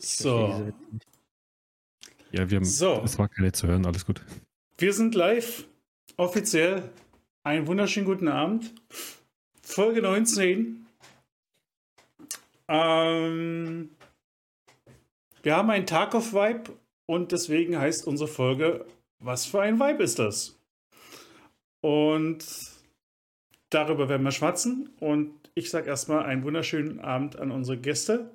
[0.00, 0.72] So.
[2.32, 3.02] Ja, wir haben, So.
[3.04, 4.22] es war keine zu hören, alles gut.
[4.78, 5.66] Wir sind live.
[6.16, 6.90] Offiziell.
[7.42, 8.74] Einen wunderschönen guten Abend.
[9.62, 10.86] Folge 19.
[12.68, 13.90] Ähm,
[15.42, 16.72] wir haben einen Tag of Vibe
[17.06, 18.86] und deswegen heißt unsere Folge
[19.18, 20.58] Was für ein Vibe ist das?
[21.82, 22.44] Und
[23.70, 24.90] darüber werden wir schwatzen.
[25.00, 28.30] Und ich sage erstmal einen wunderschönen Abend an unsere Gäste.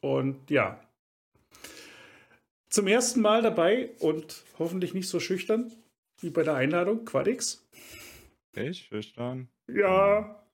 [0.00, 0.80] Und ja,
[2.70, 5.72] zum ersten Mal dabei und hoffentlich nicht so schüchtern
[6.20, 7.66] wie bei der Einladung, Quadix.
[8.54, 9.48] Ich schüchtern.
[9.68, 10.44] Ja.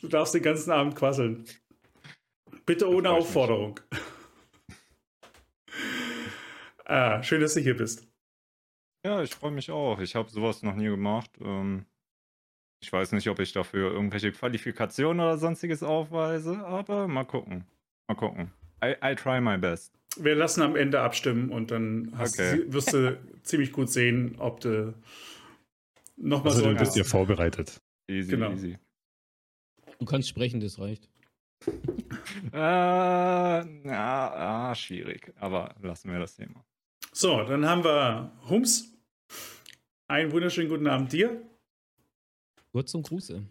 [0.00, 1.44] Du darfst den ganzen Abend quasseln.
[2.64, 3.80] Bitte ohne Aufforderung.
[6.84, 8.06] ah, schön, dass du hier bist.
[9.04, 9.98] Ja, ich freue mich auch.
[10.00, 11.30] Ich habe sowas noch nie gemacht.
[11.40, 11.86] Ähm,
[12.80, 17.64] ich weiß nicht, ob ich dafür irgendwelche Qualifikationen oder sonstiges aufweise, aber mal gucken.
[18.08, 18.50] Mal gucken.
[18.82, 19.92] I, I try my best.
[20.16, 22.64] Wir lassen am Ende abstimmen und dann hast Okay.
[22.64, 24.94] du, wirst du ziemlich gut sehen, ob du
[26.16, 27.10] nochmal Also so dann bist ihr hast.
[27.10, 27.80] vorbereitet.
[28.08, 28.52] Easy, Genau.
[28.52, 28.78] easy.
[29.98, 31.08] Du kannst sprechen, das reicht.
[32.52, 33.64] Äh, ja,
[34.70, 35.32] ah, schwierig.
[35.40, 36.64] Aber lassen wir das Thema.
[37.12, 38.92] So, dann haben wir Hums.
[40.06, 41.42] Einen wunderschönen guten Abend dir.
[42.70, 43.42] Kurz zum Gruße.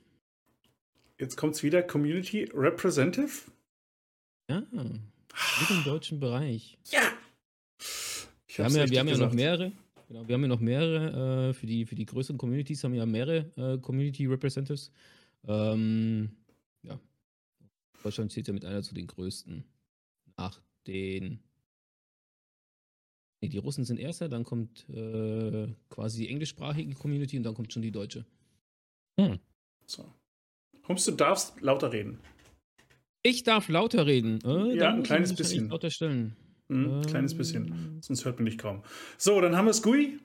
[1.20, 3.52] Jetzt kommt es wieder Community Representative.
[4.50, 6.78] Ja, mit dem deutschen Bereich.
[6.86, 7.02] Ja!
[8.48, 9.72] Ich Wir haben ja, wir haben ja noch mehrere.
[10.08, 13.00] Genau, wir haben ja noch mehrere, äh, für, die, für die größeren Communities haben wir
[13.00, 14.90] ja mehrere äh, Community Representatives.
[15.46, 16.32] Ähm,
[16.84, 16.98] ja.
[18.04, 19.66] Deutschland zählt ja mit einer zu den größten.
[20.38, 21.40] Nach den.
[23.42, 27.74] Nee, die Russen sind erster, dann kommt äh, quasi die englischsprachige Community und dann kommt
[27.74, 28.26] schon die deutsche.
[29.86, 30.06] So.
[30.88, 32.20] Hums, du darfst lauter reden.
[33.28, 34.40] Ich darf lauter reden.
[34.46, 35.68] Äh, Ja, ein kleines bisschen.
[35.70, 36.38] Lauter stellen.
[36.70, 37.98] Hm, kleines Ähm, bisschen.
[38.02, 38.84] Sonst hört man dich kaum.
[39.18, 40.20] So, dann haben wir Skui.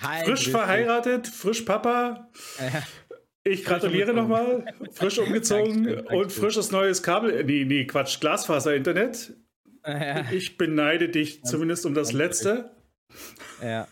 [0.00, 2.30] Hi, Frisch verheiratet, frisch Papa.
[2.58, 4.64] Äh, Ich gratuliere nochmal.
[4.92, 6.42] Frisch umgezogen Dankeschön, und Dankeschön.
[6.42, 7.30] frisches neues Kabel.
[7.32, 9.34] äh, Nee, nee, Quatsch, Glasfaser-Internet.
[9.82, 12.70] äh, Ich beneide dich zumindest um das ganz letzte.
[13.60, 13.88] ja,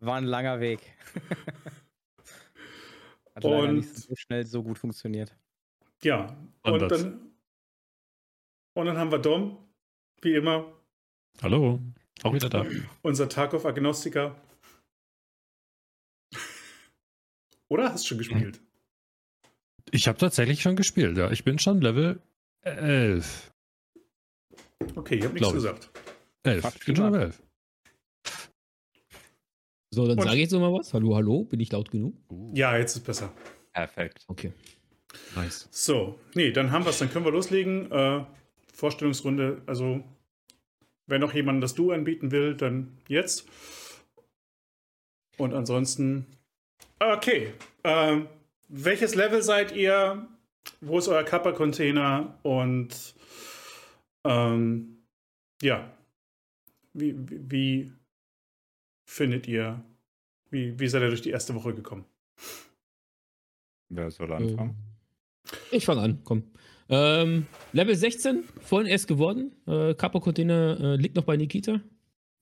[0.00, 0.80] war ein langer Weg.
[3.34, 5.36] Hat leider Und- nicht so schnell so gut funktioniert.
[6.02, 6.36] Ja.
[6.62, 7.02] Und Anders.
[7.02, 7.29] dann,
[8.80, 9.58] und dann haben wir Dom,
[10.22, 10.72] wie immer,
[11.42, 11.80] Hallo,
[12.22, 12.66] auch wieder da.
[13.02, 14.36] unser Tarkov Agnostiker.
[17.68, 18.60] Oder hast du schon gespielt?
[19.92, 21.30] Ich habe tatsächlich schon gespielt, ja.
[21.30, 22.20] Ich bin schon Level
[22.62, 23.52] 11.
[24.96, 25.90] Okay, ich habe nichts gesagt.
[26.42, 26.62] 11.
[26.62, 27.42] Fakt Ich bin schon Level 11.
[29.92, 30.94] So, dann sage ich jetzt noch mal was.
[30.94, 32.14] Hallo, hallo, bin ich laut genug?
[32.54, 33.32] Ja, jetzt ist besser.
[33.72, 34.24] Perfekt.
[34.28, 34.52] Okay.
[35.34, 35.68] Nice.
[35.72, 37.90] So, nee, dann haben wir es, dann können wir loslegen.
[37.90, 38.24] Äh,
[38.72, 40.04] Vorstellungsrunde, also
[41.06, 43.46] wenn noch jemand das Du anbieten will, dann jetzt.
[45.36, 46.26] Und ansonsten,
[46.98, 47.52] okay.
[47.84, 48.28] Ähm,
[48.68, 50.28] welches Level seid ihr?
[50.80, 52.38] Wo ist euer Kappa-Container?
[52.42, 53.14] Und
[54.24, 54.98] ähm,
[55.62, 55.90] ja,
[56.92, 57.92] wie, wie, wie
[59.04, 59.82] findet ihr,
[60.50, 62.04] wie, wie seid ihr durch die erste Woche gekommen?
[63.88, 64.76] Wer soll anfangen?
[65.72, 66.44] Ich fange an, komm.
[66.90, 69.52] Ähm, Level 16, vorhin erst geworden.
[69.66, 71.80] Äh, Capo-Container äh, liegt noch bei Nikita.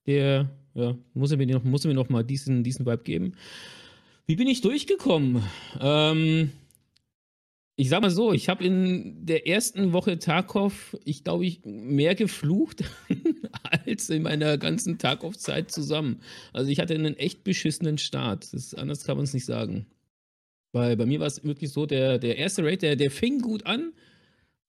[0.07, 3.33] Der ja, muss er mir noch, muss er mir noch mal diesen, diesen Vibe geben.
[4.25, 5.43] Wie bin ich durchgekommen?
[5.79, 6.51] Ähm,
[7.75, 12.15] ich sag mal so, ich habe in der ersten Woche Tarkov, ich glaube, ich mehr
[12.15, 12.83] geflucht
[13.85, 16.21] als in meiner ganzen Tarkov-Zeit zusammen.
[16.53, 18.53] Also ich hatte einen echt beschissenen Start.
[18.53, 19.85] Das, anders kann man es nicht sagen.
[20.71, 23.65] Weil bei mir war es wirklich so, der, der erste Raid, der, der fing gut
[23.65, 23.93] an.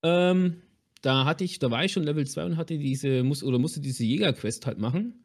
[0.02, 0.62] Ähm,
[1.02, 3.80] da hatte ich, da war ich schon Level 2 und hatte diese, muss, oder musste
[3.80, 5.24] diese Jägerquest halt machen.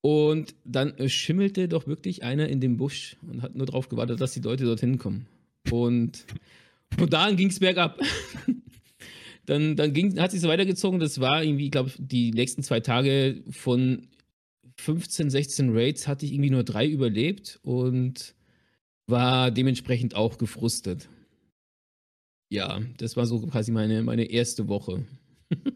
[0.00, 4.20] Und dann äh, schimmelte doch wirklich einer in dem Busch und hat nur darauf gewartet,
[4.20, 5.26] dass die Leute dorthin kommen.
[5.70, 6.24] Und
[6.96, 8.00] von da an ging es bergab.
[9.46, 11.00] dann dann ging, hat sich so weitergezogen.
[11.00, 14.06] Das war irgendwie, ich glaube, die nächsten zwei Tage von
[14.76, 18.34] 15, 16 Raids hatte ich irgendwie nur drei überlebt und
[19.06, 21.08] war dementsprechend auch gefrustet.
[22.50, 25.04] Ja, das war so quasi meine, meine erste Woche.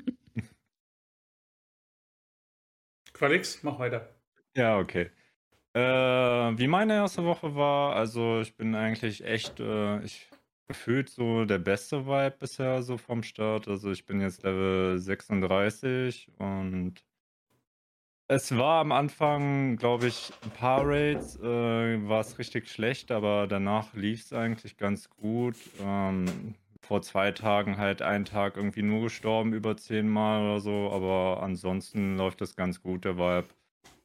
[3.13, 4.09] Qualix, mach weiter.
[4.57, 5.11] Ja, okay.
[5.75, 10.29] Äh, wie meine erste Woche war, also ich bin eigentlich echt, äh, ich
[10.69, 13.69] gefühlt so der beste Vibe bisher so vom Start.
[13.69, 17.05] Also ich bin jetzt Level 36 und
[18.29, 21.43] es war am Anfang, glaube ich, ein paar Raids, äh,
[22.09, 25.57] war es richtig schlecht, aber danach lief es eigentlich ganz gut.
[25.81, 26.55] Ähm,
[26.93, 32.19] vor zwei Tagen halt einen Tag irgendwie nur gestorben, über zehnmal oder so, aber ansonsten
[32.19, 33.49] läuft das ganz gut, der Vibe.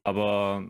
[0.04, 0.70] Aber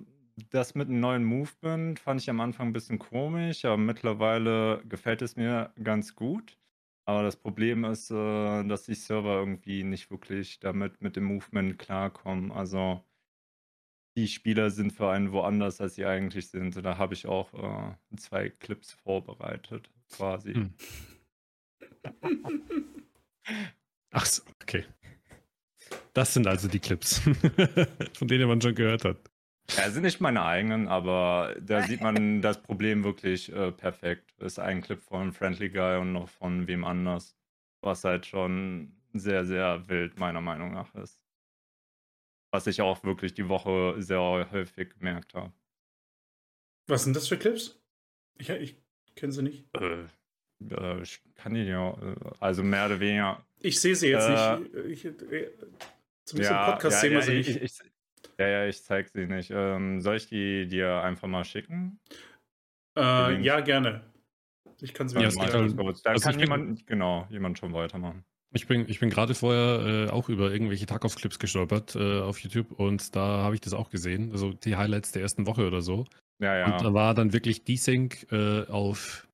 [0.49, 5.21] das mit einem neuen Movement fand ich am Anfang ein bisschen komisch, aber mittlerweile gefällt
[5.21, 6.57] es mir ganz gut.
[7.05, 11.77] Aber das Problem ist, äh, dass die Server irgendwie nicht wirklich damit mit dem Movement
[11.77, 12.51] klarkommen.
[12.51, 13.03] Also
[14.17, 16.75] die Spieler sind für einen woanders, als sie eigentlich sind.
[16.77, 20.55] Und da habe ich auch äh, zwei Clips vorbereitet, quasi.
[20.55, 20.73] Hm.
[24.11, 24.85] Ach, so, okay.
[26.13, 27.19] Das sind also die Clips,
[28.17, 29.17] von denen man schon gehört hat.
[29.75, 34.33] Ja, sind nicht meine eigenen, aber da sieht man das Problem wirklich äh, perfekt.
[34.37, 37.37] Das ist ein Clip von Friendly Guy und noch von wem anders,
[37.81, 41.21] was halt schon sehr, sehr wild meiner Meinung nach ist.
[42.51, 45.53] Was ich auch wirklich die Woche sehr häufig gemerkt habe.
[46.87, 47.79] Was sind das für Clips?
[48.37, 48.77] Ich, ich
[49.15, 49.65] kenne sie nicht.
[49.75, 50.05] Äh,
[50.61, 53.45] äh, ich kann die ja, äh, also mehr oder weniger.
[53.59, 54.75] Ich sehe sie jetzt Äh, nicht.
[54.75, 55.51] Ich, äh,
[56.25, 57.61] zumindest im Podcast sehen ja, wir sie ich, nicht.
[57.61, 57.91] ich, ich,
[58.39, 59.51] ja, ja, ich zeig sie nicht.
[59.53, 61.99] Ähm, soll ich die dir einfach mal schicken?
[62.97, 64.01] äh, ja, gerne.
[64.81, 65.93] Ich kann sie Ja, mir es Warte geht mal.
[66.03, 68.23] Dann also kann jemand, genau, jemand schon weitermachen.
[68.53, 72.71] Ich bin, ich bin gerade vorher äh, auch über irgendwelche Tarkov-Clips gestolpert äh, auf YouTube
[72.79, 74.31] und da habe ich das auch gesehen.
[74.31, 76.05] Also die Highlights der ersten Woche oder so.
[76.39, 76.75] Ja, ja.
[76.75, 79.26] Und da war dann wirklich Desync äh, auf,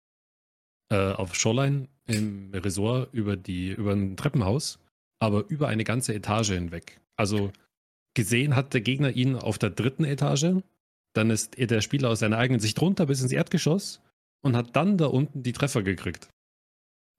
[0.93, 4.79] äh, auf Shoreline im Resort über, die, über ein Treppenhaus,
[5.19, 7.01] aber über eine ganze Etage hinweg.
[7.15, 7.51] Also
[8.13, 10.61] gesehen hat der Gegner ihn auf der dritten Etage,
[11.13, 14.01] dann ist der Spieler aus seiner eigenen Sicht runter bis ins Erdgeschoss
[14.41, 16.29] und hat dann da unten die Treffer gekriegt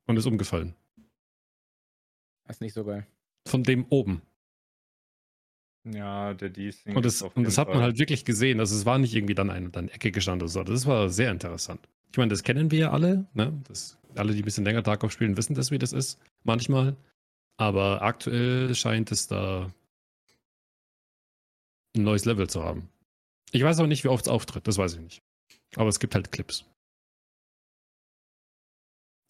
[0.07, 0.75] und ist umgefallen.
[2.47, 3.07] Das ist nicht so geil.
[3.49, 4.23] Von dem oben.
[5.85, 6.97] Ja, der Desync.
[6.97, 8.61] Und ist das, auf und jeden das hat man halt wirklich gesehen.
[8.61, 10.63] Also es war nicht irgendwie dann eine, dann Ecke gestanden oder so.
[10.63, 11.89] Das war sehr interessant.
[12.15, 13.27] Ich meine, das kennen wir ja alle.
[13.35, 13.61] Ne?
[13.67, 16.21] Das, alle, die ein bisschen länger Tarkov spielen, wissen das, wie das ist.
[16.45, 16.95] Manchmal.
[17.57, 19.69] Aber aktuell scheint es da
[21.97, 22.89] ein neues Level zu haben.
[23.51, 24.69] Ich weiß auch nicht, wie oft es auftritt.
[24.69, 25.23] Das weiß ich nicht.
[25.75, 26.65] Aber es gibt halt Clips.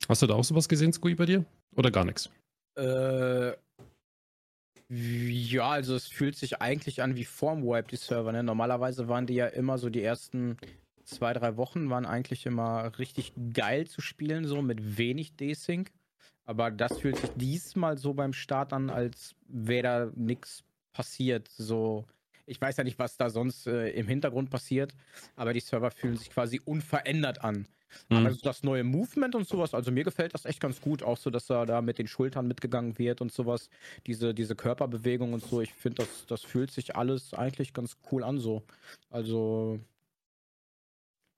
[0.06, 1.46] Hast du da auch sowas gesehen, Squee, bei dir?
[1.76, 2.28] Oder gar nichts?
[2.76, 3.52] Äh,
[4.90, 8.30] ja, also es fühlt sich eigentlich an wie vorm Wipe, die Server.
[8.30, 8.42] Ne?
[8.42, 10.58] Normalerweise waren die ja immer so die ersten
[11.04, 15.90] zwei, drei Wochen waren eigentlich immer richtig geil zu spielen, so mit wenig Desync.
[16.44, 20.62] Aber das fühlt sich diesmal so beim Start an, als wäre da nichts
[20.92, 21.48] passiert.
[21.48, 22.04] So,
[22.46, 24.94] ich weiß ja nicht, was da sonst äh, im Hintergrund passiert,
[25.36, 27.66] aber die Server fühlen sich quasi unverändert an.
[28.08, 28.18] Hm.
[28.18, 31.02] Aber so das neue Movement und sowas, also mir gefällt das echt ganz gut.
[31.02, 33.70] Auch so, dass er da mit den Schultern mitgegangen wird und sowas.
[34.06, 35.60] Diese, diese Körperbewegung und so.
[35.60, 38.62] Ich finde, das, das fühlt sich alles eigentlich ganz cool an so.
[39.10, 39.80] Also,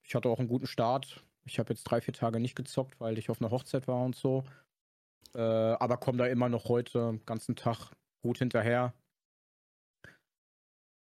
[0.07, 1.25] ich hatte auch einen guten Start.
[1.45, 4.15] Ich habe jetzt drei, vier Tage nicht gezockt, weil ich auf einer Hochzeit war und
[4.15, 4.45] so.
[5.35, 7.91] Äh, aber komme da immer noch heute den ganzen Tag
[8.23, 8.95] gut hinterher.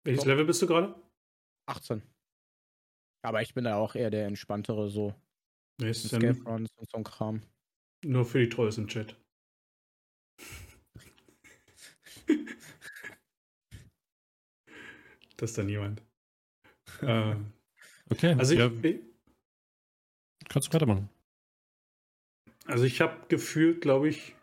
[0.03, 0.95] Welches Level bist du gerade?
[1.67, 2.01] 18.
[3.21, 5.13] Aber ich bin da auch eher der entspanntere, so.
[5.79, 7.43] Nee, ist ja und so ein Kram.
[8.03, 9.15] nur für die Trolls im Chat.
[15.37, 16.01] das ist dann niemand.
[17.01, 17.35] äh,
[18.11, 18.99] Okay, also ich, ja, ich,
[20.49, 21.09] kannst du weitermachen.
[22.65, 24.35] also ich habe gefühlt, glaube ich,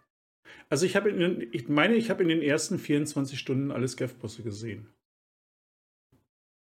[0.69, 3.89] also ich habe, in den- ich meine, ich habe in den ersten 24 Stunden alle
[3.89, 4.89] Scav-Bosse gesehen.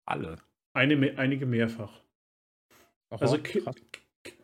[0.07, 0.37] Alle.
[0.75, 2.03] Eine, einige mehrfach.
[3.11, 3.77] Also Aha, krass.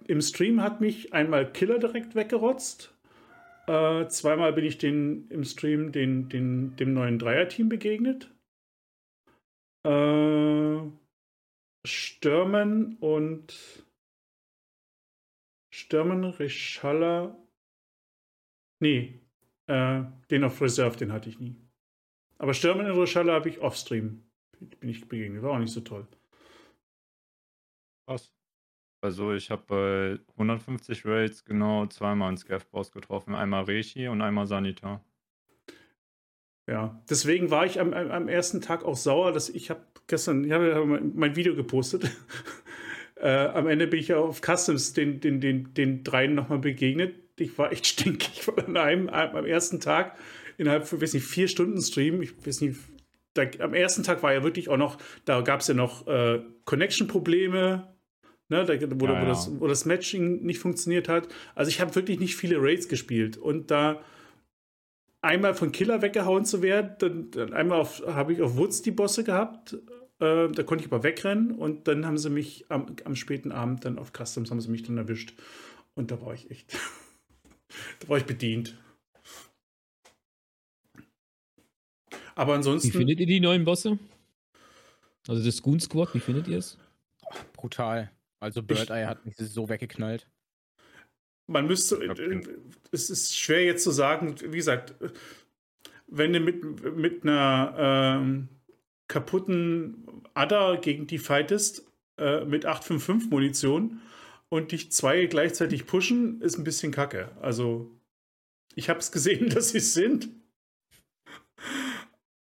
[0.06, 2.94] im Stream hat mich einmal Killer direkt weggerotzt.
[3.66, 8.30] Äh, zweimal bin ich den, im Stream den, den, dem neuen Dreier-Team begegnet.
[9.84, 10.80] Äh,
[11.88, 13.84] Stürmen und
[15.70, 17.36] Stürmen, Reschalla.
[18.80, 19.20] Nee,
[19.66, 21.56] äh, den auf Reserve, den hatte ich nie.
[22.38, 24.24] Aber Stürmen und Reschalla habe ich off-Stream.
[24.60, 25.42] Bin ich begegnet.
[25.42, 26.06] War auch nicht so toll.
[28.06, 28.32] Krass.
[29.00, 33.34] Also ich habe bei 150 Raids genau zweimal einen Scav-Boss getroffen.
[33.34, 35.04] Einmal Reishi und einmal Sanita.
[36.68, 40.52] Ja, deswegen war ich am, am- ersten Tag auch sauer, dass ich habe gestern, ich
[40.52, 40.84] habe
[41.14, 42.10] mein Video gepostet.
[43.16, 47.14] äh, am Ende bin ich ja auf Customs den, den, den, den dreien nochmal begegnet.
[47.38, 50.16] Ich war echt stinkig an einem, am ersten Tag
[50.58, 52.20] innerhalb von, weiß nicht, vier Stunden Stream.
[52.20, 52.78] Ich weiß nicht,
[53.32, 56.42] da, am ersten Tag war ja wirklich auch noch, da gab es ja noch äh,
[56.66, 57.94] Connection-Probleme.
[58.50, 59.24] Ne, da, wo, Ja, wo, ja.
[59.24, 61.28] Das, wo das Matching nicht funktioniert hat.
[61.54, 63.36] Also ich habe wirklich nicht viele Raids gespielt.
[63.38, 64.02] Und da
[65.20, 68.90] einmal von Killer weggehauen zu werden, dann, dann einmal auf- habe ich auf Woods die
[68.92, 69.74] Bosse gehabt.
[70.20, 73.84] Äh, da konnte ich aber wegrennen und dann haben sie mich am, am späten Abend
[73.84, 75.34] dann auf Customs haben sie mich dann erwischt.
[75.94, 76.76] Und da war ich echt.
[78.00, 78.78] Da war ich bedient.
[82.34, 83.98] Aber Wie ansonsten, findet ihr die neuen Bosse?
[85.26, 86.78] Also das Goon Squad, wie findet ihr es?
[87.52, 88.10] Brutal.
[88.40, 90.26] Also Bird Eye hat mich so weggeknallt.
[91.48, 92.40] Man müsste, glaub, äh,
[92.92, 94.94] es ist schwer jetzt zu sagen, wie gesagt,
[96.06, 98.48] wenn du mit, mit einer ähm,
[99.08, 104.00] kaputten Adder gegen die fightest, äh, mit 855 Munition
[104.48, 107.30] und dich zwei gleichzeitig pushen, ist ein bisschen kacke.
[107.40, 107.90] Also,
[108.74, 110.28] ich habe es gesehen, dass sie es sind.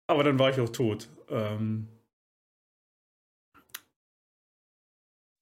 [0.08, 1.10] Aber dann war ich auch tot.
[1.30, 1.88] Ähm,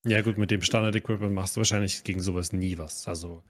[0.06, 3.08] Ja, gut, mit dem Standard-Equipment machst du wahrscheinlich gegen sowas nie was.
[3.08, 3.44] Also,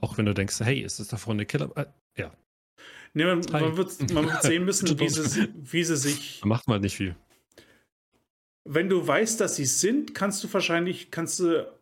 [0.00, 1.70] auch wenn du denkst, hey, ist das da vorne eine Killer?
[1.76, 1.86] Äh,
[2.18, 2.36] ja,
[3.14, 6.68] nee, man, man, wird, man wird sehen müssen, wie sie, wie sie sich da macht
[6.68, 7.16] man nicht viel.
[8.64, 11.72] wenn du weißt, dass sie es sind, kannst du wahrscheinlich, kannst du,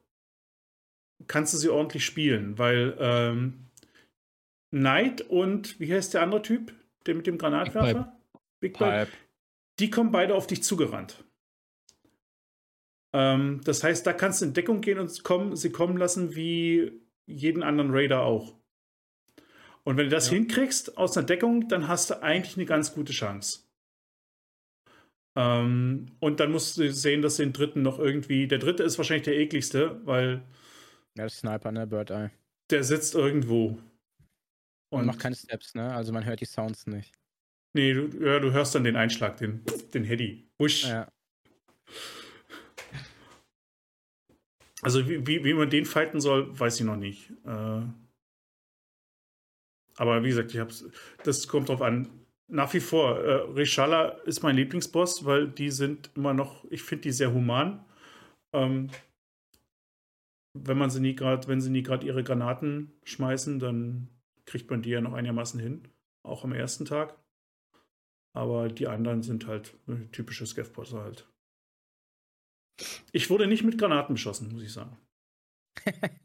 [1.26, 3.66] kannst du sie ordentlich spielen, weil ähm,
[4.70, 6.74] Knight und wie heißt der andere Typ,
[7.06, 8.16] der mit dem Granatwerfer?
[8.60, 9.06] Big Pipe.
[9.06, 9.12] Pipe.
[9.80, 11.24] Die kommen beide auf dich zugerannt.
[13.14, 17.00] Ähm, das heißt, da kannst du in Deckung gehen und kommen, sie kommen lassen wie
[17.26, 18.58] jeden anderen Raider auch.
[19.84, 20.32] Und wenn du das Ja.
[20.32, 23.60] hinkriegst aus einer Deckung, dann hast du eigentlich eine ganz gute Chance.
[25.36, 28.46] Ähm, und dann musst du sehen, dass den dritten noch irgendwie.
[28.48, 30.42] Der dritte ist wahrscheinlich der ekligste, weil
[31.16, 31.86] Ja, das Sniper, ne?
[31.86, 32.30] Bird Eye.
[32.70, 33.78] der sitzt irgendwo.
[34.90, 35.92] Und Und macht keine Steps, ne?
[35.92, 37.12] Also man hört die Sounds nicht.
[37.74, 40.48] nee, du, ja, du hörst dann den Einschlag, den, den Heady.
[40.58, 40.84] Wusch.
[40.84, 41.08] Ja.
[44.84, 47.30] Also wie, wie, wie man den fighten soll, weiß ich noch nicht.
[47.44, 47.82] Äh,
[49.96, 50.88] aber wie gesagt, ich hab's,
[51.22, 52.08] das kommt drauf an.
[52.48, 57.02] Nach wie vor, äh, Reshala ist mein Lieblingsboss, weil die sind immer noch, ich finde
[57.02, 57.84] die sehr human.
[58.52, 58.90] Ähm,
[60.52, 64.08] wenn man sie nie gerade, wenn sie nie gerade ihre Granaten schmeißen, dann
[64.44, 65.88] kriegt man die ja noch einigermaßen hin.
[66.22, 67.18] Auch am ersten Tag.
[68.36, 71.28] Aber die anderen sind halt äh, typische Scav-Bosse halt.
[73.12, 74.96] Ich wurde nicht mit Granaten beschossen, muss ich sagen.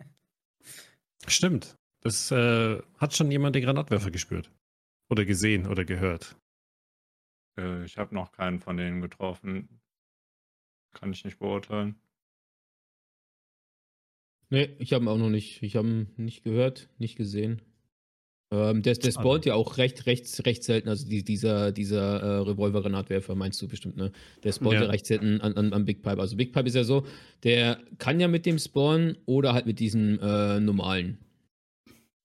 [1.27, 1.75] Stimmt.
[2.01, 4.51] Das äh, hat schon jemand den Granatwerfer gespürt.
[5.09, 6.37] Oder gesehen oder gehört.
[7.57, 9.81] Äh, ich habe noch keinen von denen getroffen.
[10.93, 11.99] Kann ich nicht beurteilen.
[14.49, 15.61] Nee, ich habe ihn auch noch nicht.
[15.61, 17.61] Ich habe ihn nicht gehört, nicht gesehen.
[18.51, 19.13] Ähm, der, der Schade.
[19.13, 20.89] spawnt ja auch recht, recht, recht selten.
[20.89, 24.11] Also die, dieser, dieser äh, Revolver-Granatwerfer meinst du bestimmt, ne?
[24.43, 24.87] Der spawnt ja, Ja.
[24.89, 26.19] recht selten an, an, an Big Pipe.
[26.19, 27.05] Also Big Pipe ist ja so,
[27.43, 31.19] der kann ja mit dem spawnen oder halt mit diesem äh, normalen.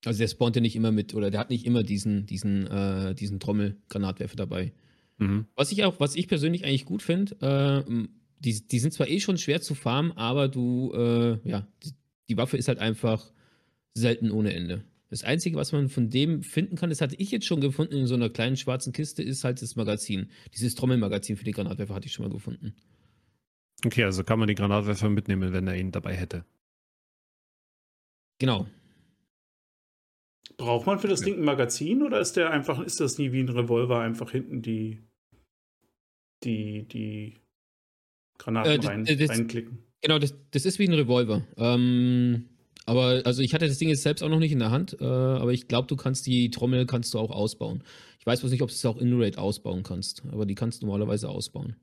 [0.06, 3.14] Also der spawnt ja nicht immer mit, oder der hat nicht immer diesen, diesen, äh,
[3.14, 4.72] diesen Trommel-Granatwerfer dabei.
[5.18, 5.46] Mhm.
[5.56, 8.06] Was ich auch, was ich persönlich eigentlich gut finde, äh,
[8.38, 11.90] die, die sind zwar eh schon schwer zu farmen, aber du, äh, ja, die,
[12.28, 13.30] die Waffe ist halt einfach
[13.94, 14.84] selten ohne Ende.
[15.14, 18.08] Das Einzige, was man von dem finden kann, das hatte ich jetzt schon gefunden in
[18.08, 20.28] so einer kleinen schwarzen Kiste, ist halt das Magazin.
[20.54, 22.74] Dieses Trommelmagazin für die Granatwerfer hatte ich schon mal gefunden.
[23.86, 26.44] Okay, also kann man den Granatwerfer mitnehmen, wenn er ihn dabei hätte.
[28.40, 28.66] Genau.
[30.56, 31.26] Braucht man für das Ja.
[31.26, 34.62] Ding ein Magazin oder ist der einfach, ist das nie wie ein Revolver einfach hinten
[34.62, 34.98] die,
[36.42, 37.36] die, die
[38.38, 39.78] Granaten Äh, das- rein, das- reinklicken?
[40.00, 41.46] Genau, das, das ist wie ein Revolver.
[41.56, 42.48] Ähm,
[42.86, 45.04] aber also ich hatte das Ding jetzt selbst auch noch nicht in der Hand, äh,
[45.04, 47.82] aber ich glaube, du kannst die Trommel kannst du auch ausbauen.
[48.18, 50.82] Ich weiß bloß nicht, ob du es auch in Raid ausbauen kannst, aber die kannst
[50.82, 51.76] du normalerweise ausbauen.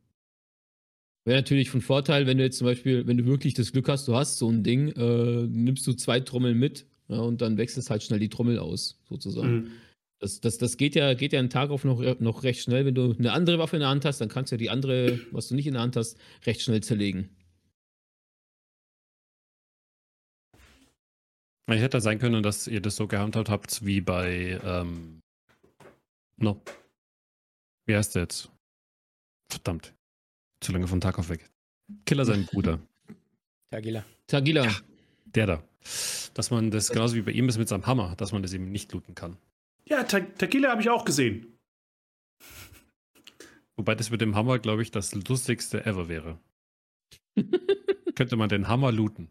[1.23, 4.07] Wäre natürlich von Vorteil, wenn du jetzt zum Beispiel, wenn du wirklich das Glück hast,
[4.07, 7.89] du hast so ein Ding, äh, nimmst du zwei Trommeln mit ja, und dann wechselst
[7.89, 9.53] halt schnell die Trommel aus, sozusagen.
[9.53, 9.71] Mhm.
[10.19, 12.85] Das, das, das geht ja, geht ja einen Tag auf noch, noch recht schnell.
[12.85, 15.19] Wenn du eine andere Waffe in der Hand hast, dann kannst du ja die andere,
[15.31, 17.29] was du nicht in der Hand hast, recht schnell zerlegen.
[21.71, 25.21] Ich hätte sein können, dass ihr das so gehandhabt habt wie bei, ähm,
[26.37, 26.61] no.
[27.85, 28.49] Wie heißt der jetzt?
[29.49, 29.93] Verdammt.
[30.59, 31.49] Zu lange von Tag auf weg.
[32.05, 32.79] Killer sein Bruder.
[33.71, 34.03] Tagila.
[34.27, 34.67] Tagila.
[35.25, 35.63] Der da.
[36.33, 38.71] Dass man das genauso wie bei ihm ist mit seinem Hammer, dass man das eben
[38.71, 39.37] nicht looten kann.
[39.85, 41.57] Ja, Ta Tequila habe ich auch gesehen.
[43.75, 46.39] Wobei das mit dem Hammer, glaube ich, das lustigste ever wäre.
[48.15, 49.29] Könnte man den Hammer looten.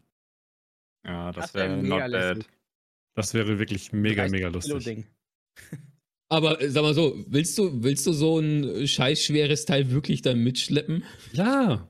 [1.05, 2.45] Ja, das, Das wär wäre mega not bad.
[3.15, 4.83] Das wäre wirklich mega, 30 mega lustig.
[4.83, 5.05] Ding.
[6.29, 9.91] Aber äh, sag mal so, willst du, willst du so ein äh, scheiß schweres Teil
[9.91, 11.03] wirklich dann mitschleppen?
[11.33, 11.89] Ja.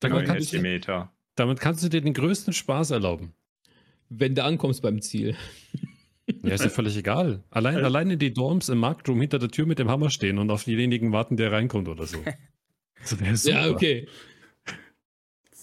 [0.00, 3.34] Damit kannst, du, damit kannst du dir den größten Spaß erlauben.
[4.08, 5.36] Wenn du ankommst beim Ziel.
[6.44, 7.42] Ja, ist ja völlig egal.
[7.50, 10.48] Allein, Also- alleine die Dorms im Marktroom hinter der Tür mit dem Hammer stehen und
[10.50, 12.18] auf denjenigen warten, der reinkommt oder so.
[13.02, 13.66] Das wäre super.
[13.66, 14.06] Ja, okay.
[14.64, 14.76] Dann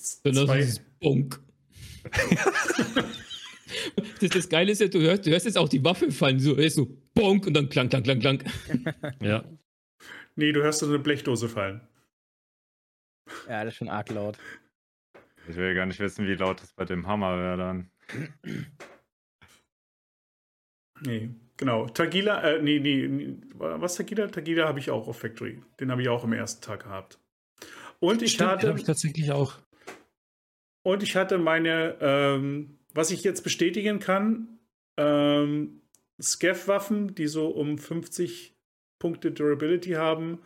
[0.02, 1.42] hast du Zwei, dieses Bonk.
[4.22, 6.56] Das, das Geile ist ja, du hörst, du hörst jetzt auch die Waffe fallen, so,
[6.56, 8.44] hörst so, bonk und dann klang, klang, klang, klang.
[9.22, 9.44] Ja.
[10.36, 11.82] Nee, du hörst so eine Blechdose fallen.
[13.48, 14.38] Ja, das ist schon arg laut.
[15.48, 17.92] Ich will gar nicht wissen, wie laut das bei dem Hammer wäre dann.
[21.02, 21.88] Nee, genau.
[21.88, 24.28] Tagila, äh, nee, nee, nee, was Tagila?
[24.28, 25.62] Tagila habe ich auch auf Factory.
[25.80, 27.20] Den habe ich auch am ersten Tag gehabt.
[28.00, 29.58] Und ich Stimmt, den hatte, habe ich tatsächlich auch.
[30.88, 34.58] Und ich hatte meine, ähm, was ich jetzt bestätigen kann,
[34.96, 35.82] ähm,
[36.22, 38.56] Scav-Waffen, die so um 50
[38.98, 40.40] Punkte Durability haben,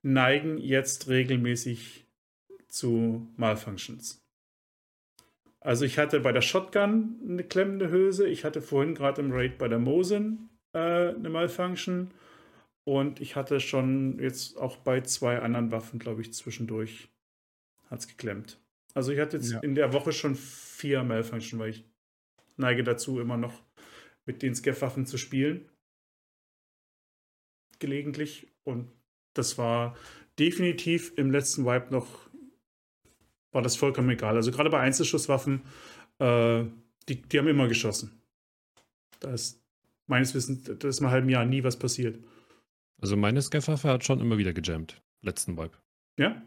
[0.00, 2.06] neigen jetzt regelmäßig
[2.66, 4.24] zu Malfunctions.
[5.60, 9.58] Also ich hatte bei der Shotgun eine klemmende Hülse, ich hatte vorhin gerade im Raid
[9.58, 12.10] bei der Mosin äh, eine Malfunction
[12.84, 17.10] und ich hatte schon jetzt auch bei zwei anderen Waffen, glaube ich, zwischendurch
[17.90, 18.63] hat es geklemmt.
[18.94, 19.60] Also ich hatte jetzt Ja.
[19.60, 21.84] in der Woche schon vier Malfunction, weil ich
[22.56, 23.62] neige dazu, immer noch
[24.24, 25.68] mit den Scav-Waffen zu spielen.
[27.78, 28.46] Gelegentlich.
[28.62, 28.90] Und
[29.34, 29.96] das war
[30.38, 32.30] definitiv im letzten Wipe noch,
[33.52, 34.36] war das vollkommen egal.
[34.36, 35.62] Also gerade bei Einzelschusswaffen,
[36.18, 36.64] äh,
[37.08, 38.22] die, die haben immer geschossen.
[39.20, 39.60] Da ist
[40.06, 42.18] meines Wissens, da ist im halben Jahr nie was passiert.
[43.00, 45.02] Also meine Scaff-Waffe hat schon immer wieder gejammt.
[45.20, 45.76] Letzten Vibe.
[46.18, 46.42] Ja?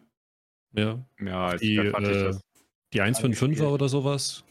[0.73, 1.05] Ja.
[1.19, 2.41] Ja, als Die, hatte ich äh, das.
[2.93, 3.61] Die 155er gespielt.
[3.61, 4.43] oder sowas.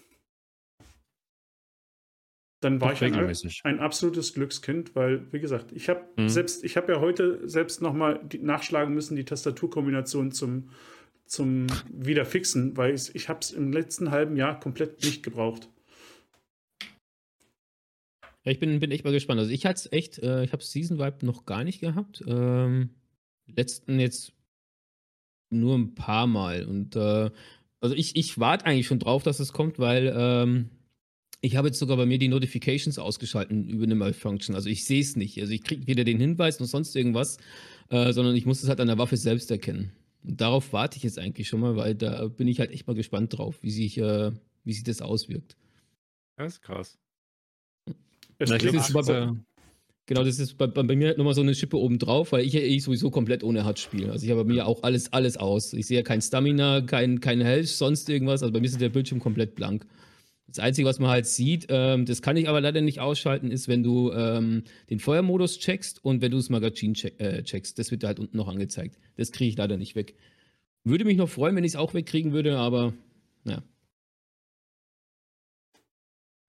[2.61, 3.61] Dann war Doch ich ein, regelmäßig.
[3.64, 6.28] ein absolutes Glückskind, weil, wie gesagt, ich habe Mhm.
[6.28, 10.70] selbst, ich habe ja heute selbst nochmal nachschlagen müssen, die Tastaturkombination zum,
[11.26, 15.68] zum Wiederfixen, weil ich, ich habe es im letzten halben Jahr komplett nicht gebraucht.
[18.44, 19.40] Ja, ich bin, bin echt mal gespannt.
[19.40, 22.23] Also ich hatte es echt, äh, ich habe Season Vibe noch gar nicht gehabt.
[22.26, 22.90] Ähm,
[23.46, 24.32] letzten jetzt
[25.50, 26.64] nur ein paar Mal.
[26.64, 27.30] Und äh,
[27.80, 30.70] also ich, ich warte eigentlich schon drauf, dass es kommt, weil ähm,
[31.40, 34.54] ich habe jetzt sogar bei mir die Notifications ausgeschalten über eine Malfunction.
[34.54, 35.38] Also ich sehe es nicht.
[35.40, 37.38] Also ich kriege weder den Hinweis noch sonst irgendwas,
[37.90, 39.92] äh, sondern ich muss es halt an der Waffe selbst erkennen.
[40.24, 42.94] Und darauf warte ich jetzt eigentlich schon mal, weil da bin ich halt echt mal
[42.96, 44.32] gespannt drauf, wie sich, äh,
[44.64, 45.56] wie sich das auswirkt.
[46.37, 46.98] Das ist krass.
[48.38, 49.37] Klingt- glaub, ist bei- das,
[50.07, 52.53] Genau, das ist bei, bei, mir halt nochmal so eine Schippe oben drauf, weil ich
[52.53, 54.12] ja eh sowieso komplett ohne HUD spiele.
[54.12, 55.73] Also ich habe bei mir auch alles, alles aus.
[55.73, 58.42] Ich sehe ja kein Stamina, kein, kein Health, sonst irgendwas.
[58.42, 59.85] Also bei mir ist der Bildschirm komplett blank.
[60.47, 63.66] Das Einzige, was man halt sieht, ähm, das kann ich aber leider nicht ausschalten, ist,
[63.66, 67.77] wenn du ähm, den Feuermodus checkst und wenn du das Magazin check, äh, checkst.
[67.77, 69.01] Das wird halt unten noch angezeigt.
[69.16, 70.14] Das kriege ich leider nicht weg.
[70.85, 72.95] Würde mich noch freuen, wenn ich es auch wegkriegen würde, aber
[73.45, 73.64] ja.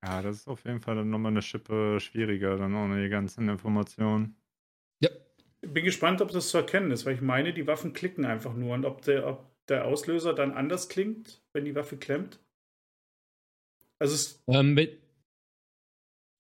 [0.06, 3.50] Ja, das ist auf jeden Fall dann nochmal eine Schippe schwieriger, dann ohne die ganzen
[3.50, 4.36] Informationen.
[5.02, 5.10] Ja,
[5.62, 8.74] bin gespannt, ob das zu erkennen ist, weil ich meine, die Waffen klicken einfach nur
[8.76, 12.40] und ob der, ob der Auslöser dann anders klingt, wenn die Waffe klemmt.
[14.00, 14.90] Also es, ähm, wenn,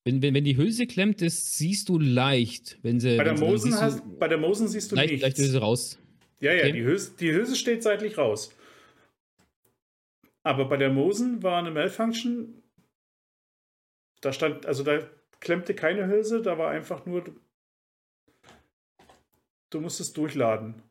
[0.05, 2.77] wenn, wenn, wenn die Hülse klemmt, das siehst du leicht.
[2.83, 5.09] Wenn sie, bei, der sie- Mosen siehst du hast, bei der Mosen siehst du leicht,
[5.09, 5.23] nichts.
[5.23, 5.99] leicht Hülse raus.
[6.39, 6.71] Ja, ja, Okay.
[6.73, 8.53] die, Hülse, die Hülse steht seitlich raus.
[10.43, 12.61] Aber bei der Mosen war eine Malfunction.
[14.21, 14.99] Da stand, also da
[15.39, 17.23] klemmte keine Hülse, da war einfach nur,
[19.69, 20.81] du, musstest durchladen.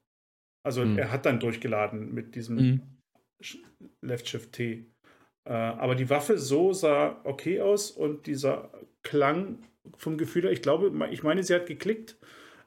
[0.65, 0.99] Also Hm.
[0.99, 2.83] er hat dann durchgeladen mit diesem Mhm.
[4.01, 4.87] Left Shift T.
[5.45, 9.62] Äh, aber die Waffe so sah okay aus und dieser Klang
[9.97, 12.17] vom Gefühl her, ich glaube, ich meine, sie hat geklickt.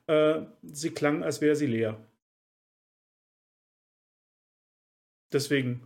[0.08, 2.04] Äh, sie klang, als wäre sie leer.
[5.34, 5.82] Deswegen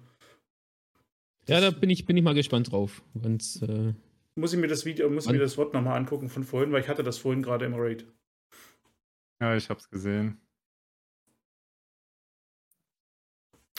[1.47, 3.03] Ja, da bin ich, bin ich mal gespannt drauf.
[3.13, 3.93] Wenn's, äh,
[4.35, 6.81] muss ich mir das Video, muss ich mir das Wort nochmal angucken von vorhin, weil
[6.81, 8.07] ich hatte das vorhin gerade im Raid.
[9.41, 10.39] Ja, ich hab's gesehen.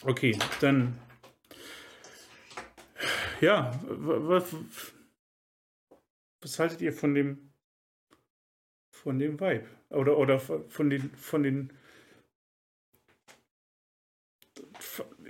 [0.02, 0.98] Okay, dann.
[3.40, 4.54] Ja, was,
[6.40, 7.52] was haltet ihr von dem
[8.90, 9.66] von dem Vibe?
[9.90, 11.72] Oder, oder von den von den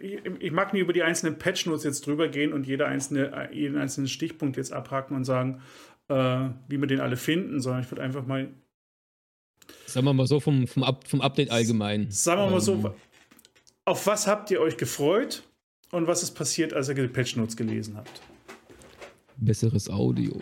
[0.05, 4.09] ich, mag nie über die einzelnen Patch-Notes jetzt drüber gehen und jeder einzelne, jeden einzelnen
[4.09, 5.63] Stichpunkt jetzt abhaken und sagen,
[6.09, 6.15] äh,
[6.69, 8.53] wie wir den alle finden, sondern ich würde einfach mal,
[9.87, 12.11] sagen wir mal so, vom, vom, Up, vom Update allgemein.
[12.11, 12.95] sagen wir mal Ähm, so,
[13.87, 15.43] auf was habt ihr euch gefreut
[15.91, 18.21] und was ist passiert, als ihr die Patch-Notes gelesen habt?
[19.37, 20.41] Besseres Audio.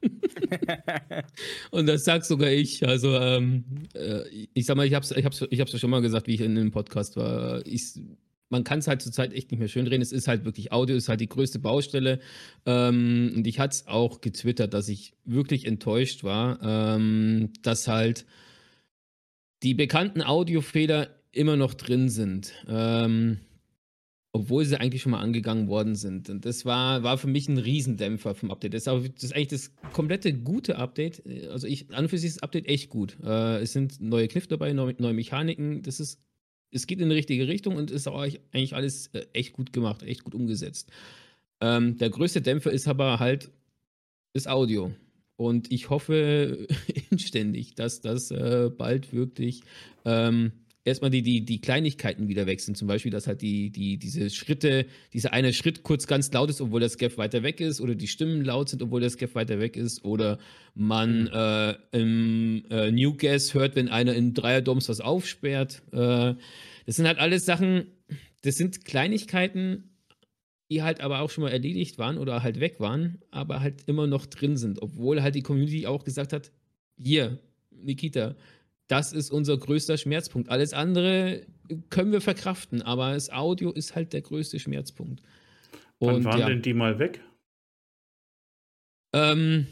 [1.70, 2.86] Und das sag sogar ich.
[2.86, 4.22] Also, ähm, äh,
[4.54, 6.54] ich sag mal, ich hab's, ich hab's, ich hab's schon mal gesagt, wie ich in
[6.54, 7.66] dem Podcast war.
[7.66, 8.00] Ich,
[8.48, 10.02] man kann es halt zurzeit echt nicht mehr schönreden.
[10.02, 12.20] Es ist halt wirklich Audio, ist halt die größte Baustelle.
[12.66, 18.24] Ähm, und ich hatte es auch getwittert, dass ich wirklich enttäuscht war, ähm, dass halt
[19.62, 22.52] die bekannten Audiofehler immer noch drin sind.
[22.68, 23.40] Ähm,
[24.32, 26.28] obwohl sie eigentlich schon mal angegangen worden sind.
[26.28, 28.74] Und das war, war für mich ein Riesendämpfer vom Update.
[28.74, 31.22] Das ist, auch, das ist eigentlich das komplette gute Update.
[31.50, 33.16] Also ich, an und für sich ist das Update echt gut.
[33.24, 35.82] Äh, es sind neue Kniffe dabei, neue, neue Mechaniken.
[35.82, 36.20] Das ist,
[36.70, 40.02] es geht in die richtige Richtung und ist auch eigentlich alles äh, echt gut gemacht,
[40.02, 40.90] echt gut umgesetzt.
[41.60, 43.50] Ähm, der größte Dämpfer ist aber halt
[44.34, 44.92] das Audio.
[45.36, 46.66] Und ich hoffe
[47.10, 49.62] inständig, dass das äh, bald wirklich
[50.04, 50.52] ähm,
[50.88, 52.74] erstmal die, die, die Kleinigkeiten wieder wechseln.
[52.74, 56.60] Zum Beispiel, dass halt die, die, diese Schritte, dieser eine Schritt kurz ganz laut ist,
[56.60, 59.60] obwohl das Scaff weiter weg ist, oder die Stimmen laut sind, obwohl das Scaff weiter
[59.60, 60.38] weg ist, oder
[60.74, 61.30] man mhm.
[61.32, 65.82] äh, im äh, New Gas hört, wenn einer in Dreierdoms was aufsperrt.
[65.92, 66.34] Äh,
[66.86, 67.86] das sind halt alles Sachen,
[68.42, 69.90] das sind Kleinigkeiten,
[70.70, 74.06] die halt aber auch schon mal erledigt waren oder halt weg waren, aber halt immer
[74.06, 76.50] noch drin sind, obwohl halt die Community auch gesagt hat,
[76.96, 77.38] hier,
[77.70, 78.34] Nikita,
[78.88, 80.48] das ist unser größter Schmerzpunkt.
[80.48, 81.46] Alles andere
[81.90, 85.22] können wir verkraften, aber das Audio ist halt der größte Schmerzpunkt.
[85.98, 87.20] Und, Wann waren ja, denn die mal weg?
[89.12, 89.66] Ähm,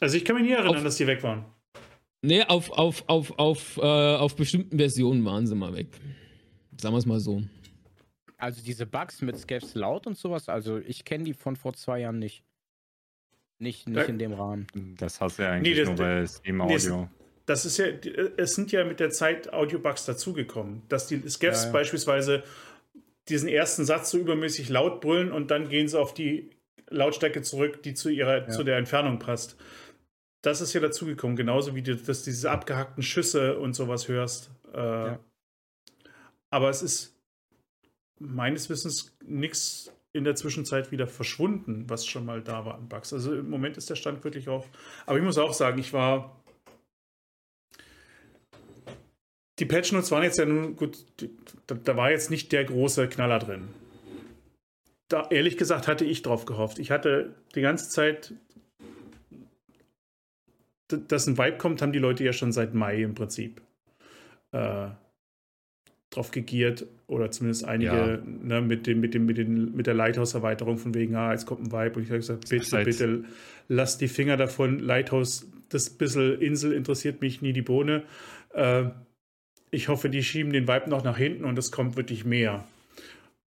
[0.00, 1.44] also ich kann mich nie erinnern, auf, dass die weg waren.
[2.22, 5.88] Nee, auf, auf, auf, auf, äh, auf bestimmten Versionen waren sie mal weg.
[6.80, 7.42] Sagen wir es mal so.
[8.38, 12.00] Also diese Bugs mit Scavs laut und sowas, also ich kenne die von vor zwei
[12.00, 12.42] Jahren nicht.
[13.58, 14.04] Nicht, nicht ja.
[14.04, 14.66] in dem Rahmen.
[14.98, 17.02] Das hast du ja eigentlich nee, das, nur bei Steam Audio.
[17.02, 17.08] Nee,
[17.46, 17.86] das ist ja,
[18.36, 21.72] es sind ja mit der Zeit Audio-Bugs dazugekommen, dass die Scavs ja, ja.
[21.72, 22.42] beispielsweise
[23.28, 26.50] diesen ersten Satz so übermäßig laut brüllen und dann gehen sie auf die
[26.88, 29.56] Lautstärke zurück, die zu ihrer, zu der Entfernung passt.
[30.42, 34.50] Das ist ja dazugekommen, genauso wie du, dass diese abgehackten Schüsse und sowas hörst.
[34.74, 35.16] Äh,
[36.50, 37.18] aber es ist
[38.18, 43.12] meines Wissens nichts in der Zwischenzeit wieder verschwunden, was schon mal da war an Bugs.
[43.12, 44.66] Also im Moment ist der Stand wirklich auch.
[45.06, 46.43] Aber ich muss auch sagen, ich war.
[49.58, 51.04] Die Patch Notes waren jetzt ja nun gut,
[51.66, 53.68] da, da war jetzt nicht der große Knaller drin.
[55.08, 56.78] Da, ehrlich gesagt, hatte ich drauf gehofft.
[56.78, 58.34] Ich hatte die ganze Zeit,
[60.88, 63.60] dass ein Vibe kommt, haben die Leute ja schon seit Mai im Prinzip.
[64.52, 64.88] Äh,
[66.10, 68.18] drauf gegiert oder zumindest einige ja.
[68.24, 71.62] ne, mit, dem, mit, dem, mit, den, mit der Lighthouse-Erweiterung von wegen, ah, jetzt kommt
[71.62, 73.24] ein Vibe und ich habe gesagt, bitte, bitte,
[73.68, 74.78] lass die Finger davon.
[74.78, 78.04] Lighthouse, das bisschen Insel interessiert mich nie die Bohne.
[78.52, 78.84] Äh,
[79.74, 82.66] ich hoffe, die schieben den Vibe noch nach hinten und es kommt wirklich mehr.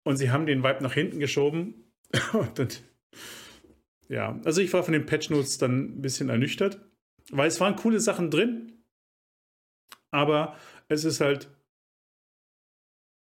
[0.02, 1.74] Und sie haben den Vibe nach hinten geschoben.
[2.32, 2.68] und dann,
[4.08, 6.80] ja, also ich war von den Patch Notes dann ein bisschen ernüchtert,
[7.30, 8.72] weil es waren coole Sachen drin,
[10.10, 10.56] aber
[10.88, 11.50] es ist halt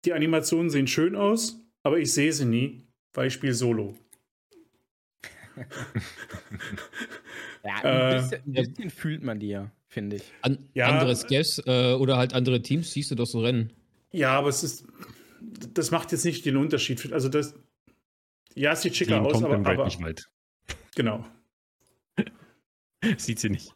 [0.05, 3.97] die Animationen sehen schön aus, aber ich sehe sie nie, weil ich spiele Solo.
[7.65, 10.25] ja, ein bisschen, ein bisschen fühlt man die ja, finde ich.
[10.43, 13.73] An, ja, andere Skeffs äh, oder halt andere Teams siehst du doch so rennen.
[14.11, 14.87] Ja, aber es ist.
[15.73, 17.13] Das macht jetzt nicht den Unterschied.
[17.13, 17.55] Also das.
[18.55, 19.55] Ja, es sieht schicker aus, aber.
[19.55, 20.29] aber nicht weit.
[20.95, 21.25] Genau.
[23.17, 23.75] sieht sie nicht.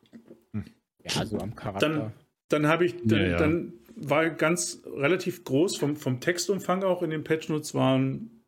[1.04, 1.88] Ja, so am Charakter.
[1.88, 2.12] Dann,
[2.48, 2.96] dann habe ich.
[3.04, 3.38] Dann, ja, ja.
[3.38, 8.44] dann war ganz relativ groß vom, vom Textumfang auch in den Patch Notes waren,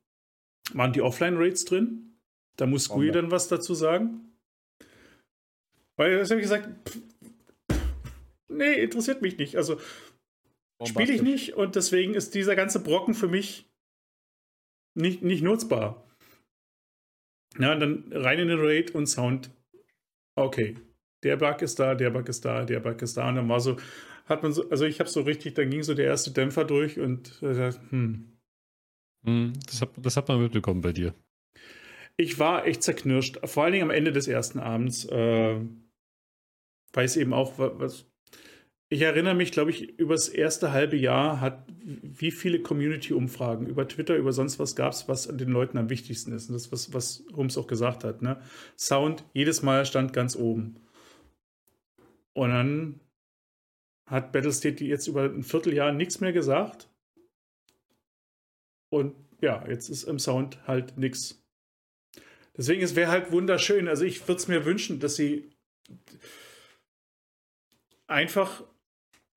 [0.73, 2.19] waren die Offline-Rates drin.
[2.57, 4.31] Da muss GUI dann was dazu sagen.
[5.97, 7.01] Weil das habe ich gesagt, pff,
[8.61, 9.57] nee, interessiert mich nicht.
[9.57, 9.81] Also
[10.87, 13.69] spiele ich nicht und deswegen ist dieser ganze Brocken für mich
[14.95, 16.07] nicht, nicht nutzbar.
[17.59, 19.51] Ja, und dann rein in den Raid und Sound.
[20.37, 20.77] Okay,
[21.23, 23.29] der Bug ist da, der Bug ist da, der Bug ist da.
[23.29, 23.77] Und dann war so,
[24.27, 26.99] hat man so, also ich habe so richtig, dann ging so der erste Dämpfer durch
[26.99, 28.39] und äh, hm.
[29.25, 29.53] hm.
[29.67, 31.15] Das hat, das hat man mitbekommen bei dir.
[32.17, 35.61] Ich war echt zerknirscht, vor allen Dingen am Ende des ersten Abends, äh,
[36.93, 38.10] weil es eben auch was.
[38.93, 43.87] Ich erinnere mich, glaube ich, über das erste halbe Jahr hat, wie viele Community-Umfragen über
[43.87, 46.49] Twitter, über sonst was gab es, was den Leuten am wichtigsten ist.
[46.49, 48.21] Und das, was, was Rums auch gesagt hat.
[48.21, 48.43] Ne?
[48.77, 50.81] Sound, jedes Mal stand ganz oben.
[52.33, 53.01] Und dann
[54.07, 56.89] hat Battlestate jetzt über ein Vierteljahr nichts mehr gesagt.
[58.93, 61.41] Und ja, jetzt ist im Sound halt nichts.
[62.57, 63.87] Deswegen, es wäre halt wunderschön.
[63.87, 65.49] Also ich würde es mir wünschen, dass sie
[68.09, 68.65] einfach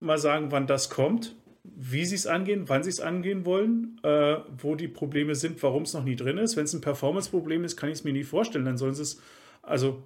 [0.03, 4.37] mal sagen, wann das kommt, wie sie es angehen, wann sie es angehen wollen, äh,
[4.57, 6.57] wo die Probleme sind, warum es noch nie drin ist.
[6.57, 8.65] Wenn es ein Performance-Problem ist, kann ich es mir nie vorstellen.
[8.65, 9.21] Dann sollen sie es,
[9.61, 10.03] also,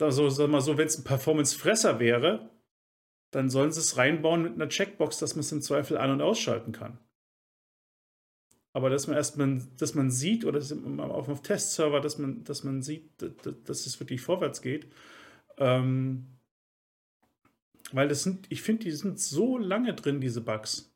[0.00, 2.50] also sag mal so, wenn es ein Performance-Fresser wäre,
[3.30, 6.22] dann sollen sie es reinbauen mit einer Checkbox, dass man es im Zweifel an- und
[6.22, 6.98] ausschalten kann.
[8.72, 12.80] Aber dass man erstmal, dass man sieht, oder auf dem Testserver, dass man, dass man
[12.82, 14.90] sieht, dass es wirklich vorwärts geht.
[15.58, 16.37] Ähm,
[17.92, 20.92] weil das sind, ich finde, die sind so lange drin, diese Bugs.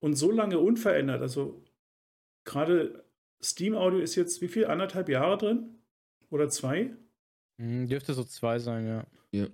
[0.00, 1.20] und so lange unverändert.
[1.22, 1.64] Also
[2.44, 3.04] gerade
[3.42, 4.66] Steam Audio ist jetzt wie viel?
[4.66, 5.78] Anderthalb Jahre drin?
[6.30, 6.94] Oder zwei?
[7.60, 9.06] Hm, dürfte so zwei sein, ja.
[9.32, 9.46] Ja,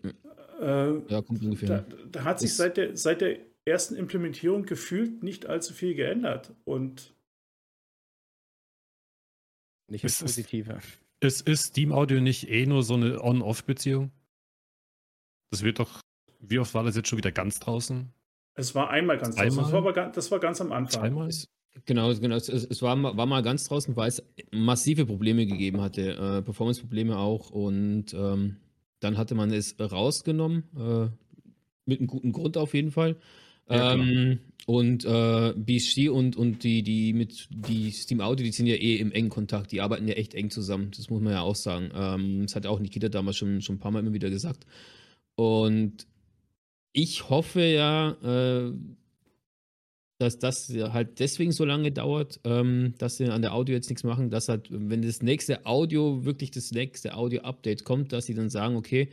[0.61, 1.83] Äh, ja kommt ungefähr.
[1.83, 5.95] da, da hat sich Ist- seit der, seit der ersten Implementierung gefühlt nicht allzu viel
[5.95, 6.53] geändert.
[6.65, 7.15] Und
[9.89, 10.81] Nicht ist- Positive.
[11.21, 14.11] Ist, ist Steam Audio nicht eh nur so eine On-Off-Beziehung?
[15.53, 16.01] Das wird doch,
[16.43, 18.13] wie oft war das jetzt schon wieder ganz draußen?
[18.55, 19.65] es war einmal ganz Zweimal?
[19.65, 21.01] Das war, aber ganz, das war ganz am Anfang.
[21.01, 21.31] Zweimal?
[21.87, 22.37] Genau, genau.
[22.37, 26.43] Es, es war, mal- war mal ganz draußen, weil es massive Probleme gegeben hatte, äh,
[26.43, 27.51] Performance-Probleme auch.
[27.51, 28.57] Und ähm,
[29.01, 31.09] dann hatte man es rausgenommen, äh,
[31.87, 33.17] mit einem guten Grund auf jeden Fall.
[33.71, 38.67] Ja, ähm, und äh, BSC und, und die, die mit die Steam Audio, die sind
[38.67, 41.41] ja eh im engen Kontakt, die arbeiten ja echt eng zusammen, das muss man ja
[41.41, 41.91] auch sagen.
[41.95, 44.67] Ähm, das hat auch Nikita damals schon, schon ein paar Mal immer wieder gesagt.
[45.37, 46.07] Und
[46.93, 48.73] ich hoffe ja, äh,
[50.19, 54.05] dass das halt deswegen so lange dauert, ähm, dass sie an der Audio jetzt nichts
[54.05, 58.49] machen, dass halt, wenn das nächste Audio, wirklich das nächste Audio-Update kommt, dass sie dann
[58.49, 59.09] sagen, okay,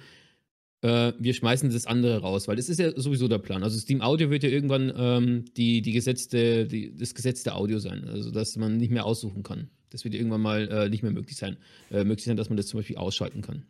[0.82, 3.64] äh, wir schmeißen das andere raus, weil das ist ja sowieso der Plan.
[3.64, 8.08] Also Steam Audio wird ja irgendwann ähm, die, die gesetzte, die, das gesetzte Audio sein,
[8.08, 9.70] also dass man nicht mehr aussuchen kann.
[9.90, 11.58] Das wird irgendwann mal äh, nicht mehr möglich sein.
[11.90, 13.66] Äh, möglich sein, dass man das zum Beispiel ausschalten kann.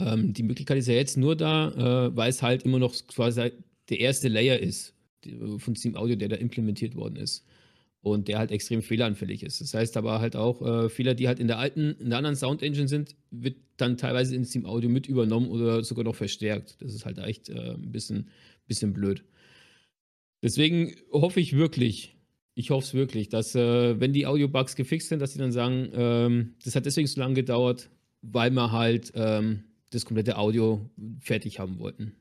[0.00, 3.52] Ähm, die Möglichkeit ist ja jetzt nur da, äh, weil es halt immer noch quasi
[3.88, 7.44] der erste Layer ist äh, von Steam Audio, der da implementiert worden ist.
[8.02, 9.60] Und der halt extrem fehleranfällig ist.
[9.60, 12.36] Das heißt aber halt auch, äh, Fehler, die halt in der alten, in der anderen
[12.36, 16.76] Sound Engine sind, wird dann teilweise in Steam Audio mit übernommen oder sogar noch verstärkt.
[16.80, 18.30] Das ist halt echt äh, ein bisschen,
[18.66, 19.22] bisschen blöd.
[20.42, 22.16] Deswegen hoffe ich wirklich,
[22.54, 25.90] ich hoffe es wirklich, dass, äh, wenn die Audio-Bugs gefixt sind, dass sie dann sagen,
[25.92, 27.90] ähm, das hat deswegen so lange gedauert,
[28.22, 30.88] weil wir halt ähm, das komplette Audio
[31.20, 32.14] fertig haben wollten.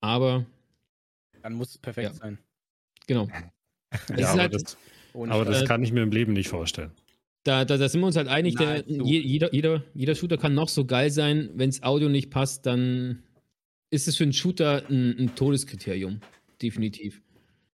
[0.00, 0.46] Aber,
[1.42, 2.14] Dann muss es perfekt Ja.
[2.14, 2.38] sein.
[3.06, 3.28] genau.
[4.16, 4.76] Ja, aber, halt, das,
[5.14, 5.68] aber das Scheiß.
[5.68, 6.92] kann ich mir im Leben nicht vorstellen.
[7.42, 9.04] Da, da, da sind wir uns halt einig, der, Nahezu.
[9.04, 12.66] je, jeder, jeder, jeder Shooter kann noch so geil sein, wenn das Audio nicht passt,
[12.66, 13.24] dann
[13.90, 16.20] ist es für einen Shooter ein, ein Todeskriterium.
[16.62, 17.20] Definitiv.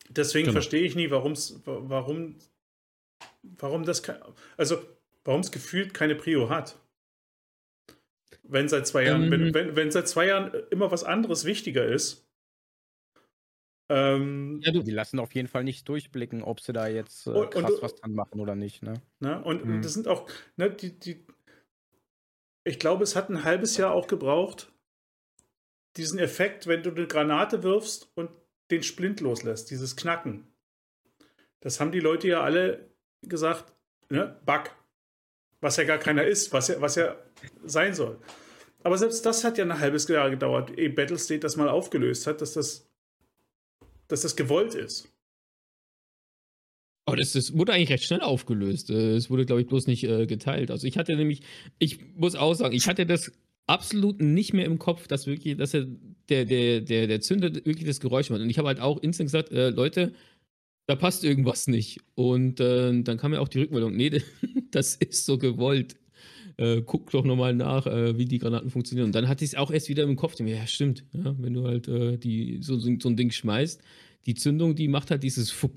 [0.10, 0.54] Deswegen Genau.
[0.54, 2.36] verstehe ich nie, warum's, wa- warum,
[3.42, 4.04] warum das,
[4.58, 4.78] also
[5.24, 6.78] warum es gefühlt keine Prio hat.
[8.44, 9.32] Wenn seit zwei Jahren, Ähm.
[9.32, 12.28] wenn, wenn, wenn seit zwei Jahren immer was anderes wichtiger ist.
[13.90, 17.32] Ähm, Ja, du, Die lassen auf jeden Fall nicht durchblicken, ob sie da jetzt äh,
[17.32, 18.82] Und- und krass du- was dran machen oder nicht.
[18.84, 18.94] Ne?
[19.20, 19.42] Ne?
[19.44, 19.82] Und Mhm.
[19.82, 21.26] das sind auch, ne, die, die,
[22.64, 24.72] ich glaube, es hat ein halbes Jahr auch gebraucht,
[25.98, 28.32] diesen Effekt, wenn du eine Granate wirfst und
[28.72, 30.48] den Splint loslässt, dieses Knacken.
[31.60, 32.90] Das haben die Leute ja alle
[33.22, 33.74] gesagt,
[34.10, 34.72] ne, Bug.
[35.62, 37.16] Was ja gar keiner ist, was ja, was ja
[37.66, 38.20] sein soll.
[38.84, 42.42] Aber selbst das hat ja ein halbes Jahr gedauert, ehe Battlestate das mal aufgelöst hat,
[42.42, 42.88] dass das,
[44.08, 45.10] dass das gewollt ist.
[47.06, 48.90] aber das, das wurde eigentlich recht schnell aufgelöst.
[48.90, 50.72] Äh, Es wurde, glaube ich, bloß nicht äh, geteilt.
[50.72, 51.42] Also ich hatte nämlich,
[51.80, 53.32] ich muss auch sagen, ich hatte das
[53.68, 55.86] absolut nicht mehr im Kopf, dass wirklich, dass er
[56.30, 58.42] der, der, der, der Zünder wirklich das Geräusch macht.
[58.42, 60.14] Und ich habe halt auch instant gesagt, äh, Leute,
[60.88, 62.00] da passt irgendwas nicht.
[62.16, 64.22] Und äh, dann kam mir auch die Rückmeldung, nee,
[64.72, 65.96] das ist so gewollt.
[66.64, 69.08] Äh, guck doch nochmal nach, äh, wie die Granaten funktionieren.
[69.08, 70.40] Und dann hatte ich es auch erst wieder im Kopf.
[70.40, 71.04] Ja, stimmt.
[71.12, 73.82] Ja, wenn du halt äh, die, so, so ein Ding schmeißt,
[74.26, 75.74] die Zündung, die macht halt dieses Fupp.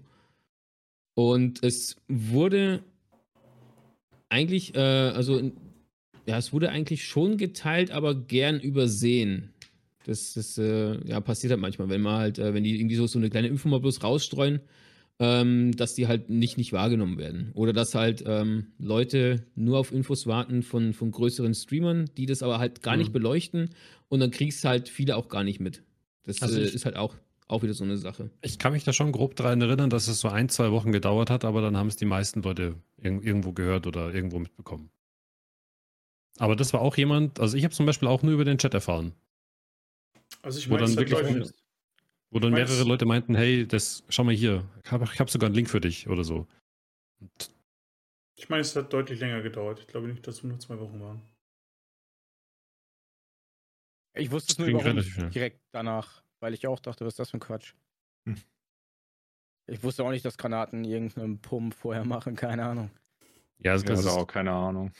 [1.14, 2.84] Und es wurde
[4.28, 5.50] eigentlich, äh, also,
[6.26, 9.54] ja, es wurde eigentlich schon geteilt, aber gern übersehen.
[10.04, 13.06] Das, das äh, ja, passiert halt manchmal, wenn man halt, äh, wenn die irgendwie so,
[13.08, 14.60] so eine kleine Info mal bloß rausstreuen,
[15.18, 17.50] ähm, dass die halt nicht, nicht wahrgenommen werden.
[17.54, 22.42] Oder dass halt ähm, Leute nur auf Infos warten von, von größeren Streamern, die das
[22.42, 22.98] aber halt gar Mhm.
[23.00, 23.70] nicht beleuchten
[24.08, 25.82] und dann kriegst halt viele auch gar nicht mit.
[26.24, 27.14] Das Also äh, ich- ist halt auch,
[27.48, 28.30] auch wieder so eine Sache.
[28.42, 31.30] Ich kann mich da schon grob daran erinnern, dass es so ein, zwei Wochen gedauert
[31.30, 34.90] hat, aber dann haben es die meisten Leute irg irgendwo gehört oder irgendwo mitbekommen.
[36.38, 38.74] Aber das war auch jemand, also ich habe zum Beispiel auch nur über den Chat
[38.74, 39.12] erfahren,
[40.42, 41.52] Also ich meine, dann es hat wirklich- Leute-
[42.30, 45.54] wo dann mehrere Leute meinten, hey, das, schau mal hier, ich habe hab sogar einen
[45.54, 46.46] Link für dich oder so.
[47.20, 47.50] Und
[48.36, 49.78] Ich meine, es hat deutlich länger gedauert.
[49.80, 51.22] Ich glaube nicht, dass es nur zwei Wochen waren.
[54.14, 57.30] Ich wusste es Das nur überhaupt direkt danach, weil ich auch dachte, was ist das
[57.30, 57.74] für ein Quatsch.
[58.26, 58.36] Hm.
[59.68, 62.90] Ich wusste auch nicht, dass Granaten irgendeinen Pump vorher machen, keine Ahnung.
[63.58, 64.92] ja, also Ich das ist, auch keine Ahnung.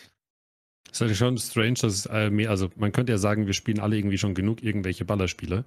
[0.91, 3.81] ist halt schon strange, dass es, äh, mehr, also man könnte ja sagen, wir spielen
[3.81, 5.65] alle irgendwie schon genug irgendwelche Ballerspiele.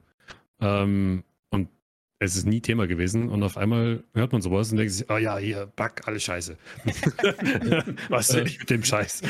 [0.60, 1.70] Ähm, und
[2.20, 5.18] es ist nie Thema gewesen und auf einmal hört man sowas und denkt sich, oh
[5.18, 6.58] ja, hier, Bug, alles scheiße.
[8.10, 9.22] Was will ich mit dem Scheiß?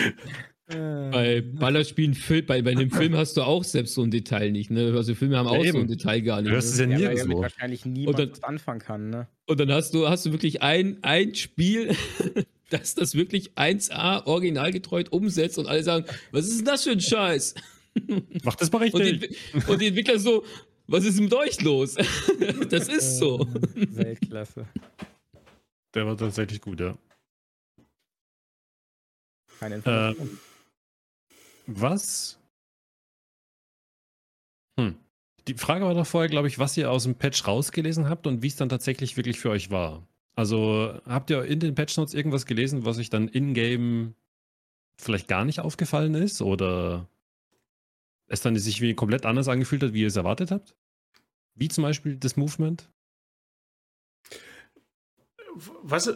[0.68, 4.94] Bei Ballerspielen, bei, bei dem Film hast du auch selbst so ein Detail nicht, ne?
[4.96, 5.80] Also Filme haben Ja, auch so eben.
[5.82, 6.50] ein Detail gar nicht.
[6.52, 6.94] Du hörst es Ne?
[6.94, 7.42] ja Ja, nirgendwo.
[7.42, 9.28] wahrscheinlich niemand dann- was anfangen kann, ne?
[9.48, 11.96] Und dann hast du, hast du wirklich ein, ein Spiel,
[12.70, 17.02] das das wirklich 1A originalgetreu umsetzt und alle sagen, was ist denn das für ein
[17.02, 17.56] Scheiß?
[18.44, 19.38] Mach das mal Und die, richtig.
[19.68, 20.44] Und die Entwickler so,
[20.92, 21.96] was ist mit euch los?
[22.70, 23.42] Das ist so.
[23.42, 24.68] Äh, Weltklasse.
[25.94, 26.98] Der war tatsächlich gut, ja.
[29.60, 29.78] Keine Äh,
[30.10, 30.40] Information.
[31.68, 32.40] was?
[34.80, 34.96] Hm.
[35.48, 38.44] Die Frage war doch vorher, glaube ich, was ihr aus dem Patch rausgelesen habt und
[38.44, 40.08] wie es dann tatsächlich wirklich für euch war.
[40.36, 44.14] Also habt ihr in den Patch Notes irgendwas gelesen, was euch dann in-game
[44.98, 47.10] vielleicht gar nicht aufgefallen ist oder
[48.28, 50.76] es dann sich wie komplett anders angefühlt hat, wie ihr es erwartet habt?
[51.60, 52.90] Wie zum Beispiel das Movement?
[55.84, 56.10] Was?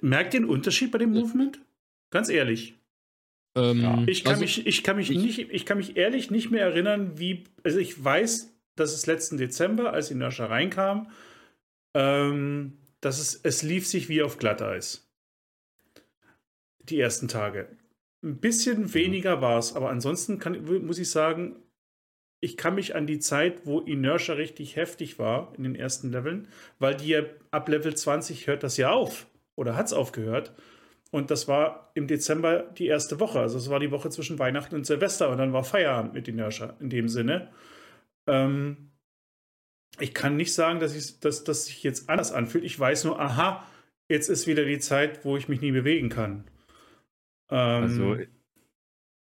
[0.00, 1.60] Merkt ihr einen Unterschied bei dem Movement?
[2.10, 2.74] Ganz ehrlich.
[3.56, 4.02] Ähm, Ja.
[4.06, 6.62] Ich kann also, mich, ich kann mich ich- nicht, ich kann mich ehrlich nicht mehr
[6.66, 7.44] erinnern, wie.
[7.62, 11.10] Also ich weiß, dass es letzten Dezember, als Inertia reinkam,
[11.94, 15.08] ähm, dass es, es lief sich wie auf Glatteis.
[16.80, 17.68] Die ersten Tage.
[18.22, 21.56] Ein bisschen weniger war es, aber ansonsten kann, muss ich sagen,
[22.44, 26.46] ich kann mich an die Zeit, wo Inertia richtig heftig war in den ersten Leveln,
[26.78, 29.26] weil die ja ab Level 20 hört das ja auf
[29.56, 30.52] oder hat es aufgehört.
[31.10, 33.40] Und das war im Dezember die erste Woche.
[33.40, 36.76] Also es war die Woche zwischen Weihnachten und Silvester und dann war Feierabend mit Inertia
[36.80, 37.48] in dem Sinne.
[38.26, 38.90] Ähm,
[39.98, 42.64] ich kann nicht sagen, dass, ich, dass das sich jetzt anders anfühlt.
[42.64, 43.64] Ich weiß nur, aha,
[44.08, 46.44] jetzt ist wieder die Zeit, wo ich mich nie bewegen kann.
[47.48, 48.16] Ähm, Also,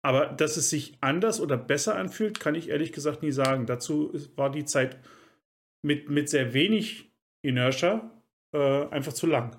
[0.02, 3.66] aber dass es sich anders oder besser anfühlt, kann ich ehrlich gesagt nie sagen.
[3.66, 4.98] Dazu war die Zeit
[5.82, 7.10] mit, mit sehr wenig
[7.42, 8.10] Inertia
[8.52, 9.56] äh, einfach zu lang.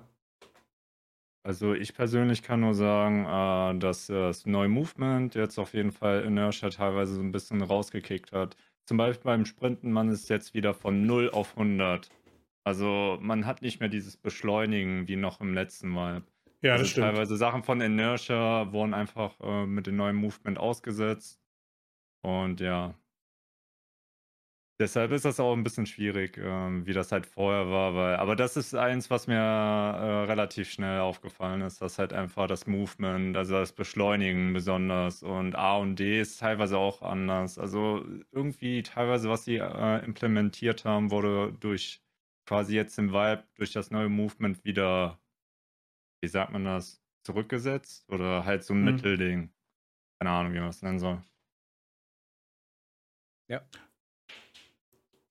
[1.42, 6.24] Also ich persönlich kann nur sagen, äh, dass das neue Movement jetzt auf jeden Fall
[6.24, 8.56] Inertia teilweise so ein bisschen rausgekickt hat.
[8.86, 12.10] Zum Beispiel beim Sprinten, man ist jetzt wieder von 0 auf 100.
[12.64, 16.22] Also man hat nicht mehr dieses Beschleunigen wie noch im letzten Mal.
[16.62, 17.04] Ja, also das stimmt.
[17.14, 21.40] teilweise Sachen von Inertia wurden einfach äh, mit dem neuen Movement ausgesetzt.
[22.22, 22.94] Und ja.
[24.80, 28.34] Deshalb ist das auch ein bisschen schwierig, ähm, wie das halt vorher war, weil, aber
[28.34, 33.36] das ist eins, was mir äh, relativ schnell aufgefallen ist, dass halt einfach das Movement,
[33.36, 37.58] also das Beschleunigen besonders und A und D ist teilweise auch anders.
[37.58, 42.02] Also irgendwie teilweise, was sie äh, implementiert haben, wurde durch
[42.46, 45.19] quasi jetzt im Vibe, durch das neue Movement wieder,
[46.20, 48.84] wie sagt man das, zurückgesetzt oder halt so ein Mhm.
[48.84, 49.52] Mittelding.
[50.18, 51.22] Keine Ahnung, wie man es nennen soll.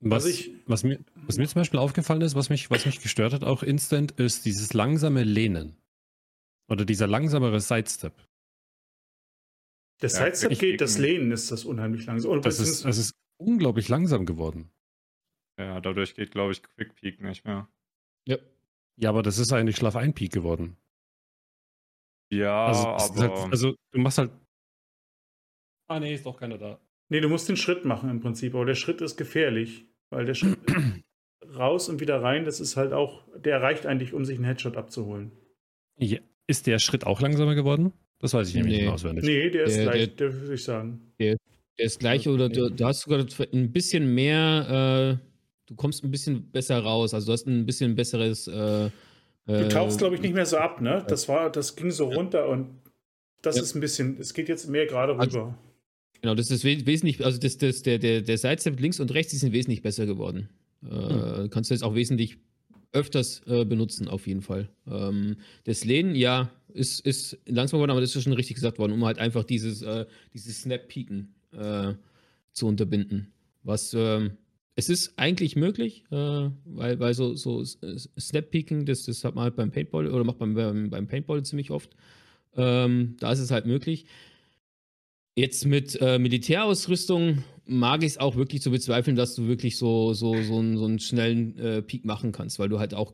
[0.02, 3.02] Was, Also ich- was, mir, was mir zum Beispiel aufgefallen ist, was mich, was mich
[3.02, 5.76] gestört hat, auch instant, ist dieses langsame Lehnen.
[6.70, 8.14] Oder dieser langsamere Sidestep.
[10.00, 12.32] Das Ja, Sidestep ich- geht, das Lehnen ist das unheimlich langsam.
[12.32, 14.72] Oder Das ist, das ist unglaublich langsam geworden.
[15.60, 17.68] Ja, dadurch geht, glaube ich, Quick Peak nicht mehr.
[18.26, 18.38] ja.
[19.00, 20.76] Ja, aber das ist eigentlich Schlaf ein Peak geworden.
[22.32, 24.32] Ja, Also, ist aber halt, also du machst halt.
[25.88, 26.80] Ah, nee, ist doch keiner da.
[27.10, 30.36] nee, du musst den Schritt machen im Prinzip, aber der Schritt ist gefährlich, weil der
[30.36, 30.58] Schritt
[31.56, 34.78] raus und wieder rein, das ist halt auch, der reicht eigentlich, um sich einen Headshot
[34.78, 35.32] abzuholen.
[35.98, 36.20] Ja.
[36.48, 37.94] Ist der Schritt auch langsamer geworden?
[38.20, 38.78] Das weiß ich nämlich Nee.
[38.78, 39.24] nicht mehr auswendig.
[39.24, 41.14] Nee, der ist Der- leicht, der, würde ich sagen.
[41.20, 41.38] Der
[41.78, 43.20] ist gleich oder du, du hast sogar
[43.54, 45.29] ein bisschen mehr, äh,
[45.70, 47.14] du kommst ein bisschen besser raus.
[47.14, 48.48] Also du hast ein bisschen besseres.
[48.48, 48.90] Äh,
[49.48, 51.04] Du tauchst, glaube ich, nicht mehr so ab, ne?
[51.08, 52.68] Das war, das ging so runter und
[53.42, 53.64] das Ja.
[53.64, 55.58] ist ein bisschen, es geht jetzt mehr gerade Also- rüber.
[56.22, 59.32] Genau, das ist wes- wesentlich, also das, das, der, der, der Sidestep links und rechts,
[59.32, 60.50] die sind wesentlich besser geworden.
[60.84, 62.38] Äh, Kannst du jetzt auch wesentlich
[62.92, 64.70] öfters äh, benutzen, auf jeden Fall.
[64.88, 68.92] Ähm, das Lehnen, ja, ist, ist langsam geworden, aber das ist schon richtig gesagt worden,
[68.92, 71.94] um halt einfach dieses, äh, dieses Snap-Peaken äh,
[72.52, 73.32] zu unterbinden.
[73.64, 74.34] Was, ähm,
[74.76, 79.36] es ist eigentlich möglich, äh, weil, weil so, so S- S- Snap-Peaking, das, das hat
[79.36, 81.96] man halt beim Paintball oder macht man beim, beim Paintball ziemlich oft.
[82.56, 84.06] Ähm, da ist es halt möglich.
[85.36, 90.14] Jetzt mit äh, Militärausrüstung mag ich es auch wirklich zu bezweifeln, dass du wirklich so,
[90.14, 93.14] so, so, einen, so einen schnellen äh, Peak machen kannst, weil du halt auch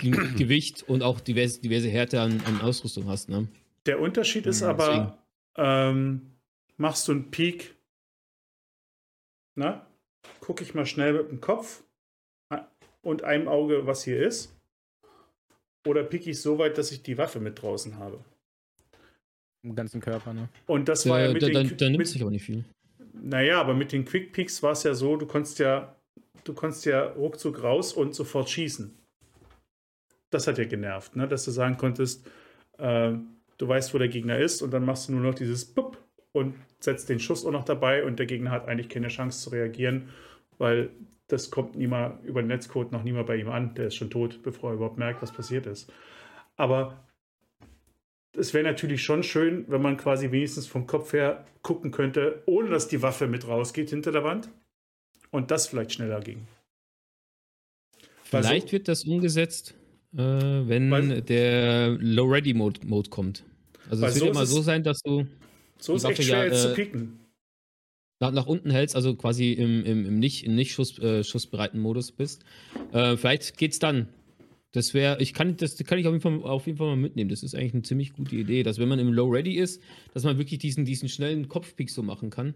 [0.00, 3.28] Ge- Gewicht und auch diverse, diverse Härte an, an Ausrüstung hast.
[3.28, 3.48] Ne?
[3.86, 5.18] Der Unterschied ist Mhm, aber,
[5.56, 6.22] ähm,
[6.76, 7.76] machst du einen Peak,
[9.54, 9.85] na,
[10.46, 11.82] gucke ich mal schnell mit dem Kopf
[13.02, 14.56] und einem Auge, was hier ist,
[15.84, 18.20] oder piek ich so weit, dass ich die Waffe mit draußen habe.
[19.64, 20.48] Im ganzen Körper, ne?
[20.66, 22.64] Und das war ja mit da, den, da, nimmt mit, sich aber nicht viel.
[23.12, 25.96] Naja, aber mit den Quick Peaks war es ja so, du konntest ja,
[26.44, 28.96] du konntest ja ruckzuck raus und sofort schießen.
[30.30, 31.26] Das hat ja genervt, ne?
[31.26, 32.24] dass du sagen konntest,
[32.78, 33.14] äh,
[33.58, 35.98] du weißt, wo der Gegner ist und dann machst du nur noch dieses Pup
[36.30, 39.50] und setzt den Schuss auch noch dabei und der Gegner hat eigentlich keine Chance zu
[39.50, 40.08] reagieren,
[40.58, 40.90] weil
[41.28, 43.74] das kommt niemand über den Netzcode noch niemand bei ihm an.
[43.74, 45.92] Der ist schon tot, bevor er überhaupt merkt, was passiert ist.
[46.56, 47.04] Aber
[48.36, 52.68] es wäre natürlich schon schön, wenn man quasi wenigstens vom Kopf her gucken könnte, ohne
[52.70, 54.48] dass die Waffe mit rausgeht hinter der Wand
[55.30, 56.46] und das vielleicht schneller ging.
[58.30, 59.74] Weil so- Vielleicht wird das umgesetzt,
[60.14, 63.44] äh, wenn Weil- der Low-Ready-Mode Mode kommt.
[63.90, 65.26] Also es wird so ist so es- sein, dass du
[65.78, 67.18] So ist Die echt schwer ja, jetzt zu äh, picken.
[68.20, 71.80] Nach, nach unten hältst, also quasi im, im, im nicht, im nicht Schuss, äh, schussbereiten
[71.80, 72.44] Modus bist.
[72.92, 74.08] Äh, vielleicht geht's dann.
[74.72, 77.30] Das wäre, ich kann das kann ich auf jeden, Fall, auf jeden Fall mal mitnehmen.
[77.30, 80.24] Das ist eigentlich eine ziemlich gute Idee, dass wenn man im Low Ready ist, dass
[80.24, 82.54] man wirklich diesen, diesen schnellen Kopfpick so machen kann.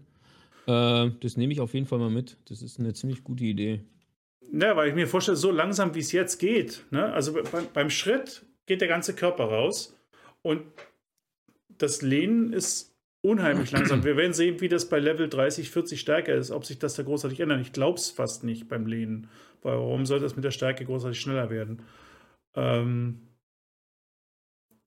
[0.67, 2.37] Äh, das nehme ich auf jeden Fall mal mit.
[2.45, 3.81] Das ist eine ziemlich gute Idee.
[4.53, 7.11] Ja, weil ich mir vorstelle, so langsam wie es jetzt geht, ne?
[7.13, 9.95] also beim, beim Schritt geht der ganze Körper raus
[10.41, 10.63] und
[11.69, 12.90] das Lehnen ist
[13.21, 14.03] unheimlich langsam.
[14.03, 17.03] Wir werden sehen, wie das bei Level 30, 40 stärker ist, ob sich das da
[17.03, 17.61] großartig ändert.
[17.61, 19.29] Ich glaube es fast nicht beim Lehnen.
[19.61, 21.83] Weil warum soll das mit der Stärke großartig schneller werden?
[22.55, 23.27] Ähm,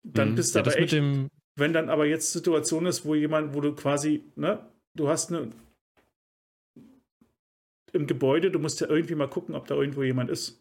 [0.03, 0.37] dann Mhm.
[0.37, 3.61] bist du ja, aber echt, dem, wenn dann aber jetzt Situation ist, wo jemand, wo
[3.61, 5.51] du quasi, ne, du hast eine
[7.93, 10.61] im Gebäude, du musst ja irgendwie mal gucken, ob da irgendwo jemand ist.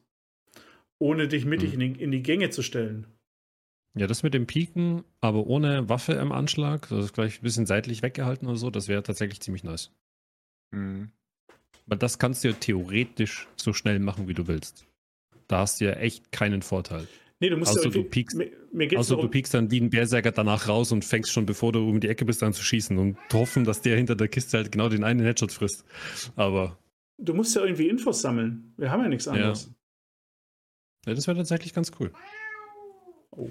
[1.00, 1.82] Ohne dich mittig Mhm.
[1.82, 3.08] in, die, in die Gänge zu stellen.
[3.96, 7.66] Ja, das mit dem Piken, aber ohne Waffe im Anschlag, das ist gleich ein bisschen
[7.66, 9.92] seitlich weggehalten oder so, das wäre tatsächlich ziemlich nice.
[10.72, 11.12] Mhm.
[11.86, 14.86] Weil das kannst du ja theoretisch so schnell machen, wie du willst.
[15.48, 17.08] Da hast du ja echt keinen Vorteil.
[17.40, 19.82] Nee, du musst Außer ja du piekst- Mir, mir Außer du darum, piekst dann wie
[19.82, 22.64] ein Berserker danach raus und fängst schon, bevor du um die Ecke bist, an zu
[22.64, 25.84] schießen und hoffen, dass der hinter der Kiste halt genau den einen Headshot frisst.
[26.38, 26.80] Aber
[27.18, 28.74] du musst ja irgendwie Infos sammeln.
[28.78, 29.70] Wir haben ja nichts anderes.
[31.06, 32.14] ja, das wäre tatsächlich ganz cool.
[33.32, 33.50] Oh.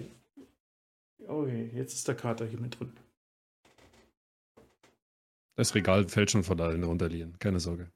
[1.32, 2.92] Okay, jetzt ist der Kater hier mit drin.
[5.56, 7.90] Das Regal fällt schon von allen runterliegen, keine Sorge.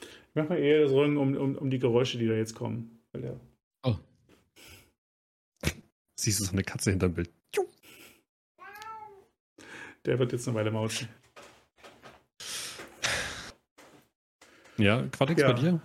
[0.00, 2.98] Ich mach mal eher Sorgen um, um, um die Geräusche, die da jetzt kommen.
[3.84, 3.94] Oh.
[6.18, 7.30] Siehst du so eine Katze hinterm Bild?
[10.04, 11.08] der wird jetzt eine Weile mauschen.
[14.76, 15.52] Ja, Quadix Ja.
[15.52, 15.80] bei dir?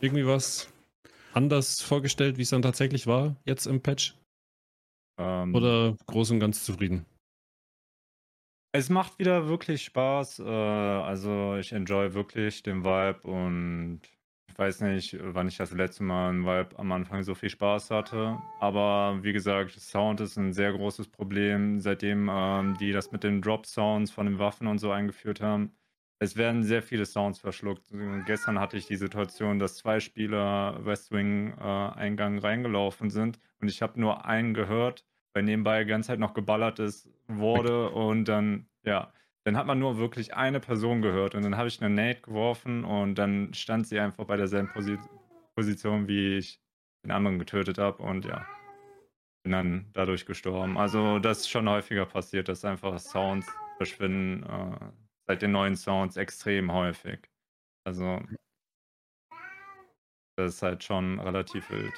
[0.00, 0.68] Irgendwie was
[1.32, 4.14] anders vorgestellt, wie es dann tatsächlich war, jetzt im Patch?
[5.18, 7.06] Ähm, Oder groß und ganz zufrieden?
[8.72, 10.40] Es macht wieder wirklich Spaß.
[10.40, 14.00] Äh, also ich enjoy wirklich den Vibe und
[14.50, 17.90] ich weiß nicht, wann ich das letzte Mal einen Vibe am Anfang so viel Spaß
[17.90, 18.38] hatte.
[18.58, 23.42] Aber wie gesagt, Sound ist ein sehr großes Problem, seitdem ähm, die das mit den
[23.42, 25.72] Drop-Sounds von den Waffen und so eingeführt haben.
[26.20, 27.90] Es werden sehr viele Sounds verschluckt.
[28.26, 34.26] Gestern hatte ich die Situation, dass zwei Spieler Westwing-Eingang reingelaufen sind und ich habe nur
[34.26, 39.10] einen gehört, weil nebenbei die ganze Zeit noch geballert ist, wurde und dann, ja,
[39.44, 42.84] dann hat man nur wirklich eine Person gehört und dann habe ich eine Nate geworfen
[42.84, 44.98] und dann stand sie einfach bei derselben Posi
[45.56, 46.60] Position, wie ich
[47.06, 48.44] den anderen getötet habe und ja,
[49.44, 50.76] bin dann dadurch gestorben.
[50.76, 54.92] Also das ist schon häufiger passiert, dass einfach Sounds verschwinden, äh,
[55.26, 57.30] seit den neuen Sounds extrem häufig.
[57.86, 58.20] Also
[60.36, 61.94] das ist halt schon relativ wild.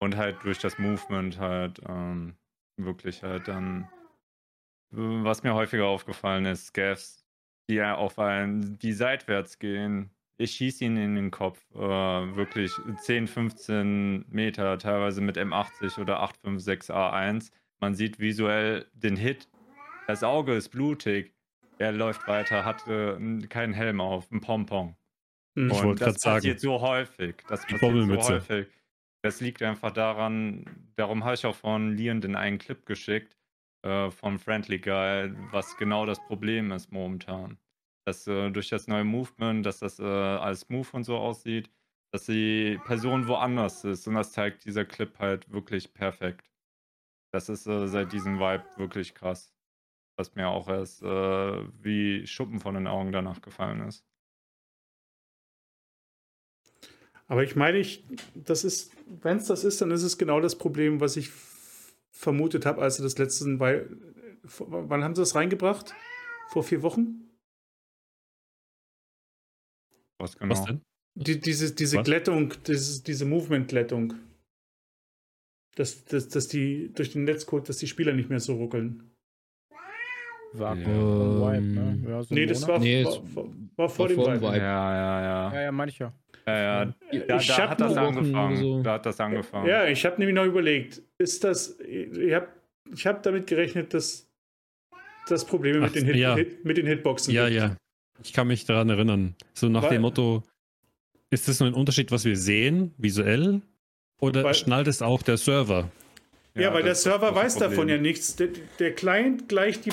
[0.00, 2.36] Und halt durch das Movement halt ähm,
[2.76, 3.88] wirklich halt dann,
[4.90, 7.24] was mir häufiger aufgefallen ist, Scavs,
[7.68, 10.10] die ja auf einen, die seitwärts gehen.
[10.38, 16.20] Ich schieße ihn in den Kopf, äh, wirklich 10, 15 Meter, teilweise mit M80 oder
[16.20, 17.50] 856 A1.
[17.80, 19.48] Man sieht visuell den Hit.
[20.06, 21.34] Das Auge ist blutig.
[21.78, 23.16] Er läuft weiter, hat äh,
[23.48, 24.96] keinen Helm auf, ein Pompon.
[25.54, 26.36] Ich Und das grad sagen.
[26.36, 27.36] passiert so häufig.
[27.48, 28.68] Das passiert so häufig.
[29.24, 30.64] Das liegt einfach daran,
[30.96, 33.36] darum habe ich auch von Leon den einen Clip geschickt,
[33.82, 37.58] äh, vom Friendly Guy, was genau das Problem ist momentan.
[38.06, 41.70] Dass äh, durch das neue Movement, dass das äh, als Smooth und so aussieht,
[42.12, 44.06] dass die Person woanders ist.
[44.06, 46.50] Und das zeigt dieser Clip halt wirklich perfekt.
[47.32, 49.54] Das ist äh, seit diesem Vibe wirklich krass.
[50.18, 51.06] Was mir auch erst äh,
[51.82, 54.06] wie Schuppen von den Augen danach gefallen ist.
[57.28, 58.04] Aber ich meine, ich,
[58.34, 58.90] das ist,
[59.22, 61.30] wenn es das ist, dann ist es genau das Problem, was ich
[62.10, 63.88] vermutet habe, als sie das letzten, weil,
[64.44, 65.94] vor- wann haben sie das reingebracht?
[66.48, 67.28] Vor vier Wochen?
[70.18, 70.52] Was genau?
[70.54, 70.80] Was denn?
[71.14, 72.04] Die, diese diese Was?
[72.04, 74.14] Glättung, dieses, diese Movement-Glättung.
[75.74, 79.10] Dass, dass, dass die durch den Netzcode, dass die Spieler nicht mehr so ruckeln.
[80.54, 80.86] War Ja.
[80.86, 82.10] Wipe, Ähm, ne?
[82.10, 82.78] Ja, so Nee, das war.
[82.78, 83.44] Nee, war, war,
[83.76, 84.46] war vor dem vor dem Vibe.
[84.52, 84.56] Vibe.
[84.58, 85.54] Ja, ja, ja.
[85.54, 85.98] Ja, ja, meine ich
[86.48, 86.82] ja.
[86.82, 87.20] Ja, ja.
[87.26, 88.56] Da, Ich da hat das angefangen.
[88.56, 88.82] so.
[88.82, 89.66] Da hat das angefangen.
[89.68, 92.48] Ja, ich habe nämlich noch überlegt, ist das, ich habe
[92.92, 94.28] ich hab damit gerechnet, dass
[95.28, 96.34] das Probleme mit, Ach, den Hit, ja.
[96.36, 97.60] Hit, mit den Hitboxen Ja, gibt.
[97.60, 97.76] ja.
[98.22, 99.34] Ich kann mich daran erinnern.
[99.54, 100.42] So nach Weil- dem Motto,
[101.30, 103.60] ist das nur ein Unterschied, was wir sehen, visuell?
[104.20, 105.90] Oder Weil- schnallt es auch der Server?
[106.54, 108.34] Ja, weil der Server weiß davon ja nichts.
[108.34, 108.48] Der,
[108.80, 109.92] der Client gleicht die,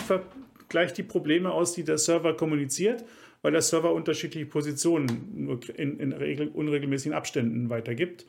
[0.69, 3.03] gleicht die Probleme aus, die der Server kommuniziert,
[3.45, 8.25] weil der Server unterschiedliche Positionen nur in, in regel, unregelmäßigen Abständen weitergibt.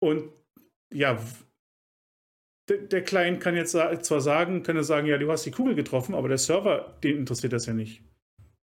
[0.00, 0.28] Und
[0.92, 1.24] ja,
[2.68, 5.76] der, der Client kann jetzt zwar sagen, kann er sagen, ja, du hast die Kugel
[5.76, 8.02] getroffen, aber der Server, den interessiert das ja nicht.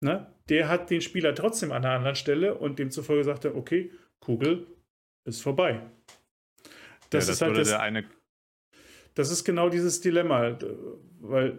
[0.01, 0.33] Ne?
[0.51, 3.91] Der hat den Spieler trotzdem an einer anderen Stelle und demzufolge sagt er, okay,
[4.21, 4.69] Kugel
[5.25, 5.83] ist vorbei.
[7.11, 8.05] Das, ja, ist halt das, eine
[9.15, 10.57] das ist genau dieses Dilemma,
[11.19, 11.59] weil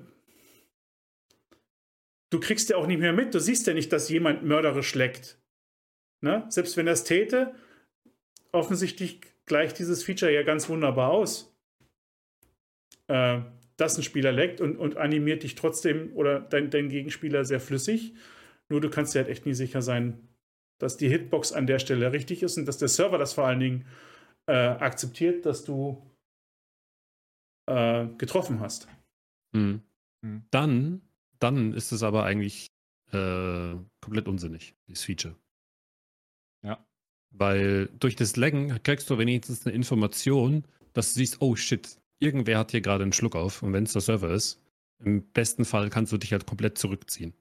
[2.29, 3.33] du kriegst ja auch nicht mehr mit.
[3.33, 5.39] Du siehst ja nicht, dass jemand mörderisch leckt.
[6.21, 6.45] Ne?
[6.49, 7.55] Selbst wenn er es täte,
[8.51, 11.55] offensichtlich gleicht dieses Feature ja ganz wunderbar aus.
[13.07, 13.41] Äh,
[13.77, 18.13] dass ein Spieler leckt und, und animiert dich trotzdem oder dein, dein Gegenspieler sehr flüssig.
[18.69, 20.27] Nur du kannst dir halt echt nie sicher sein,
[20.79, 23.59] dass die Hitbox an der Stelle richtig ist und dass der Server das vor allen
[23.59, 23.85] Dingen
[24.47, 26.05] äh, akzeptiert, dass du
[27.67, 28.87] äh, getroffen hast.
[29.55, 29.81] Hm.
[30.25, 30.43] Hm.
[30.51, 31.01] Dann,
[31.39, 32.67] dann ist es aber eigentlich
[33.11, 35.35] äh, komplett unsinnig, dieses Feature.
[36.63, 36.85] Ja.
[37.31, 42.57] Weil durch das Laggen kriegst du wenigstens eine Information, dass du siehst, oh shit, irgendwer
[42.57, 43.63] hat hier gerade einen Schluck auf.
[43.63, 44.59] Und wenn es der Server ist,
[45.03, 47.33] im besten Fall kannst du dich halt komplett zurückziehen.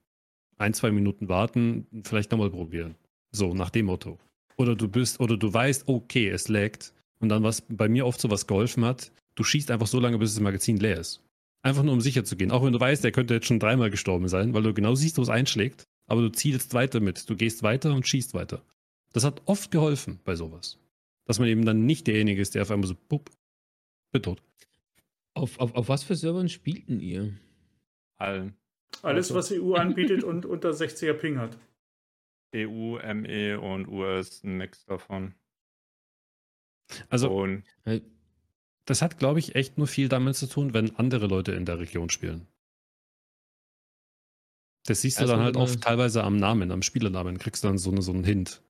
[0.59, 2.95] Ein, zwei Minuten warten, vielleicht nochmal probieren.
[3.31, 4.19] So, nach dem Motto.
[4.57, 6.93] Oder du bist, oder du weißt, okay, es laggt.
[7.21, 10.35] Und dann, was bei mir oft sowas geholfen hat, du schießt einfach so lange, bis
[10.35, 11.23] das Magazin leer ist.
[11.63, 12.51] Einfach nur, um sicher zu gehen.
[12.51, 15.19] Auch wenn du weißt, der könnte jetzt schon dreimal gestorben sein, weil du genau siehst,
[15.19, 15.89] wo es einschlägt.
[16.07, 17.29] Aber du zielst weiter mit.
[17.29, 18.65] Du gehst weiter und schießt weiter.
[19.13, 20.79] Das hat oft geholfen bei sowas.
[21.25, 23.31] Dass man eben dann nicht derjenige ist, der auf einmal so, pup,
[24.13, 24.43] bin tot.
[25.35, 27.35] Auf, auf, auf was für Servern spielten ihr?
[28.17, 28.57] allen
[29.03, 29.35] Alles, Also.
[29.35, 31.59] was EU anbietet und unter 60er Ping hat.
[32.55, 35.35] EU, ME und US, ein Mix davon.
[37.11, 37.65] Also, und
[38.89, 41.79] das hat, glaube ich, echt nur viel damit zu tun, wenn andere Leute in der
[41.79, 42.47] Region spielen.
[44.87, 47.77] Das siehst du Also dann halt oft teilweise am Namen, am Spielernamen, kriegst du dann
[47.77, 48.63] so, eine, so einen Hint.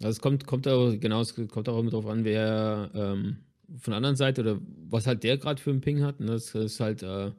[0.00, 3.38] Also es kommt, kommt auch, genau, es kommt auch immer drauf an, wer ähm,
[3.78, 4.60] von der anderen Seite oder
[4.90, 6.20] was halt der gerade für einen Ping hat.
[6.20, 6.26] Ne?
[6.26, 7.32] Das ist halt, äh,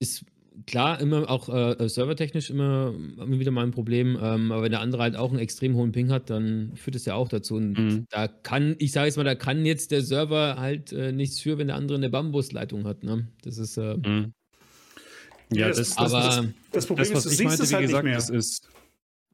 [0.00, 0.24] ist
[0.66, 4.80] klar immer auch äh, servertechnisch immer, immer wieder mal ein Problem, ähm, aber wenn der
[4.80, 7.56] andere halt auch einen extrem hohen Ping hat, dann führt es ja auch dazu.
[7.56, 8.06] Und Mhm.
[8.10, 11.58] da kann, ich sage jetzt mal, da kann jetzt der Server halt äh, nichts für,
[11.58, 13.02] wenn der andere eine Bambusleitung hat.
[13.02, 13.26] Ne?
[13.42, 14.32] Das ist, äh, Mhm.
[15.52, 17.62] Ja, das- das, das- das, aber Das Problem das, was ist, du ich siehst meinte,
[17.64, 18.18] es wie halt gesagt, nicht mehr.
[18.18, 18.68] das ist.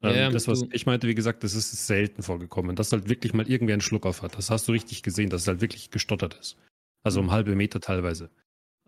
[0.03, 3.07] Ähm, ja, das, was du- ich meinte, wie gesagt, das ist selten vorgekommen, dass halt
[3.09, 4.37] wirklich mal irgendwer einen Schluck auf hat.
[4.37, 6.57] Das hast du richtig gesehen, dass es halt wirklich gestottert ist.
[7.03, 8.29] Also um halbe Meter teilweise.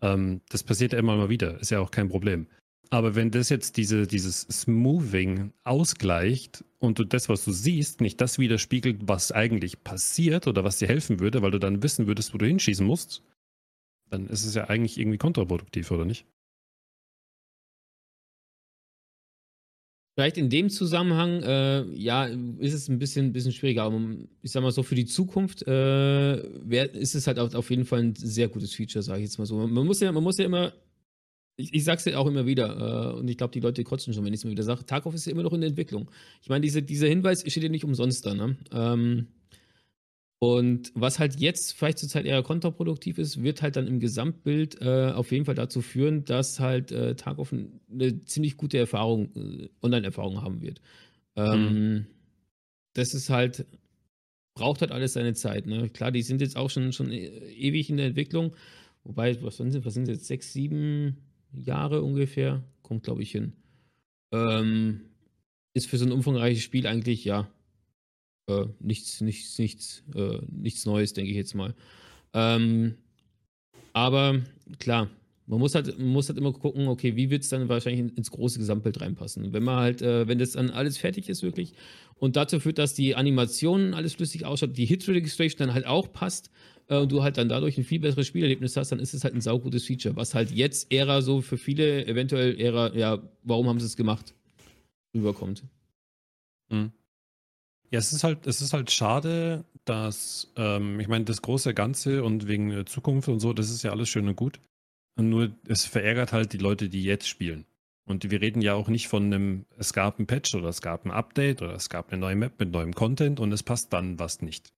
[0.04, 2.46] Ähm, das passiert ja immer mal wieder, ist ja auch kein Problem.
[2.90, 8.20] Aber wenn das jetzt diese, dieses Smoothing ausgleicht und du das, was du siehst, nicht
[8.20, 12.34] das widerspiegelt, was eigentlich passiert oder was dir helfen würde, weil du dann wissen würdest,
[12.34, 13.22] wo du hinschießen musst,
[14.10, 16.26] dann ist es ja eigentlich irgendwie kontraproduktiv, oder nicht?
[20.14, 22.26] Vielleicht in dem Zusammenhang, äh, ja,
[22.58, 23.82] ist es ein bisschen, bisschen schwieriger.
[23.82, 24.00] Aber
[24.42, 27.84] ich sag mal so, für die Zukunft äh, wär, ist es halt auf, auf jeden
[27.84, 29.56] Fall ein sehr gutes Feature, sage ich jetzt mal so.
[29.66, 30.72] Man muss ja, man muss ja immer,
[31.56, 34.24] ich, ich sag's ja auch immer wieder, äh, und ich glaube, die Leute kotzen schon,
[34.24, 36.08] wenn ich es mal wieder sage, Tarkov ist ja immer noch in der Entwicklung.
[36.42, 38.56] Ich meine, diese, dieser Hinweis steht ja nicht umsonst da, ne?
[38.72, 39.26] Ähm,
[40.44, 45.12] und was halt jetzt vielleicht zurzeit eher kontraproduktiv ist, wird halt dann im Gesamtbild äh,
[45.14, 49.68] auf jeden Fall dazu führen, dass halt äh, Tarkov n- eine ziemlich gute Erfahrung, äh,
[49.82, 50.80] Online-Erfahrung haben wird.
[51.36, 52.06] Ähm,
[52.94, 53.66] Das ist halt,
[54.54, 55.66] braucht halt alles seine Zeit.
[55.66, 55.88] Ne?
[55.90, 58.54] Klar, die sind jetzt auch schon, schon e- ewig in der Entwicklung.
[59.04, 61.18] Wobei, was sind, was sind jetzt, sechs, sieben
[61.52, 62.62] Jahre ungefähr?
[62.82, 63.52] Kommt, glaube ich, hin.
[64.32, 65.00] Ähm,
[65.74, 67.48] ist für so ein umfangreiches Spiel eigentlich, ja,
[68.48, 71.74] äh, nichts, nichts, nichts, äh, nichts Neues, denke ich jetzt mal.
[72.32, 72.94] Ähm,
[73.92, 74.42] aber
[74.78, 75.08] klar,
[75.46, 78.16] man muss halt, man muss halt immer gucken, okay, wie wird es dann wahrscheinlich in-
[78.16, 79.52] ins große Gesamtbild reinpassen.
[79.52, 81.74] Wenn man halt, äh, wenn das dann alles fertig ist, wirklich,
[82.16, 86.12] und dazu führt, dass die Animationen alles flüssig ausschaut, die Hit Registration dann halt auch
[86.12, 86.50] passt
[86.88, 89.34] äh, und du halt dann dadurch ein viel besseres Spielerlebnis hast, dann ist es halt
[89.34, 93.80] ein saugutes Feature, was halt jetzt eher so für viele eventuell eher, ja, warum haben
[93.80, 94.34] sie es gemacht,
[95.14, 95.64] rüberkommt.
[97.90, 102.24] Ja, es ist halt, es ist halt schade, dass, ähm, ich meine, das große Ganze
[102.24, 104.60] und wegen Zukunft und so, das ist ja alles schön und gut.
[105.16, 107.66] Nur es verärgert halt die Leute, die jetzt spielen.
[108.06, 111.04] Und wir reden ja auch nicht von einem, es gab ein Patch oder es gab
[111.06, 114.18] ein Update oder es gab eine neue Map mit neuem Content und es passt dann
[114.18, 114.72] was nicht.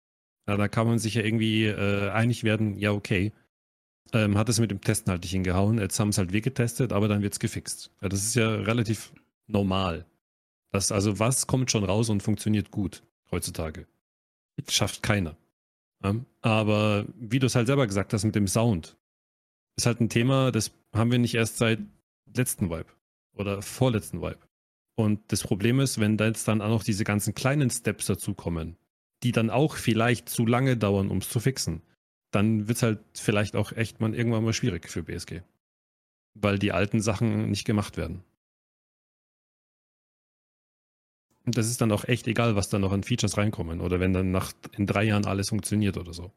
[0.45, 3.31] Na, da kann man sich ja irgendwie äh, einig werden, ja, okay.
[4.13, 6.93] Ähm, hat es mit dem Testen halt nicht hingehauen, jetzt haben es halt wir getestet,
[6.93, 7.91] aber dann wird es gefixt.
[8.01, 9.11] Ja, das ist ja relativ
[9.47, 10.05] normal.
[10.75, 13.01] Das, also was kommt schon raus und funktioniert gut
[13.31, 13.87] heutzutage?
[14.67, 15.37] Schafft keiner.
[16.03, 16.15] Ja?
[16.41, 18.97] Aber wie du es halt selber gesagt hast mit dem Sound,
[19.77, 21.79] ist halt ein Thema, das haben wir nicht erst seit
[22.35, 22.87] letzten Vibe
[23.35, 24.39] oder vorletzten Vibe.
[24.95, 28.75] Und das Problem ist, wenn da jetzt dann auch noch diese ganzen kleinen Steps dazukommen,
[29.23, 31.83] die dann auch vielleicht zu lange dauern, um es zu fixen,
[32.31, 35.39] dann wird es halt vielleicht auch echt mal irgendwann mal schwierig für BSG.
[36.33, 38.25] Weil die alten Sachen nicht gemacht werden.
[41.45, 44.31] Das ist dann auch echt egal, was da noch an Features reinkommen oder wenn dann
[44.31, 46.31] nach in drei Jahren alles funktioniert oder so.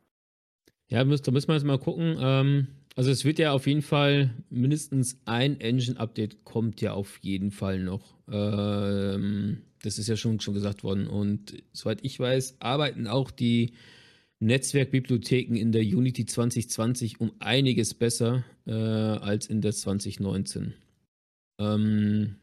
[0.89, 2.17] Ja, da müssen wir jetzt mal gucken.
[2.21, 7.51] Ähm, also es wird ja auf jeden Fall mindestens ein Engine-Update kommt ja auf jeden
[7.51, 8.17] Fall noch.
[8.31, 11.07] Ähm, das ist ja schon, schon gesagt worden.
[11.07, 13.73] Und soweit ich weiß, arbeiten auch die
[14.41, 20.75] Netzwerkbibliotheken in der Unity 2020 um einiges besser äh, als in der 2019.
[21.61, 22.37] Ähm,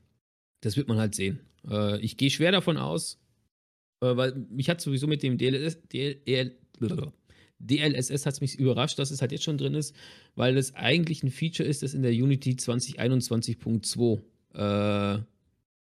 [0.61, 1.39] das wird man halt sehen.
[1.69, 3.19] Äh, ich gehe schwer davon aus,
[4.01, 6.55] äh, weil mich hat sowieso mit dem DLS, DL,
[7.59, 9.95] DLSS hat mich überrascht, dass es halt jetzt schon drin ist,
[10.35, 14.21] weil es eigentlich ein Feature ist, das in der Unity 2021.2
[14.53, 15.23] äh,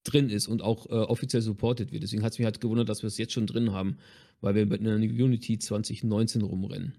[0.04, 2.04] drin ist und auch äh, offiziell supported wird.
[2.04, 3.98] Deswegen hat es mich halt gewundert, dass wir es jetzt schon drin haben,
[4.42, 6.94] weil wir mit einer Unity 2019 rumrennen.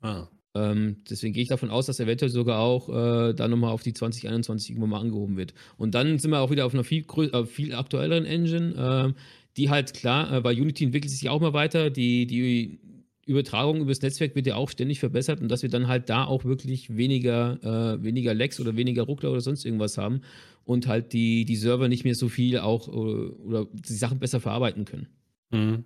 [0.00, 0.28] Ah.
[0.54, 3.92] Ähm, deswegen gehe ich davon aus, dass eventuell sogar auch äh, dann nochmal auf die
[3.92, 5.52] 2021 irgendwann mal angehoben wird.
[5.76, 9.20] Und dann sind wir auch wieder auf einer viel, äh, viel aktuelleren Engine, äh,
[9.56, 12.78] die halt klar, äh, weil Unity entwickelt sich auch mal weiter, die, die
[13.26, 16.44] Übertragung übers Netzwerk wird ja auch ständig verbessert und dass wir dann halt da auch
[16.44, 20.20] wirklich weniger, äh, weniger Lags oder weniger Ruckler oder sonst irgendwas haben
[20.64, 24.18] und halt die, die Server nicht mehr so viel auch oder, äh, oder die Sachen
[24.18, 25.08] besser verarbeiten können.
[25.50, 25.84] Mhm.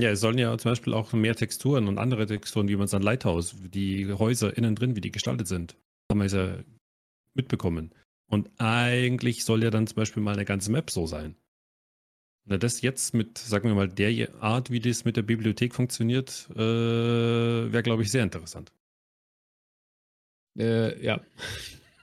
[0.00, 2.94] Ja, es sollen ja zum Beispiel auch mehr Texturen und andere Texturen, wie man es
[2.94, 5.76] an Lighthouse, die Häuser innen drin, wie die gestaltet sind,
[6.10, 6.58] haben wir ja
[7.34, 7.92] mitbekommen.
[8.30, 11.34] Und eigentlich soll ja dann zum Beispiel mal eine ganze Map so sein.
[12.46, 16.48] Na, das jetzt mit, sagen wir mal, der Art, wie das mit der Bibliothek funktioniert,
[16.54, 18.72] äh, wäre, glaube ich, sehr interessant.
[20.58, 21.20] Äh, ja.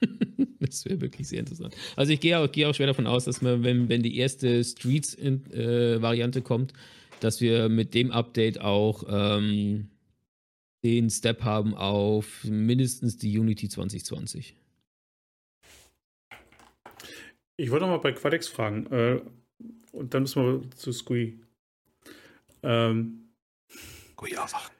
[0.60, 1.76] das wäre wirklich sehr interessant.
[1.96, 4.62] Also ich gehe auch, geh auch schwer davon aus, dass man, wenn, wenn die erste
[4.62, 6.72] Streets-Variante äh, kommt,
[7.20, 9.90] dass wir mit dem Update auch ähm,
[10.84, 14.54] den Step haben auf mindestens die Unity 2020.
[17.56, 18.86] Ich wollte mal bei Quadex fragen.
[18.92, 19.20] Äh,
[19.92, 21.34] und dann müssen wir zu Squee.
[22.62, 23.30] Ähm,
[24.46, 24.74] Sachen.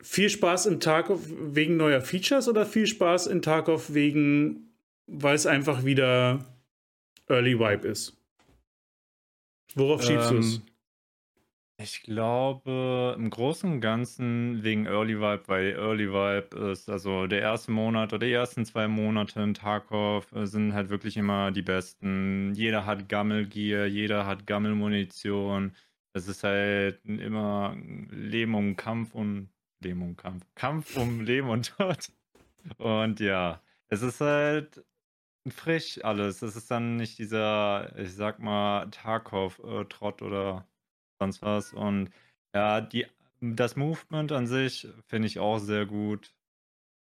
[0.00, 4.74] Viel Spaß in Tarkov wegen neuer Features oder viel Spaß in Tarkov wegen,
[5.06, 6.44] weil es einfach wieder
[7.28, 8.16] Early Vibe ist?
[9.74, 10.62] Worauf schiebst ähm, du es?
[11.76, 17.40] Ich glaube, im Großen und Ganzen wegen Early Vibe, weil Early Vibe ist, also der
[17.40, 21.62] erste Monat oder die ersten zwei Monate in Tarkov äh, sind halt wirklich immer die
[21.62, 22.54] besten.
[22.54, 25.74] Jeder hat Gammelgear, jeder hat Gammelmunition.
[26.12, 27.76] Es ist halt immer
[28.10, 29.48] Leben um Kampf und
[29.80, 30.46] Leben um Kampf.
[30.54, 32.08] Kampf um Leben und Tod.
[32.78, 34.84] Und ja, es ist halt
[35.48, 36.42] frisch alles.
[36.42, 40.68] Es ist dann nicht dieser, ich sag mal, Tarkov-Trott äh, oder
[41.20, 41.72] sonst was.
[41.72, 42.10] Und
[42.54, 43.06] ja, die,
[43.40, 46.34] das Movement an sich finde ich auch sehr gut.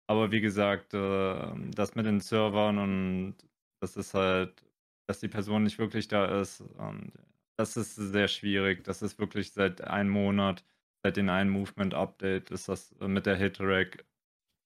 [0.09, 3.37] Aber wie gesagt, äh, das mit den Servern und
[3.81, 4.65] das ist halt,
[5.09, 6.61] dass die Person nicht wirklich da ist.
[6.61, 7.13] Und
[7.57, 8.85] das ist sehr schwierig.
[8.85, 10.65] Das ist wirklich seit einem Monat,
[11.05, 14.05] seit dem einen Movement-Update, ist das mit der Hitrack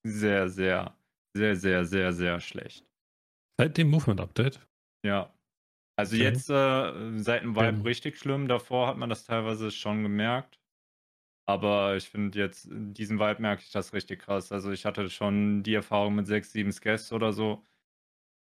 [0.04, 0.96] sehr, sehr,
[1.34, 2.86] sehr, sehr, sehr, sehr schlecht.
[3.58, 4.60] Seit dem Movement-Update?
[5.04, 5.32] Ja.
[5.98, 6.24] Also okay.
[6.24, 7.82] jetzt äh, seit dem Vibe ja.
[7.82, 8.48] richtig schlimm.
[8.48, 10.60] Davor hat man das teilweise schon gemerkt.
[11.48, 14.50] Aber ich finde jetzt, in diesem Vibe merke ich das richtig krass.
[14.52, 17.64] Also ich hatte schon die Erfahrung mit 6, 7 Scasts oder so,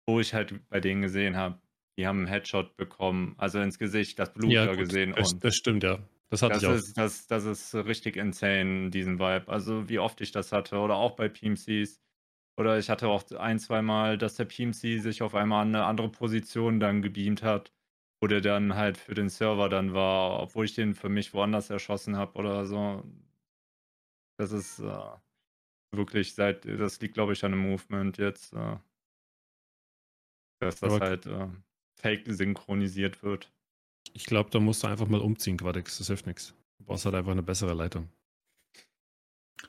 [0.06, 1.60] wo ich halt bei denen gesehen habe,
[1.98, 5.14] die haben einen Headshot bekommen, also ins Gesicht, das Blut ja, da gesehen.
[5.16, 5.98] Das, das, stimmt, ja.
[6.30, 6.74] Das hatte das ich auch.
[6.74, 9.48] Ist, das, das ist richtig insane, diesen Vibe.
[9.48, 10.78] Also wie oft ich das hatte.
[10.78, 12.00] Oder auch bei PMCs.
[12.56, 15.84] Oder ich hatte auch ein, zwei Mal, dass der PMC sich auf einmal an eine
[15.84, 17.72] andere Position dann gebeamt hat,
[18.20, 21.70] wo der dann halt für den Server dann war, obwohl ich den für mich woanders
[21.70, 23.02] erschossen habe oder so.
[24.38, 25.16] Das ist äh,
[25.92, 28.76] wirklich seit, das liegt glaube ich an dem Movement jetzt, äh,
[30.60, 31.48] dass das Aber halt äh,
[31.96, 33.50] fake synchronisiert wird.
[34.14, 36.54] Ich glaube, da musst du einfach mal umziehen, Quadix, das hilft nichts.
[36.78, 38.08] Du brauchst halt einfach eine bessere Leitung.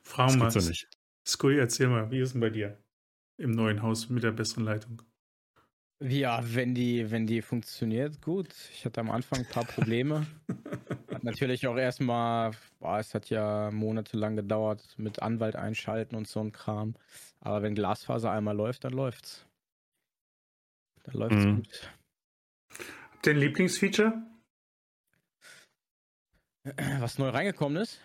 [0.03, 0.51] Fragen mal.
[0.51, 0.89] Ja nicht.
[1.25, 2.77] Skui, erzähl mal, wie ist denn bei dir?
[3.37, 5.01] im neuen Haus mit der besseren Leitung.
[6.01, 8.53] Ja, wenn die, wenn die funktioniert, gut.
[8.71, 10.27] Ich hatte am Anfang ein paar Probleme.
[11.11, 16.41] hat natürlich auch erstmal, boah, es hat ja monatelang gedauert mit Anwalt einschalten und so
[16.41, 16.95] ein Kram.
[17.39, 19.47] Aber wenn Glasfaser einmal läuft, dann läuft's.
[21.03, 21.55] Dann läuft's Mhm.
[21.55, 21.93] gut.
[23.11, 24.23] Habt ihr ein Lieblingsfeature?
[26.99, 27.99] Was neu reingekommen ist?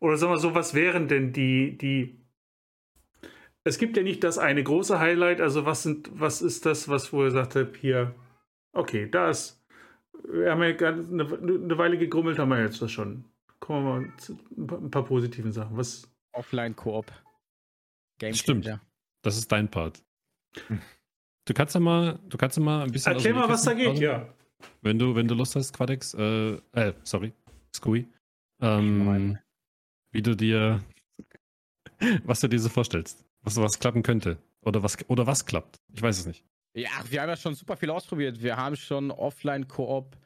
[0.00, 2.21] Oder sagen wir so, was wären denn die, die.
[3.64, 7.12] Es gibt ja nicht das eine große Highlight, also was sind, was ist das, was
[7.12, 8.14] wo ihr sagt habt, hier,
[8.72, 9.60] okay, da ist.
[10.24, 13.24] Wir haben ja gerade eine, eine Weile gegrummelt, haben wir jetzt das schon.
[13.60, 15.76] Kommen wir mal zu ein paar, ein paar positiven Sachen.
[15.76, 17.12] Was, Offline-Koop.
[18.18, 18.64] Game Stimmt.
[18.64, 18.80] Changer.
[19.22, 20.02] Das ist dein Part.
[21.44, 23.12] Du kannst ja mal, du kannst ja mal ein bisschen.
[23.12, 24.32] erklär mal, was da geht, ja.
[24.80, 27.32] Wenn du, wenn du Lust hast, Quadex, äh, äh, sorry,
[27.74, 28.06] Scooey,
[28.60, 29.38] ähm,
[30.12, 30.80] wie du dir,
[32.24, 34.38] was du dir so vorstellst, was, was klappen könnte.
[34.60, 35.80] Oder was, oder was klappt.
[35.92, 36.44] Ich weiß es nicht.
[36.74, 38.42] Ja, wir haben ja schon super viel ausprobiert.
[38.42, 40.16] Wir haben schon Offline-Koop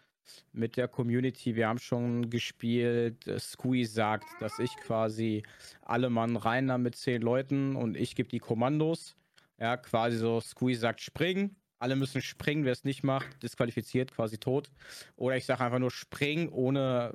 [0.52, 1.56] mit der Community.
[1.56, 3.24] Wir haben schon gespielt.
[3.38, 5.42] Squee sagt, dass ich quasi
[5.82, 9.16] alle Mann reinnahm mit zehn Leuten und ich gebe die Kommandos.
[9.58, 11.56] Ja, quasi so, Squee sagt springen.
[11.78, 12.64] Alle müssen springen.
[12.64, 14.70] Wer es nicht macht, disqualifiziert, quasi tot.
[15.16, 17.12] Oder ich sage einfach nur springen, ohne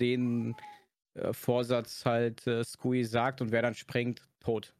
[0.00, 0.54] den
[1.14, 4.74] äh, Vorsatz halt äh, Squee sagt und wer dann springt, tot.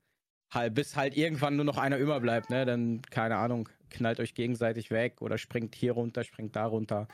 [0.52, 2.66] Halt, bis halt irgendwann nur noch einer überbleibt, ne?
[2.66, 7.08] Dann, keine Ahnung, knallt euch gegenseitig weg oder springt hier runter, springt da runter.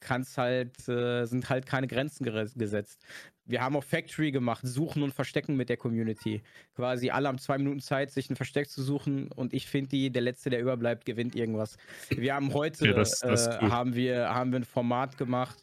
[0.00, 3.02] Kann's halt, äh, sind halt keine Grenzen gesetzt.
[3.46, 6.40] Wir haben auch Factory gemacht, suchen und verstecken mit der Community.
[6.76, 10.10] Quasi alle haben zwei Minuten Zeit, sich ein Versteck zu suchen und ich finde die,
[10.10, 11.76] der Letzte, der überbleibt, gewinnt irgendwas.
[12.10, 15.58] Wir haben heute, Ja, das- das äh, haben, wir, haben wir ein Format gemacht,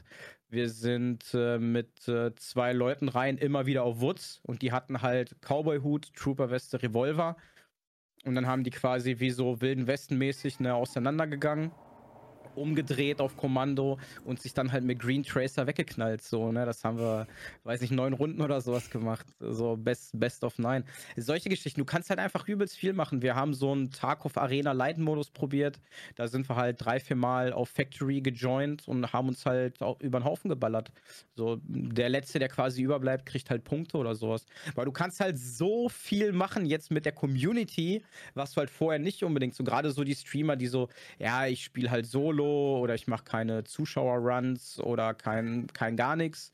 [0.50, 5.02] wir sind äh, mit äh, zwei Leuten rein, immer wieder auf Woods und die hatten
[5.02, 7.36] halt Cowboy-Hut, Trooper-Weste, Revolver.
[8.26, 11.72] Und dann haben die quasi wie so Wilden Westen-mäßig ne, auseinandergegangen,
[12.58, 16.22] umgedreht auf Kommando und sich dann halt mit Green Tracer weggeknallt.
[16.22, 16.66] So, ne?
[16.66, 17.28] Das haben wir,
[17.64, 19.26] weiß nicht, neun Runden oder sowas gemacht.
[19.40, 20.84] So Best, Best of Nine.
[21.16, 23.22] Solche Geschichten, du kannst halt einfach übelst viel machen.
[23.22, 25.80] Wir haben so einen Tarkov Arena Light-Modus probiert.
[26.16, 30.00] Da sind wir halt drei, vier Mal auf Factory gejoint und haben uns halt auch
[30.02, 30.92] über den Haufen geballert.
[31.36, 34.46] So, der Letzte, der quasi überbleibt, kriegt halt Punkte oder sowas.
[34.76, 38.04] Weil du kannst halt so viel machen jetzt mit der Community,
[38.34, 40.90] was du halt vorher nicht unbedingt so, gerade so die Streamer, die so,
[41.20, 46.52] ja, ich spiele halt Solo oder ich mache keine Zuschauer-Runs oder kein, kein gar nichts.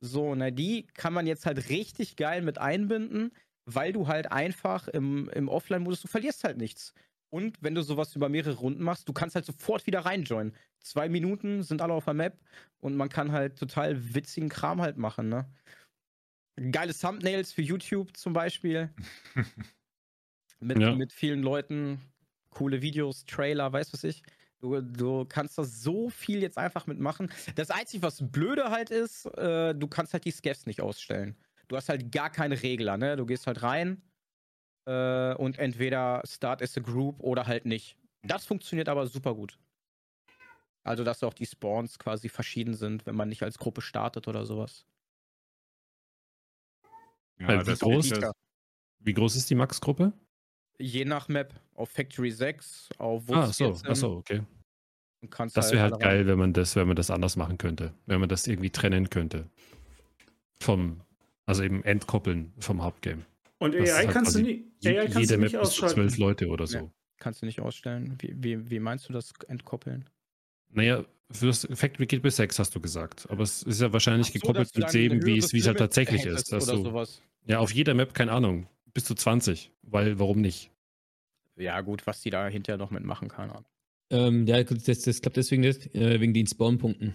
[0.00, 3.32] So, na, die kann man jetzt halt richtig geil mit einbinden,
[3.64, 6.94] weil du halt einfach im, im Offline-Modus, du verlierst halt nichts.
[7.30, 10.54] Und wenn du sowas über mehrere Runden machst, du kannst halt sofort wieder reinjoinen.
[10.80, 12.38] Zwei Minuten sind alle auf der Map
[12.80, 15.46] und man kann halt total witzigen Kram halt machen, ne?
[16.70, 18.90] Geile Thumbnails für YouTube zum Beispiel.
[20.60, 20.94] mit, Ja.
[20.94, 22.00] mit vielen Leuten,
[22.50, 24.22] coole Videos, Trailer, weißt was ich.
[24.60, 27.30] Du, du kannst da so viel jetzt einfach mitmachen.
[27.56, 31.36] Das Einzige, was blöde halt ist, äh, du kannst halt die Scavs nicht ausstellen.
[31.68, 33.16] Du hast halt gar keine Regler, ne?
[33.16, 34.02] Du gehst halt rein
[34.86, 37.98] äh, und entweder start as a group oder halt nicht.
[38.22, 39.58] Das funktioniert aber super gut.
[40.84, 44.46] Also, dass auch die Spawns quasi verschieden sind, wenn man nicht als Gruppe startet oder
[44.46, 44.86] sowas.
[47.38, 48.08] Ja, wie groß-
[49.00, 50.12] Wie groß ist die Max-Gruppe?
[50.78, 54.42] Je nach Map, auf Factory 6, auf Ah, Woods so, 14, ach so, okay.
[55.30, 56.00] kannst Das wäre halt rein.
[56.00, 57.94] geil, wenn man das, wenn man das anders machen könnte.
[58.06, 59.48] Wenn man das irgendwie trennen könnte.
[60.60, 61.00] Vom,
[61.46, 63.22] also eben entkoppeln vom Hauptgame.
[63.58, 65.92] Und Das AI halt kannst du nie, AI kannst Jede du nicht Map zu zwölf
[65.92, 66.20] ausschalten.
[66.20, 66.78] Leute oder so.
[66.78, 66.90] Ja.
[67.18, 68.16] Kannst du nicht ausstellen.
[68.20, 70.08] Wie, wie, wie meinst du das entkoppeln?
[70.70, 73.26] Naja, fürs Factory geht bis 6, hast du gesagt.
[73.30, 75.78] Aber es ist ja wahrscheinlich so, gekoppelt mit dem, wie es höheres wie es halt
[75.78, 76.52] tatsächlich ist.
[76.52, 77.22] Dass oder du, sowas.
[77.46, 78.66] ja, auf jeder Map, keine Ahnung,
[78.96, 79.70] bis zu 20.
[79.82, 80.70] Weil, warum nicht?
[81.56, 83.66] Ja, gut, was die da hinterher noch mitmachen, keine Ahnung.
[84.08, 87.14] Ähm, ja, das, das klappt deswegen nicht, äh, wegen den Spawnpunkten.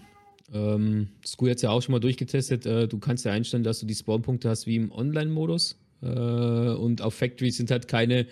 [0.52, 2.66] Ähm, Scoo hat es ja auch schon mal durchgetestet.
[2.66, 5.76] Äh, du kannst ja einstellen, dass du die Spawnpunkte hast wie im Online-Modus.
[6.02, 8.28] Äh, und auf Factory sind halt keine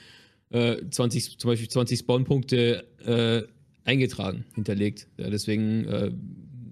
[0.51, 3.43] äh, 20, zum Beispiel 20 Spawnpunkte äh,
[3.85, 5.09] eingetragen, hinterlegt.
[5.17, 6.13] Ja, deswegen äh,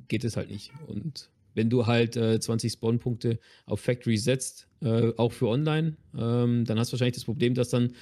[0.07, 0.71] geht es halt nicht.
[0.87, 1.29] Und
[1.59, 6.79] wenn du halt äh, 20 Spawnpunkte auf Factory setzt, äh, auch für Online, ähm, dann
[6.79, 7.93] hast du wahrscheinlich das Problem, dass dann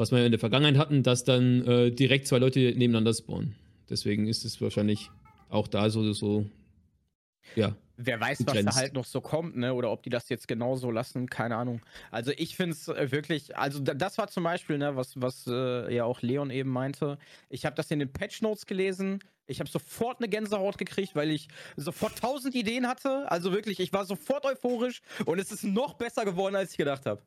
[0.00, 3.54] was wir in der Vergangenheit hatten, dass dann äh, direkt zwei Leute nebeneinander spawnen.
[3.90, 5.10] Deswegen ist es wahrscheinlich
[5.50, 6.46] auch da so, so
[7.54, 7.76] ja.
[8.02, 9.74] Wer weiß, was da halt noch so kommt, ne?
[9.74, 11.82] Oder ob die das jetzt genauso lassen, keine Ahnung.
[12.10, 15.46] Also ich finde es äh, wirklich, also da, das war zum Beispiel, ne, was, was
[15.46, 17.18] äh, ja auch Leon eben meinte.
[17.48, 19.20] Ich habe das in den Patch Notes gelesen.
[19.46, 23.30] Ich habe sofort eine Gänsehaut gekriegt, weil ich sofort tausend Ideen hatte.
[23.30, 27.04] Also wirklich, ich war sofort euphorisch und es ist noch besser geworden, als ich gedacht
[27.04, 27.22] habe.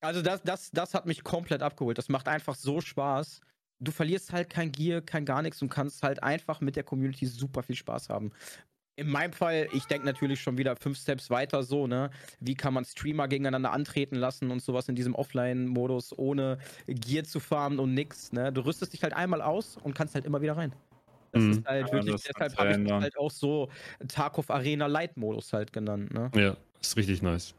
[0.00, 1.98] Also das, das, das hat mich komplett abgeholt.
[1.98, 3.40] Das macht einfach so Spaß.
[3.80, 7.26] Du verlierst halt kein Gear, kein gar nichts und kannst halt einfach mit der Community
[7.26, 8.32] super viel Spaß haben.
[9.00, 12.10] In meinem Fall, ich denke natürlich schon wieder fünf Steps weiter so, ne?
[12.38, 17.40] Wie kann man Streamer gegeneinander antreten lassen und sowas in diesem Offline-Modus, ohne Gear zu
[17.40, 18.52] farmen und nix, ne?
[18.52, 20.74] Du rüstest dich halt einmal aus und kannst halt immer wieder rein.
[21.32, 21.50] Das Mhm.
[21.50, 23.70] ist halt Ja, wirklich, deshalb habe ich das halt auch so
[24.08, 26.34] Tarkov Arena Light-Modus halt genannt, ne?
[26.34, 27.54] Ja, ist richtig nice.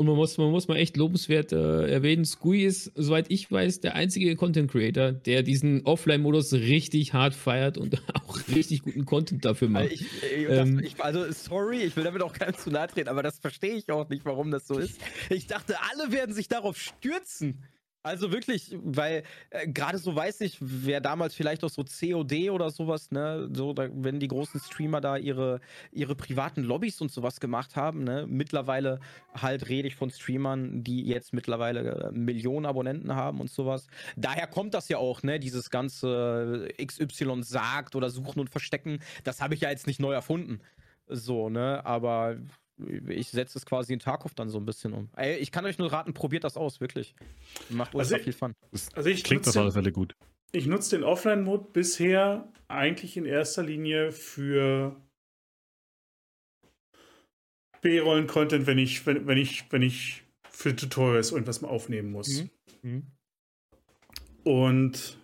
[0.00, 3.80] Und man muss, man muss mal echt lobenswert äh, erwähnen, Scui ist, soweit ich weiß,
[3.80, 9.44] der einzige Content Creator, der diesen Offline-Modus richtig hart feiert und auch richtig guten Content
[9.44, 9.92] dafür macht.
[9.92, 10.78] Ich, äh, das, Ähm.
[10.78, 13.90] ich, also, sorry, ich will damit auch keinem zu nahe treten, aber das verstehe ich
[13.90, 14.98] auch nicht, warum das so ist.
[15.28, 17.62] Ich dachte, alle werden sich darauf stürzen.
[18.02, 22.70] Also wirklich, weil äh, gerade so weiß ich, wer damals vielleicht auch so COD oder
[22.70, 25.60] sowas, ne, so, da, wenn die großen Streamer da ihre,
[25.92, 29.00] ihre privaten Lobbys und sowas gemacht haben, ne, mittlerweile
[29.34, 33.86] halt rede ich von Streamern, die jetzt mittlerweile äh, Millionen Abonnenten haben und sowas.
[34.16, 39.42] Daher kommt das ja auch, ne, dieses ganze XY sagt oder suchen und verstecken, das
[39.42, 40.60] habe ich ja jetzt nicht neu erfunden.
[41.06, 42.38] So, ne, aber
[43.08, 45.08] ich setze es quasi in Tarkov dann so ein bisschen um.
[45.16, 47.14] Ey, ich kann euch nur raten, probiert das aus, wirklich.
[47.68, 48.54] Macht Also ultra ich- viel Fun.
[48.72, 50.14] Das Also ich klingt auf nutze, alle Fälle gut.
[50.52, 54.96] ich nutze den Offline-Mode bisher eigentlich in erster Linie für
[57.82, 62.44] B-Rollen-Content, wenn ich, wenn, wenn ich, wenn ich für Tutorials irgendwas mal aufnehmen muss.
[62.82, 63.06] Mhm.
[64.44, 65.18] Und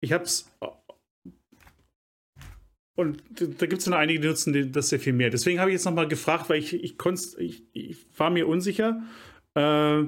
[0.00, 0.50] ich hab's.
[2.98, 5.30] Und da gibt es noch einige, die nutzen das sehr viel mehr.
[5.30, 9.00] Deswegen habe ich jetzt nochmal gefragt, weil ich, ich, konnt's- ich, ich war mir unsicher.
[9.54, 10.02] Äh,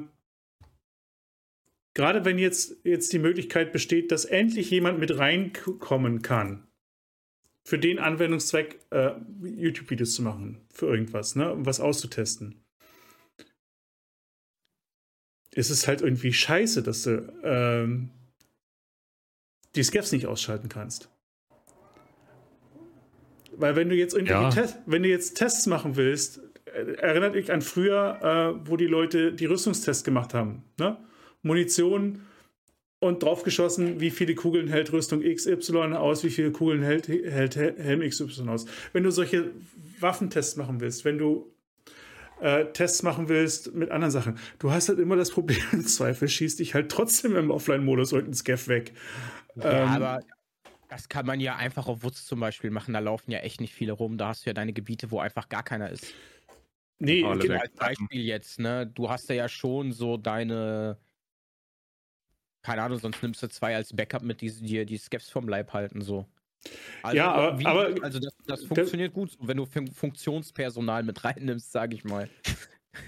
[1.94, 6.66] gerade wenn jetzt, jetzt die Möglichkeit besteht, dass endlich jemand mit reinkommen kann,
[7.64, 12.60] für den Anwendungszweck äh, YouTube-Videos zu machen, für irgendwas, ne, um was auszutesten.
[15.54, 18.10] Ist es halt irgendwie scheiße, dass du ähm,
[19.76, 21.08] die Scavs nicht ausschalten kannst.
[23.56, 24.50] Weil wenn du jetzt Ja.
[24.50, 28.86] Test, wenn du jetzt Tests machen willst, äh, erinnert mich an früher, äh, wo die
[28.86, 30.62] Leute die Rüstungstests gemacht haben.
[30.78, 30.96] Ne?
[31.42, 32.22] Munition
[33.00, 38.00] und draufgeschossen, wie viele Kugeln hält Rüstung XY aus, wie viele Kugeln hält, hält Helm
[38.08, 38.66] XY aus.
[38.92, 39.50] Wenn du solche
[39.98, 41.50] Waffentests machen willst, wenn du
[42.40, 46.28] äh, Tests machen willst mit anderen Sachen, du hast halt immer das Problem, im Zweifel
[46.28, 48.92] schießt dich halt trotzdem im Offline-Modus irgendein Scav weg.
[49.56, 50.20] Ja, Ähm, aber
[50.90, 52.92] das kann man ja einfach auf Wutz zum Beispiel machen.
[52.94, 54.18] Da laufen ja echt nicht viele rum.
[54.18, 56.12] Da hast du ja deine Gebiete, wo einfach gar keiner ist.
[56.98, 57.60] Nee, Alle genau.
[57.60, 58.86] Als Beispiel jetzt, ne?
[58.86, 60.98] Du hast ja schon so deine.
[62.62, 65.72] Keine Ahnung, sonst nimmst du zwei als Backup mit, die dir die Scavs vom Leib
[65.72, 66.26] halten, so.
[67.02, 71.72] Also, Ja, aber- aber- also das, das funktioniert gut, wenn du Fun Funktionspersonal mit reinnimmst,
[71.72, 72.28] sage ich mal.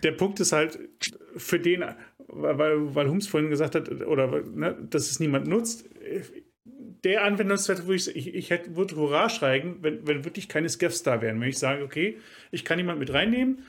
[0.03, 0.78] der Punkt ist halt,
[1.37, 1.85] für den,
[2.28, 5.85] weil, weil Hums vorhin gesagt hat, oder ne, dass es niemand nutzt,
[6.65, 11.03] der Anwendungszweck, wo ich, ich, ich hätte, würde Hurra schreien, wenn, wenn wirklich keine Scavs
[11.03, 11.41] da wären.
[11.41, 12.19] Wenn ich sage, okay,
[12.51, 13.65] ich kann jemand mit reinnehmen,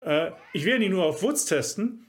[0.00, 2.08] äh, ich ja nicht nur auf Woods testen,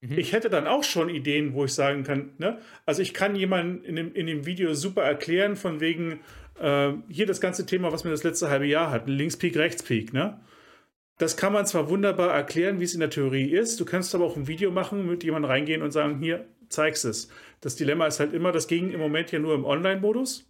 [0.00, 0.18] Mhm.
[0.18, 2.58] ich hätte dann auch schon Ideen, wo ich sagen kann, ne?
[2.84, 6.20] also ich kann jemanden in dem, in dem Video super erklären, von wegen,
[6.60, 10.40] äh, hier das ganze Thema, was wir das letzte halbe Jahr hatten, Linkspeak, Rechtspeak, ne?
[11.18, 13.80] Das kann man zwar wunderbar erklären, wie es in der Theorie ist.
[13.80, 17.28] Du kannst aber auch ein Video machen, mit jemandem reingehen und sagen, hier, zeigst es.
[17.60, 20.48] Das Dilemma ist halt immer, das ging im Moment ja nur im Online-Modus.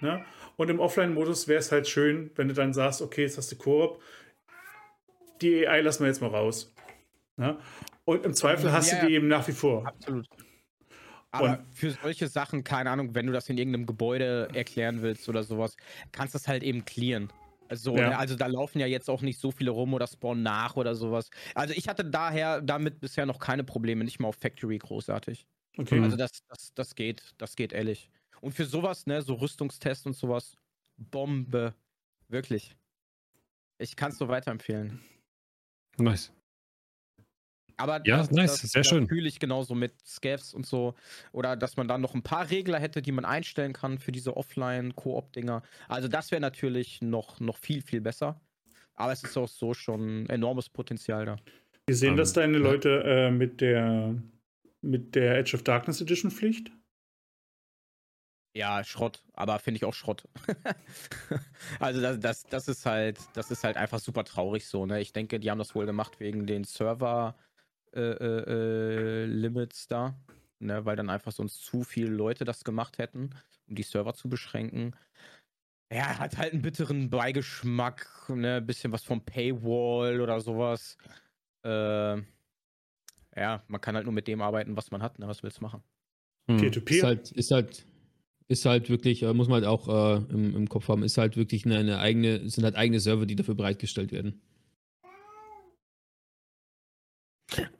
[0.00, 0.24] Ne?
[0.56, 3.56] Und im Offline-Modus wäre es halt schön, wenn du dann sagst, okay, jetzt hast du
[3.56, 4.02] Koop.
[5.40, 6.72] Die AI lassen wir jetzt mal raus.
[7.36, 7.58] Ne?
[8.04, 9.18] Und im Zweifel hast Ja, du die ja.
[9.18, 9.86] eben nach wie vor.
[9.86, 10.26] Absolut.
[11.30, 15.28] Aber Und- für solche Sachen, keine Ahnung, wenn du das in irgendeinem Gebäude erklären willst
[15.28, 15.76] oder sowas,
[16.10, 17.32] kannst du das halt eben clearen.
[17.72, 18.18] Also, Ja.
[18.18, 21.30] also da laufen ja jetzt auch nicht so viele rum oder spawnen nach oder sowas.
[21.54, 25.46] Also ich hatte daher damit bisher noch keine Probleme, nicht mal auf Factory großartig.
[25.78, 25.98] Okay.
[26.00, 28.10] Also das, das, das geht, das geht ehrlich.
[28.42, 30.58] Und für sowas, ne, so Rüstungstest und sowas,
[30.98, 31.74] Bombe.
[32.28, 32.76] Wirklich.
[33.78, 35.00] Ich kann es nur weiterempfehlen.
[35.98, 36.30] Nice.
[37.76, 39.08] Aber Ja, das, nice, das, sehr das schön.
[39.08, 40.94] fühle ich genauso mit Scavs und so.
[41.32, 44.36] Oder dass man dann noch ein paar Regler hätte, die man einstellen kann für diese
[44.36, 45.62] Offline-Koop-Dinger.
[45.88, 48.40] Also das wäre natürlich noch, noch viel, viel besser.
[48.94, 51.36] Aber es ist auch so schon enormes Potenzial da.
[51.86, 52.62] Wir sehen, Ähm, dass deine ja.
[52.62, 54.14] Leute äh, mit, der,
[54.82, 56.70] mit der Edge of Darkness Edition Pflicht.
[58.54, 60.28] Ja, Schrott, aber finde ich auch Schrott.
[61.80, 65.00] also das, das, das ist halt, das ist halt einfach super traurig so, ne?
[65.00, 67.34] Ich denke, die haben das wohl gemacht wegen den Server
[67.94, 70.16] äh, äh, äh, Limits da,
[70.58, 70.84] ne?
[70.84, 73.30] Weil dann einfach sonst zu viele Leute das gemacht hätten,
[73.68, 74.94] um die Server zu beschränken.
[75.92, 78.62] Ja, hat halt einen bitteren Beigeschmack, ne?
[78.62, 80.96] Bisschen was vom Paywall oder sowas.
[81.64, 82.22] Äh,
[83.36, 85.18] ja, man kann halt nur mit dem arbeiten, was man hat.
[85.18, 85.26] Ne?
[85.28, 85.82] Was willst du machen?
[86.48, 86.56] Hm.
[86.56, 87.02] Ist Peer-to-Peer.
[87.02, 87.86] halt, ist halt,
[88.48, 91.36] ist halt wirklich, äh, muss man halt auch äh, im, im Kopf haben, ist halt
[91.36, 94.40] wirklich eine, eine eigene, sind halt eigene Server, die dafür bereitgestellt werden.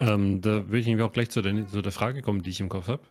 [0.01, 2.61] Ähm, da will ich nämlich auch gleich zu der, zu der Frage kommen, die ich
[2.61, 3.03] im Kopf habe.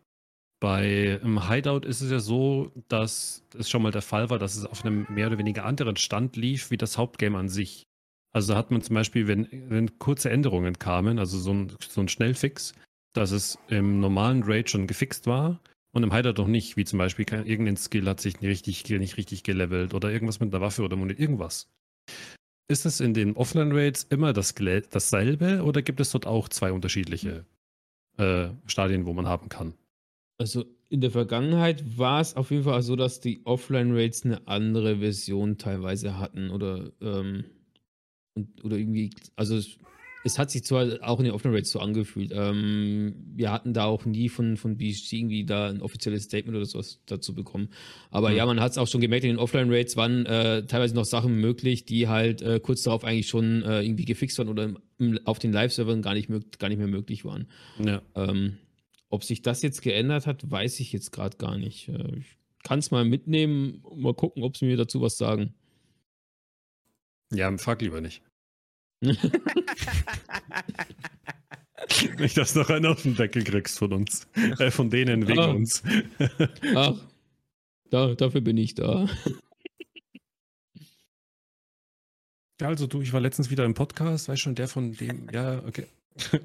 [0.60, 4.56] Bei im Hideout ist es ja so, dass es schon mal der Fall war, dass
[4.56, 7.88] es auf einem mehr oder weniger anderen Stand lief wie das Hauptgame an sich.
[8.32, 12.00] Also da hat man zum Beispiel, wenn, wenn kurze Änderungen kamen, also so ein, so
[12.00, 12.74] ein Schnellfix,
[13.14, 15.60] dass es im normalen Raid schon gefixt war
[15.94, 19.18] und im Hideout noch nicht, wie zum Beispiel irgendein Skill hat sich nicht richtig, nicht
[19.18, 21.70] richtig gelevelt oder irgendwas mit einer Waffe oder Muni- irgendwas.
[22.72, 27.46] Ist es in den Offline-Raids immer das, dasselbe oder gibt es dort auch zwei unterschiedliche
[28.18, 29.74] äh, Stadien, wo man haben kann?
[30.38, 35.00] Also in der Vergangenheit war es auf jeden Fall so, dass die Offline-Rates eine andere
[35.00, 37.44] Version teilweise hatten oder, ähm,
[38.36, 39.60] und, oder irgendwie, also
[40.24, 42.32] es, hat sich zwar auch in den Offline-Rates so angefühlt.
[42.34, 46.66] Ähm, wir hatten da auch nie von, von BSG irgendwie da ein offizielles Statement oder
[46.66, 47.70] sowas dazu bekommen.
[48.12, 48.36] Aber Mhm.
[48.38, 51.36] ja, man hat es auch schon gemerkt, in den Offline-Rates waren äh, teilweise noch Sachen
[51.36, 55.40] möglich, die halt äh, kurz darauf eigentlich schon äh, irgendwie gefixt waren oder im, auf
[55.40, 57.48] den Live-Servern gar, nicht gar nicht mehr möglich waren.
[57.84, 58.02] Ja.
[58.16, 58.58] Ähm,
[59.10, 61.90] ob sich das jetzt geändert hat, weiß ich jetzt gerade gar nicht.
[61.90, 65.54] Äh, ich kann es mal mitnehmen und mal gucken, ob sie mir dazu was sagen.
[67.34, 68.22] Ja, frag lieber nicht.
[72.20, 74.28] Nicht, dass noch einer auf den Deckel kriegst von uns.
[74.60, 75.48] Äh, von denen wegen Ah.
[75.52, 75.82] uns.
[76.76, 76.96] Ach,
[77.90, 79.08] da, dafür bin ich da.
[82.62, 85.64] Ja, also du, ich war letztens wieder im Podcast, weißt schon, der von dem, ja,
[85.66, 85.88] okay.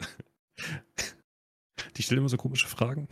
[1.97, 3.07] Die stellen immer so komische Fragen.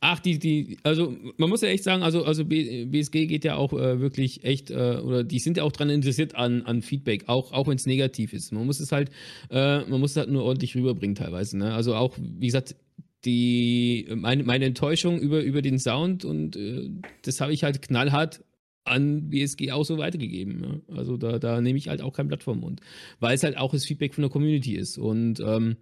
[0.00, 3.72] Ach, die, die, also man muss ja echt sagen, also, also BSG geht ja auch
[3.72, 7.52] äh, wirklich echt, äh, oder die sind ja auch dran interessiert an, an Feedback, auch,
[7.52, 8.52] auch wenn es negativ ist.
[8.52, 9.10] Man muss es halt,
[9.50, 11.58] äh, man muss es halt nur ordentlich rüberbringen teilweise.
[11.58, 11.72] Ne?
[11.74, 12.76] Also auch, wie gesagt,
[13.24, 16.90] die, meine, meine Enttäuschung über, über den Sound und äh,
[17.22, 18.42] das habe ich halt knallhart
[18.84, 20.60] an BSG auch so weitergegeben.
[20.60, 20.82] Ne?
[20.94, 22.80] Also da, da nehme ich halt auch kein Blatt vom Mund.
[23.20, 24.98] Weil es halt auch das Feedback von der Community ist.
[24.98, 25.76] Und ähm,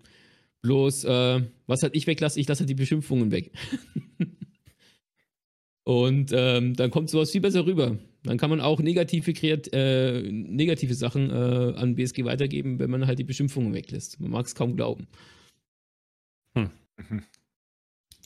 [0.63, 3.53] bloß, äh, was halt ich weglasse, ich lasse halt die Beschimpfungen weg.
[5.85, 7.99] Und ähm, dann kommt sowas viel besser rüber.
[8.23, 13.09] Dann kann man auch negative, Kreat äh, negative Sachen äh, an BSG weitergeben, wenn man
[13.09, 14.21] halt die Beschimpfungen weglässt.
[14.21, 15.09] Man mag es kaum glauben.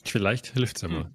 [0.05, 1.11] Vielleicht hilft es ja mal.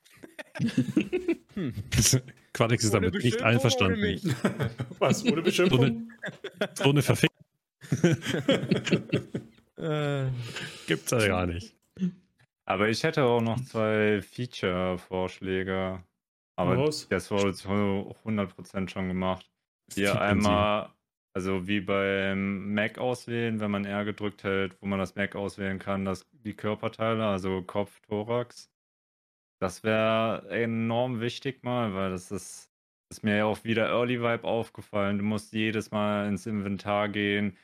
[1.53, 1.73] Hm.
[2.53, 3.99] Quadix ist damit nicht einverstanden.
[3.99, 4.19] ohne.
[4.99, 5.23] Was?
[5.25, 6.11] Ohne Beschimpfung?
[6.83, 7.31] Ohne Verfick
[9.81, 10.29] Äh,
[10.85, 11.75] gibt's ja gar nicht.
[12.65, 16.03] Aber ich hätte auch noch zwei Feature-Vorschläge.
[16.55, 17.07] Aber Raus.
[17.09, 19.49] das wurde zu 100% schon gemacht.
[19.93, 20.89] Hier einmal,
[21.33, 25.79] also wie beim Mac auswählen, wenn man R gedrückt hält, wo man das Mac auswählen
[25.79, 28.71] kann, dass die Körperteile, also Kopf, Thorax.
[29.59, 32.71] Das wäre enorm wichtig mal, weil das ist,
[33.09, 35.17] ist mir ja auch wieder Early Vibe aufgefallen.
[35.17, 37.57] Du musst jedes Mal ins Inventar gehen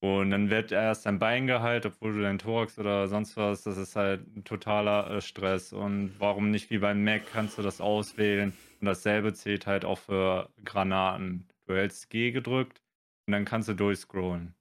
[0.00, 3.78] und dann wird erst dein Bein geheilt, obwohl du dein Thorax oder sonst was, das
[3.78, 5.72] ist halt ein totaler äh, Stress.
[5.72, 8.52] Und warum nicht wie beim Mac kannst du das auswählen?
[8.80, 11.48] Und dasselbe zählt halt auch für Granaten.
[11.66, 12.82] Du hältst G gedrückt
[13.26, 14.54] und dann kannst du durchscrollen.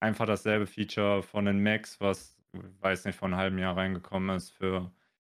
[0.00, 4.34] Einfach dasselbe Feature von den Macs, was, ich weiß nicht, vor einem halben Jahr reingekommen
[4.34, 4.90] ist für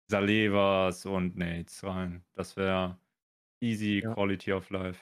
[0.07, 2.23] Salevas und Nades rein.
[2.33, 2.97] Das wäre
[3.61, 4.13] easy Ja.
[4.13, 5.01] Quality of Life.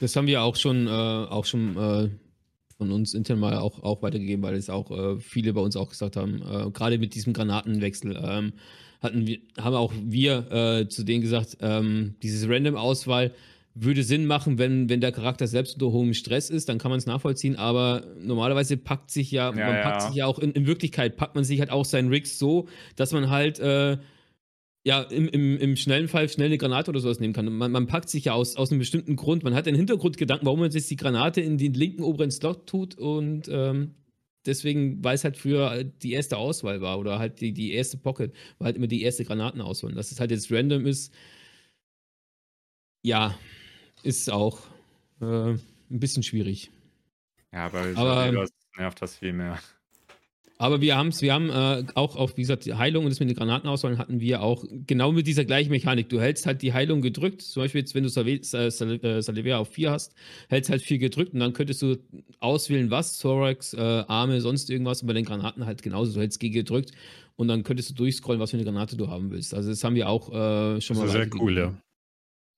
[0.00, 2.10] Das haben wir auch schon, äh, auch schon äh,
[2.78, 5.90] von uns intern mal auch, auch weitergegeben, weil es auch äh, viele bei uns auch
[5.90, 8.52] gesagt haben, äh, gerade mit diesem Granatenwechsel ähm,
[9.02, 13.32] hatten wir, haben auch wir äh, zu denen gesagt, ähm, dieses Random-Auswahl
[13.74, 16.98] würde Sinn machen, wenn, wenn der Charakter selbst unter hohem Stress ist, dann kann man
[16.98, 20.08] es nachvollziehen, aber normalerweise packt sich ja, Ja, man packt ja.
[20.08, 23.12] sich ja auch in, in Wirklichkeit, packt man sich halt auch seinen Rigs so, dass
[23.12, 23.98] man halt äh,
[24.88, 27.44] ja, im, im, im schnellen Fall schnell eine Granate oder sowas nehmen kann.
[27.52, 29.42] Man, man packt sich ja aus, aus einem bestimmten Grund.
[29.44, 32.94] Man hat einen Hintergrundgedanken, warum man jetzt die Granate in den linken oberen Slot tut
[32.96, 33.94] und ähm,
[34.46, 38.32] deswegen, weil es halt früher die erste Auswahl war oder halt die, die erste Pocket,
[38.56, 39.92] war halt immer die erste Granatenauswahl.
[39.92, 41.12] Dass es halt jetzt random ist,
[43.02, 43.38] ja,
[44.04, 44.58] ist auch
[45.20, 45.60] äh, ein
[45.90, 46.70] bisschen schwierig.
[47.52, 49.58] Ja, bei Aber- Salevas nervt das viel mehr.
[50.60, 53.20] Aber wir haben es, wir haben äh, auch auf, wie gesagt, die Heilung und das
[53.20, 56.08] mit den Granatenauswahlen hatten wir auch genau mit dieser gleichen Mechanik.
[56.08, 59.22] Du hältst halt die Heilung gedrückt, zum Beispiel jetzt, wenn du Salve- Sal- Sal- äh,
[59.22, 60.16] Salivea auf 4 hast,
[60.48, 61.96] hältst halt 4 gedrückt und dann könntest du
[62.40, 66.12] auswählen, was, Thorax, äh, Arme, sonst irgendwas und bei den Granaten halt genauso.
[66.12, 66.90] Du hältst G gedrückt
[67.36, 69.54] und dann könntest du durchscrollen, was für eine Granate du haben willst.
[69.54, 71.80] Also das haben wir auch äh, schon Das mal ist sehr cool, ja.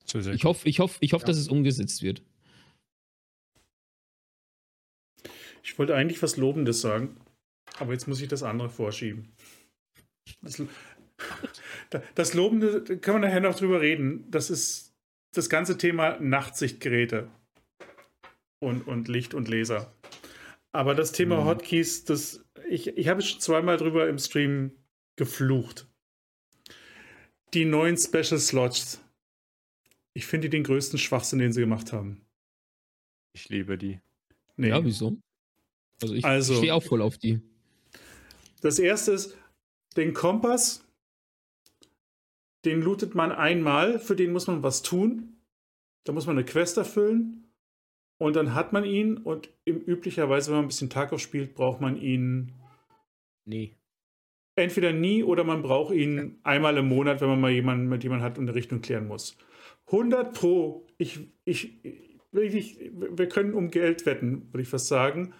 [0.07, 2.23] Sehr Ich hoffe, ich hoffe, ich hoffe, dass es umgesetzt wird.
[5.63, 7.17] Ich wollte eigentlich was Lobendes sagen,
[7.81, 9.33] aber jetzt muss ich das andere vorschieben.
[10.43, 10.63] Das,
[12.15, 14.31] das Lobende, da können wir nachher noch drüber reden.
[14.31, 14.95] Das ist
[15.35, 17.29] das ganze Thema Nachtsichtgeräte
[18.61, 19.93] und, und Licht und Laser.
[20.73, 21.45] Aber das Thema Mhm.
[21.47, 24.73] Hotkeys, das, ich, ich habe schon zweimal drüber im Stream
[25.17, 25.87] geflucht.
[27.55, 29.01] Die neuen Special Slots.
[30.15, 32.21] Ich finde die den größten Schwachsinn, den sie gemacht haben.
[33.33, 34.01] Ich liebe die.
[34.57, 34.69] Nee.
[34.69, 35.17] Ja, wieso?
[36.03, 37.41] Also ich Also- stehe auch voll auf die.
[38.61, 39.37] Das erste ist,
[39.97, 40.85] den Kompass,
[42.65, 45.37] den lootet man einmal, für den muss man was tun.
[46.05, 47.53] Da muss man eine Quest erfüllen.
[48.19, 51.81] Und dann hat man ihn und im, üblicherweise, wenn man ein bisschen Tarkov spielt, braucht
[51.81, 52.53] man ihn
[53.47, 53.77] Nee.
[54.57, 58.25] entweder nie oder man braucht ihn einmal im Monat, wenn man mal jemanden mit jemandem
[58.25, 59.37] hat und eine Richtung klären muss.
[59.87, 61.81] 100 pro, ich, ich,
[62.31, 65.33] wirklich, wir können um Geld wetten, würde ich fast sagen.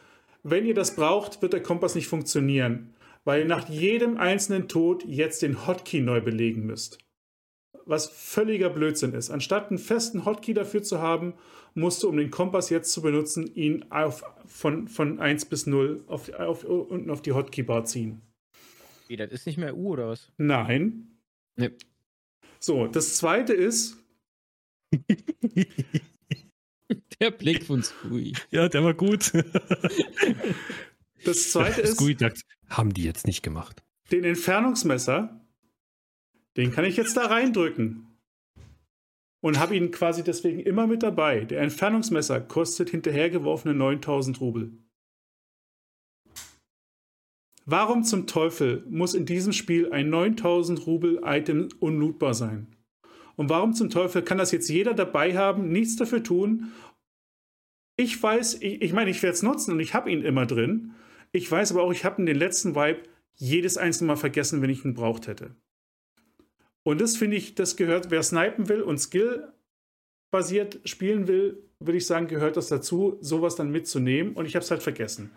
[0.43, 2.95] Wenn ihr das braucht, wird der Kompass nicht funktionieren,
[3.25, 6.99] weil ihr nach jedem einzelnen Tod jetzt den Hotkey neu belegen müsst.
[7.87, 9.31] Was völliger Blödsinn ist.
[9.31, 11.35] Anstatt einen festen Hotkey dafür zu haben,
[11.75, 16.05] musst du, um den Kompass jetzt zu benutzen, ihn auf, von, von 1 bis 0
[16.07, 18.23] auf, auf, unten auf die Hotkey-Bar ziehen.
[19.09, 20.31] Wie, das ist nicht mehr U oder was?
[20.37, 21.19] Nein.
[21.57, 21.71] Nee.
[22.61, 23.97] So, das zweite ist,
[27.21, 28.33] Der Blick von Scooey.
[28.51, 29.33] Ja, der war gut.
[31.25, 33.83] das zweite ist, Scooby sagt, haben die jetzt nicht gemacht.
[34.11, 35.41] den Entfernungsmesser,
[36.57, 38.07] den kann ich jetzt da reindrücken.
[39.43, 41.45] Und habe ihn quasi deswegen immer mit dabei.
[41.47, 44.73] Der Entfernungsmesser kostet hinterhergeworfene 9000 Rubel.
[47.65, 52.77] Warum zum Teufel muss in diesem Spiel ein 9000 Rubel Item unlootbar sein?
[53.37, 56.73] Und warum zum Teufel kann das jetzt jeder dabei haben, nichts dafür tun?
[57.97, 60.95] Ich weiß, ich, ich meine, ich werde es nutzen und ich habe ihn immer drin.
[61.33, 63.03] Ich weiß aber auch, ich habe in den letzten Vibe
[63.37, 65.55] jedes einzelne Mal vergessen, wenn ich ihn braucht hätte.
[66.83, 72.07] Und das finde ich, das gehört, wer snipen will und Skill-basiert spielen will, würde ich
[72.07, 74.35] sagen, gehört das dazu, sowas dann mitzunehmen.
[74.35, 75.31] Und ich habe es halt vergessen.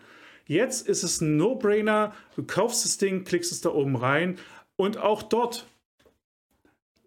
[0.46, 2.14] Jetzt ist es ein No-Brainer.
[2.36, 4.38] Du kaufst das Ding, klickst es da oben rein
[4.76, 5.66] und auch dort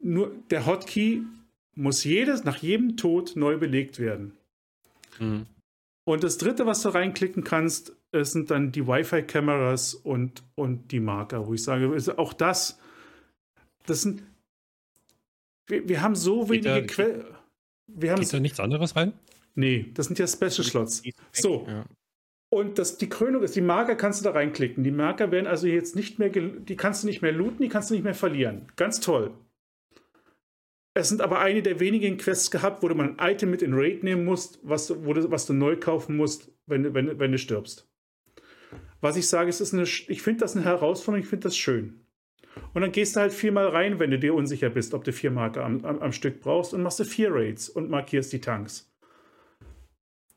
[0.01, 1.23] nur der Hotkey
[1.75, 4.33] muss jedes, nach jedem Tod neu belegt werden.
[5.19, 5.45] Mhm.
[6.05, 10.99] Und das dritte, was du reinklicken kannst, es sind dann die Wi-Fi-Kameras und, und die
[10.99, 12.79] Marker, wo ich sage, ist auch das,
[13.85, 14.23] das sind,
[15.67, 17.25] wir, wir haben so wenige Quellen.
[17.87, 19.13] Wir haben, Geht da nichts anderes rein?
[19.55, 21.01] nee, das sind ja Special Slots.
[21.31, 21.85] So, Ja.
[22.49, 24.83] und das, die Krönung ist, die Marker kannst du da reinklicken.
[24.83, 27.89] Die Marker werden also jetzt nicht mehr, die kannst du nicht mehr looten, die kannst
[27.89, 28.71] du nicht mehr verlieren.
[28.75, 29.33] Ganz toll.
[30.93, 33.73] Es sind aber eine der wenigen Quests gehabt, wo du mal ein Item mit in
[33.73, 37.37] Raid nehmen musst, was du, du, was du neu kaufen musst, wenn, wenn, wenn du
[37.37, 37.86] stirbst.
[39.01, 42.01] Was ich sage, es ist eine, ich finde das eine Herausforderung, ich finde das schön.
[42.73, 45.31] Und dann gehst du halt viermal rein, wenn du dir unsicher bist, ob du vier
[45.31, 48.91] Marker am, am, am Stück brauchst und machst du vier Raids und markierst die Tanks.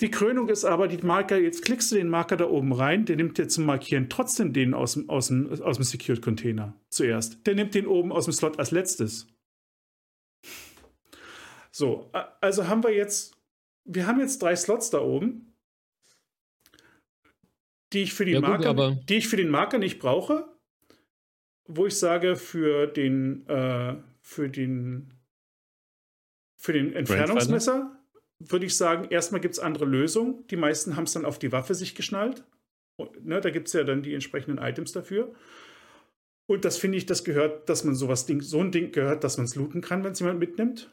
[0.00, 3.16] Die Krönung ist aber, die Marker, jetzt klickst du den Marker da oben rein, der
[3.16, 7.46] nimmt dir zum Markieren trotzdem den aus dem, aus dem, aus dem Secured Container zuerst.
[7.46, 9.26] Der nimmt den oben aus dem Slot als letztes.
[11.70, 13.36] So, also haben wir jetzt,
[13.84, 15.49] wir haben jetzt drei Slots da oben,
[17.92, 20.46] die ich für die Ja, gut, Marker, aber- die ich für den Marker nicht brauche,
[21.66, 25.14] wo ich sage, für den, äh, für den,
[26.56, 27.96] für den Entfernungsmesser
[28.40, 30.46] würde ich sagen, erstmal gibt es andere Lösungen.
[30.48, 32.44] Die meisten haben es dann auf die Waffe sich geschnallt.
[32.96, 35.34] Und, ne, da gibt es ja dann die entsprechenden Items dafür.
[36.46, 39.36] Und das finde ich, das gehört, dass man sowas Ding, so ein Ding gehört, dass
[39.36, 40.90] man es looten kann, wenn es jemand mitnimmt.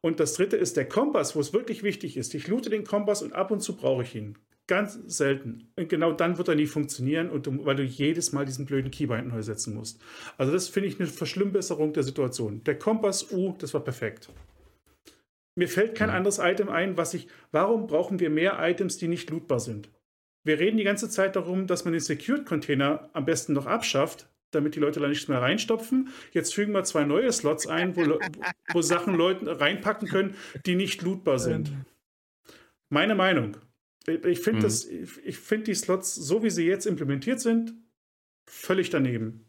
[0.00, 2.34] Und das dritte ist der Kompass, wo es wirklich wichtig ist.
[2.34, 4.38] Ich loote den Kompass und ab und zu brauche ich ihn.
[4.66, 5.68] Ganz selten.
[5.76, 8.90] Und genau dann wird er nie funktionieren, und du, weil du jedes Mal diesen blöden
[8.90, 10.00] Keybind neu setzen musst.
[10.38, 12.64] Also, das finde ich eine Verschlimmbesserung der Situation.
[12.64, 14.30] Der Kompass U, das war perfekt.
[15.56, 17.28] Mir fällt kein anderes Item ein, was ich.
[17.52, 19.90] Warum brauchen wir mehr Items, die nicht lootbar sind?
[20.44, 24.28] Wir reden die ganze Zeit darum, dass man den Secured Container am besten noch abschafft,
[24.50, 26.08] damit die Leute da nichts mehr reinstopfen.
[26.32, 28.18] Jetzt fügen wir zwei neue Slots ein, wo,
[28.72, 30.36] wo Sachen Leute reinpacken können,
[30.66, 31.72] die nicht lootbar sind.
[32.90, 33.56] Meine Meinung.
[34.06, 34.62] Ich finde Mhm.
[34.62, 37.74] das, ich ich finde die Slots, so wie sie jetzt implementiert sind,
[38.46, 39.46] völlig daneben.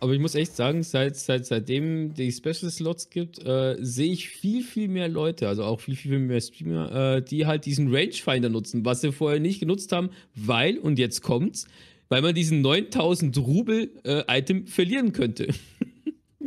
[0.00, 4.28] Aber ich muss echt sagen, seit, seit, seitdem die Special Slots gibt, äh, sehe ich
[4.28, 8.48] viel, viel mehr Leute, also auch viel, viel mehr Streamer, äh, die halt diesen Rangefinder
[8.48, 11.66] nutzen, was sie vorher nicht genutzt haben, weil, und jetzt kommt's,
[12.08, 15.48] weil man diesen 9000 Rubel äh, Item verlieren könnte.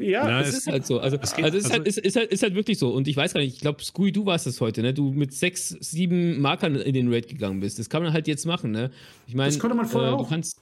[0.02, 1.00] Ja, Na, Es ist halt so.
[1.00, 2.90] Also, es geht- also, es, ist, also- halt, ist, ist, halt, ist halt wirklich so.
[2.94, 4.94] Und ich weiß gar nicht, ich glaube, Scooby, du warst es heute, ne?
[4.94, 7.80] Du mit sechs, sieben Markern in den Raid gegangen bist.
[7.80, 8.92] Das kann man halt jetzt machen, ne?
[9.28, 10.30] Ich meine, Das konnte man vorher äh, du auch.
[10.30, 10.60] kannst.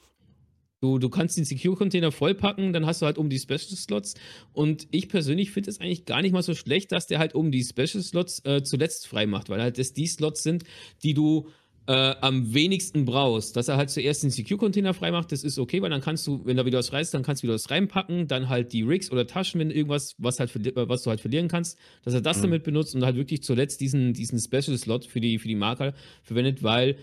[0.82, 4.14] Du, du kannst den Secure-Container vollpacken, dann hast du halt um die Special-Slots.
[4.54, 7.52] Und ich persönlich finde es eigentlich gar nicht mal so schlecht, dass der halt um
[7.52, 10.64] die Special-Slots äh, zuletzt frei macht, weil halt das die Slots sind,
[11.04, 11.50] die du
[11.90, 13.56] äh, am wenigsten brauchst.
[13.56, 16.40] Dass er halt zuerst den Secure-Container frei macht, das ist okay, weil dann kannst du,
[16.46, 19.12] wenn da wieder was reißt, dann kannst du wieder was reinpacken, dann halt die Rigs
[19.12, 22.38] oder Taschen, wenn irgendwas, was, halt, äh, was du halt verlieren kannst, dass er das
[22.38, 22.42] Mhm.
[22.44, 25.94] damit benutzt und halt wirklich zuletzt diesen, diesen Special-Slot für die, für die Marker
[26.24, 26.98] verwendet, weil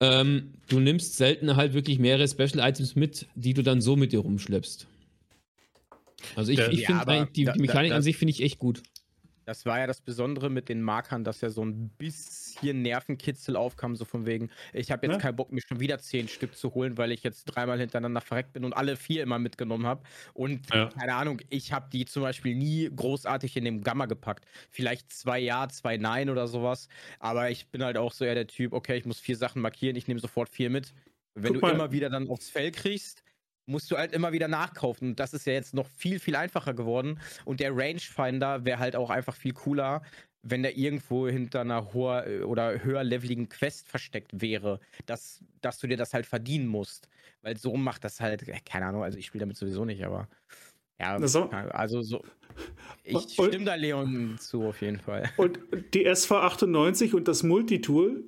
[0.00, 4.18] ähm, du nimmst selten halt wirklich mehrere Special-Items mit, die du dann so mit dir
[4.20, 4.86] rumschleppst.
[6.34, 8.58] Also ich, Ja, ich finde die, da- die Mechanik da- an sich finde ich echt
[8.58, 8.82] gut.
[9.48, 13.94] Das war ja das Besondere mit den Markern, dass ja so ein bisschen Nervenkitzel aufkam,
[13.94, 15.20] so von wegen, ich habe jetzt Ja.
[15.20, 18.52] keinen Bock, mir schon wieder zehn Stück zu holen, weil ich jetzt dreimal hintereinander verreckt
[18.54, 20.02] bin und alle vier immer mitgenommen habe.
[20.34, 20.96] Und Ja.
[20.98, 24.46] keine Ahnung, ich habe die zum Beispiel nie großartig in dem Gamma gepackt.
[24.72, 26.88] Vielleicht zwei Ja, zwei Nein oder sowas.
[27.20, 29.94] Aber ich bin halt auch so eher der Typ, okay, ich muss vier Sachen markieren,
[29.94, 30.92] ich nehme sofort vier mit.
[31.34, 31.80] Wenn Guck du mal.
[31.80, 33.22] immer wieder dann aufs Fell kriegst,
[33.66, 35.10] musst du halt immer wieder nachkaufen.
[35.10, 37.20] Und das ist ja jetzt noch viel, viel einfacher geworden.
[37.44, 40.02] Und der Rangefinder wäre halt auch einfach viel cooler,
[40.42, 45.78] wenn der irgendwo hinter einer hoher äh, oder höher leveligen Quest versteckt wäre, dass, dass
[45.78, 47.08] du dir das halt verdienen musst.
[47.42, 50.28] Weil so macht das halt, äh, keine Ahnung, also ich spiele damit sowieso nicht, aber
[50.98, 51.50] ja, Na so.
[51.50, 52.24] also so.
[53.04, 55.30] Ich stimme da Leon zu, auf jeden Fall.
[55.36, 55.58] Und
[55.92, 58.26] die SV98 und das Multitool,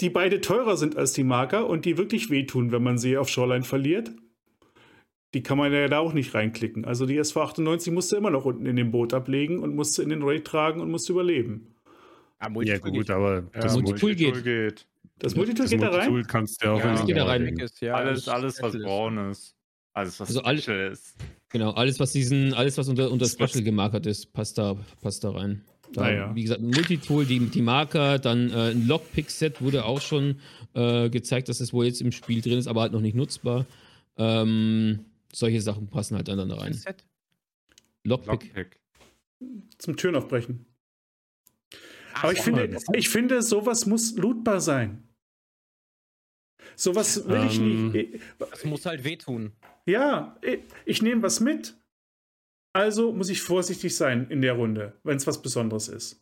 [0.00, 3.28] die beide teurer sind als die Marker und die wirklich wehtun, wenn man sie auf
[3.28, 4.12] Shoreline verliert,
[5.34, 6.84] die kann man ja da auch nicht reinklicken.
[6.84, 10.22] Also die SV98 musste immer noch unten in dem Boot ablegen und musste in den
[10.22, 11.74] Raid tragen und musste überleben.
[12.38, 13.10] Ah, Ja, Multitool gut, geht.
[13.10, 14.44] aber das Multitool Multitool geht.
[14.44, 14.86] geht.
[15.18, 16.26] Das Multitool das geht da Multitool rein?
[16.28, 17.58] kannst du ja auch Ja, das geht da rein.
[17.58, 19.54] ist, ja, alles, das alles, was braun ist.
[19.92, 21.16] Alles, was Also all- Special ist.
[21.50, 25.24] Genau, alles, was diesen, alles, was unter, unter Das Special gemarkert ist, passt da, passt
[25.24, 25.64] da rein.
[25.92, 26.34] Da, Naja.
[26.34, 30.40] Wie gesagt, ein Multitool, die, die Marker, dann äh, ein Lockpick-Set wurde auch schon
[30.74, 33.64] äh, gezeigt, dass es wohl jetzt im Spiel drin ist, aber halt noch nicht nutzbar.
[34.16, 36.72] Ähm, solche Sachen passen halt dann da rein.
[36.74, 37.04] Set?
[38.04, 38.54] Lockpick.
[38.54, 38.80] Lockpick.
[39.78, 40.66] Zum Türen aufbrechen.
[42.14, 45.04] Ach, Aber ich finde, ich finde, sowas muss lootbar sein.
[46.74, 47.92] Sowas will ich Ähm.
[47.92, 48.20] nicht.
[48.38, 49.52] das muss halt wehtun.
[49.86, 51.76] Ja, ich, ich nehme was mit.
[52.78, 56.20] Also muss ich vorsichtig sein in der Runde, wenn es was Besonderes ist.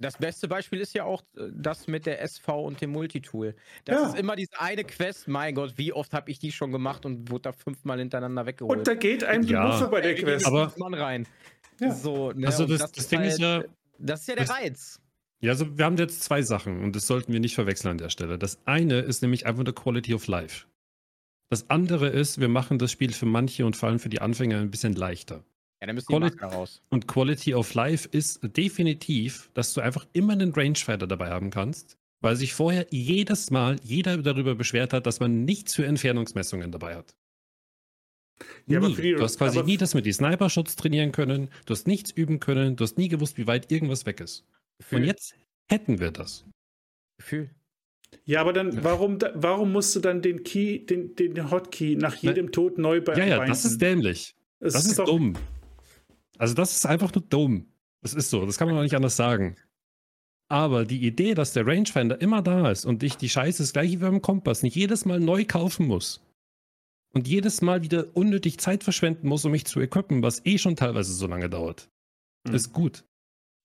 [0.00, 3.56] Das beste Beispiel ist ja auch äh, das mit der SV und dem Multitool.
[3.84, 4.08] Das Ja.
[4.08, 5.26] ist immer diese eine Quest.
[5.26, 8.78] Mein Gott, wie oft habe ich die schon gemacht und wurde da fünfmal hintereinander weggeholt.
[8.78, 9.66] Und da geht einem die Ja.
[9.66, 10.46] Muffe bei der Quest.
[10.46, 11.26] Aber- Mann rein.
[11.80, 11.92] Ja.
[11.92, 13.64] So, ne, Also und das, das, Ding ist ja,
[13.98, 15.00] Das ist ja der das- Reiz.
[15.40, 18.08] ja, also wir haben jetzt zwei Sachen und das sollten wir nicht verwechseln an der
[18.10, 18.38] Stelle.
[18.38, 20.66] Das eine ist nämlich einfach eine Quality of Life.
[21.50, 24.58] Das andere ist, wir machen das Spiel für manche und vor allem für die Anfänger
[24.60, 25.44] ein bisschen leichter.
[25.80, 26.82] Ja, dann müssen die Quali- Marker raus.
[26.90, 31.96] Und Quality of Life ist definitiv, dass du einfach immer einen Rangefinder dabei haben kannst,
[32.20, 36.96] weil sich vorher jedes Mal jeder darüber beschwert hat, dass man nichts für Entfernungsmessungen dabei
[36.96, 37.14] hat.
[38.66, 38.94] Ja, nie.
[38.94, 42.10] die- du hast quasi aber- nie das mit die Sniper-Shots trainieren können, du hast nichts
[42.12, 44.44] üben können, du hast nie gewusst, wie weit irgendwas weg ist.
[44.78, 45.00] Gefühl.
[45.00, 45.34] Und jetzt
[45.70, 46.44] hätten wir das.
[47.18, 47.50] Gefühl.
[48.24, 52.52] Ja, aber dann, warum, warum musst du dann den Key, den, den Hotkey nach jedem
[52.52, 54.34] Tod neu bei Ja, ja, das ist dämlich.
[54.60, 55.34] Es Das ist doch- dumm.
[56.38, 57.66] Also das ist einfach nur dumm.
[58.02, 59.56] Das ist so, das kann man auch nicht anders sagen.
[60.50, 63.92] Aber die Idee, dass der Rangefinder immer da ist und ich die Scheiße das gleiche
[63.92, 66.22] wie beim Kompass nicht jedes Mal neu kaufen muss
[67.12, 70.76] und jedes Mal wieder unnötig Zeit verschwenden muss, um mich zu equippen, was eh schon
[70.76, 71.90] teilweise so lange dauert,
[72.46, 72.54] Hm.
[72.54, 73.04] ist gut.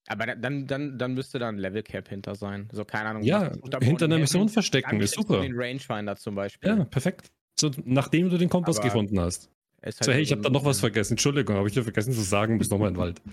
[0.07, 2.67] Aber da- dann, dann, dann müsste da ein Level Cap hinter sein.
[2.73, 3.23] So, keine Ahnung.
[3.23, 5.39] Ja, hinter einer Mission dann verstecken ist super.
[5.39, 6.67] Den Rangefinder zum Beispiel.
[6.69, 7.31] Ja, perfekt.
[7.57, 9.49] So, nachdem du den Kompass Aber gefunden hast.
[9.83, 11.13] Ist halt So, hey, ich habe da noch was vergessen.
[11.13, 13.21] Entschuldigung, habe ich dir vergessen zu sagen, bis nochmal in den Wald.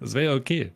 [0.00, 0.72] Das wäre ja okay.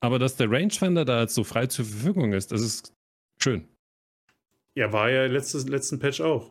[0.00, 2.92] Aber dass der Rangefinder da jetzt so frei zur Verfügung ist, das ist
[3.40, 3.68] schön.
[4.74, 6.50] Ja, war ja letztes, letzten Patch auch.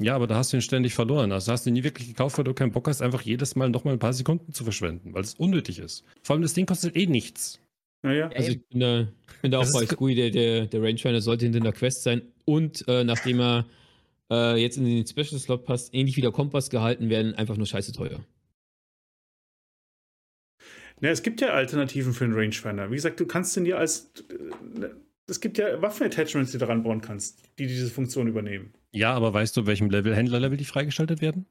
[0.00, 1.30] Ja, aber da hast du ihn ständig verloren.
[1.30, 3.70] Also hast du ihn nie wirklich gekauft, weil du keinen Bock hast, einfach jedes Mal
[3.70, 6.04] nochmal ein paar Sekunden zu verschwenden, weil es unnötig ist.
[6.22, 7.60] Vor allem das Ding kostet eh nichts.
[8.02, 8.28] Naja.
[8.30, 9.06] Ja, Also ich bin da,
[9.40, 12.86] bin da auch bei Scooby, der, der, der Rangefinder sollte hinter der Quest sein und
[12.88, 13.64] äh, nachdem er
[14.30, 17.66] äh, jetzt in den Special Slot passt, ähnlich wie der Kompass gehalten werden, einfach nur
[17.66, 18.24] scheiße teuer.
[21.00, 22.90] Na, es gibt ja Alternativen für den Rangefinder.
[22.90, 24.12] Wie gesagt, du kannst den ja als.
[24.30, 24.88] äh,
[25.26, 28.72] Es gibt ja Waffenattachments, die du dran bauen kannst, die diese Funktion übernehmen.
[28.92, 31.46] Ja, aber weißt du, welchem Level, Händlerlevel die freigeschaltet werden?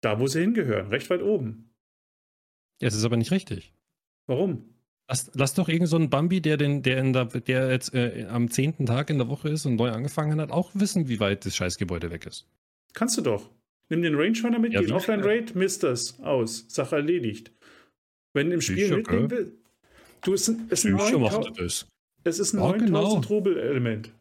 [0.00, 1.74] Da, wo sie hingehören, recht weit oben.
[2.80, 3.72] Ja, das ist aber nicht richtig.
[4.26, 4.74] Warum?
[5.08, 8.26] Lass, lass doch irgend so einen Bambi, der, den, der, in der, der jetzt äh,
[8.28, 11.46] am zehnten Tag in der Woche ist und neu angefangen hat, auch wissen, wie weit
[11.46, 12.46] das Scheißgebäude weg ist.
[12.92, 13.48] Kannst du doch.
[13.88, 15.22] Nimm den Rangefinder mit, Ja, wie Offline?
[15.24, 16.66] Raid, misst das aus.
[16.68, 17.52] Sache erledigt.
[18.34, 19.58] Wenn im Spiel Sicher, mitnehmen will.
[20.22, 21.86] Du, es ist ein, es ist ein, Sicher macht 9000 das.
[22.24, 23.00] es ist ein genau.
[23.02, 24.12] 9000 Rubel-Element.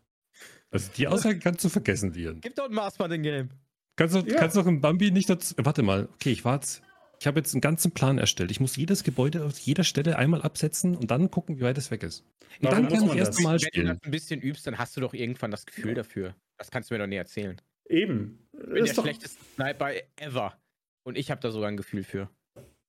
[0.71, 2.39] Also die Aussage kannst du vergessen, Lian.
[2.39, 3.49] Gib doch ein Maßband in Game.
[3.97, 4.39] Kannst du, Ja.
[4.39, 5.53] kannst doch im Bambi nicht dazu.
[5.57, 6.81] Warte mal, okay, ich war jetzt.
[7.19, 8.51] Ich habe jetzt einen ganzen Plan erstellt.
[8.51, 11.89] Ich muss jedes Gebäude aus jeder Stelle einmal absetzen und dann gucken, wie weit es
[11.89, 12.21] weg ist.
[12.59, 13.41] Und Warum dann kann ich erst das?
[13.41, 13.87] mal Wenn du spielen.
[13.87, 16.35] das ein bisschen übst, dann hast du doch irgendwann das Gefühl dafür.
[16.57, 17.59] Das kannst du mir doch nicht erzählen.
[17.89, 18.47] Eben.
[18.53, 20.59] Ich bin der ist doch, schlechteste Sniper ever.
[21.03, 22.29] Und ich habe da sogar ein Gefühl für.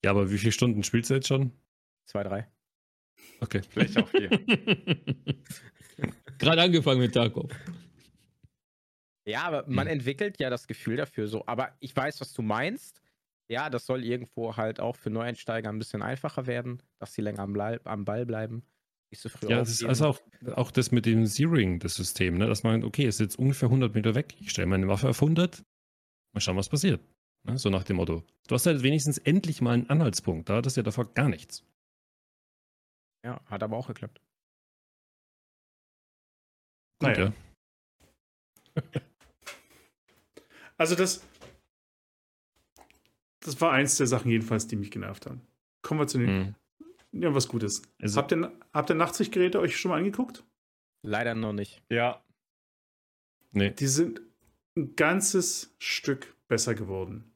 [0.05, 1.53] Ja, aber wie viele Stunden spielst du jetzt schon?
[2.07, 2.47] Zwei, drei.
[3.41, 3.63] Okay.
[3.69, 4.29] Vielleicht auch vier.
[6.39, 7.51] Gerade angefangen mit Tarkov.
[9.27, 9.95] Ja, aber man Hm.
[9.95, 11.45] entwickelt ja das Gefühl dafür so.
[11.47, 13.01] Aber ich weiß, was du meinst.
[13.51, 17.41] Ja, das soll irgendwo halt auch für Neueinsteiger ein bisschen einfacher werden, dass sie länger
[17.41, 18.63] am, Blei- am Ball bleiben.
[19.11, 20.21] Nicht so früh Ja, das ist also auch,
[20.55, 22.47] auch das mit dem Zeroing, das System, ne?
[22.47, 25.23] dass man, okay, es ist jetzt ungefähr 100 Meter weg, ich stelle meine Waffe auf
[25.23, 25.65] 100,
[26.35, 27.01] mal schauen, was passiert.
[27.45, 27.57] Ne?
[27.57, 28.23] So nach dem Motto.
[28.49, 31.65] Du hast halt wenigstens endlich mal einen Anhaltspunkt, da hat das ja davor gar nichts.
[33.25, 34.21] Ja, hat aber auch geklappt.
[37.01, 37.33] Gut, Naja.
[38.75, 38.83] ja.
[40.77, 41.25] also das,
[43.41, 45.41] das war eins der Sachen jedenfalls, die mich genervt haben.
[45.83, 46.55] Kommen wir zu den, Hm.
[47.23, 47.83] ja, was Gutes.
[48.01, 50.45] Also, Habt ihr, habt ihr Nachtsichtgeräte euch schon mal angeguckt?
[51.03, 51.83] Leider noch nicht.
[51.91, 52.23] Ja,
[53.53, 53.71] nee.
[53.71, 54.21] Die sind
[54.77, 57.33] ein ganzes Stück besser geworden.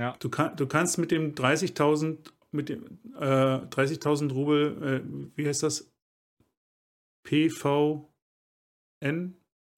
[0.00, 0.16] Ja.
[0.18, 5.62] Du, kann, du kannst mit dem 30.000 mit dem äh, 30.000 Rubel, äh, wie heißt
[5.62, 5.92] das?
[7.24, 8.06] PVN?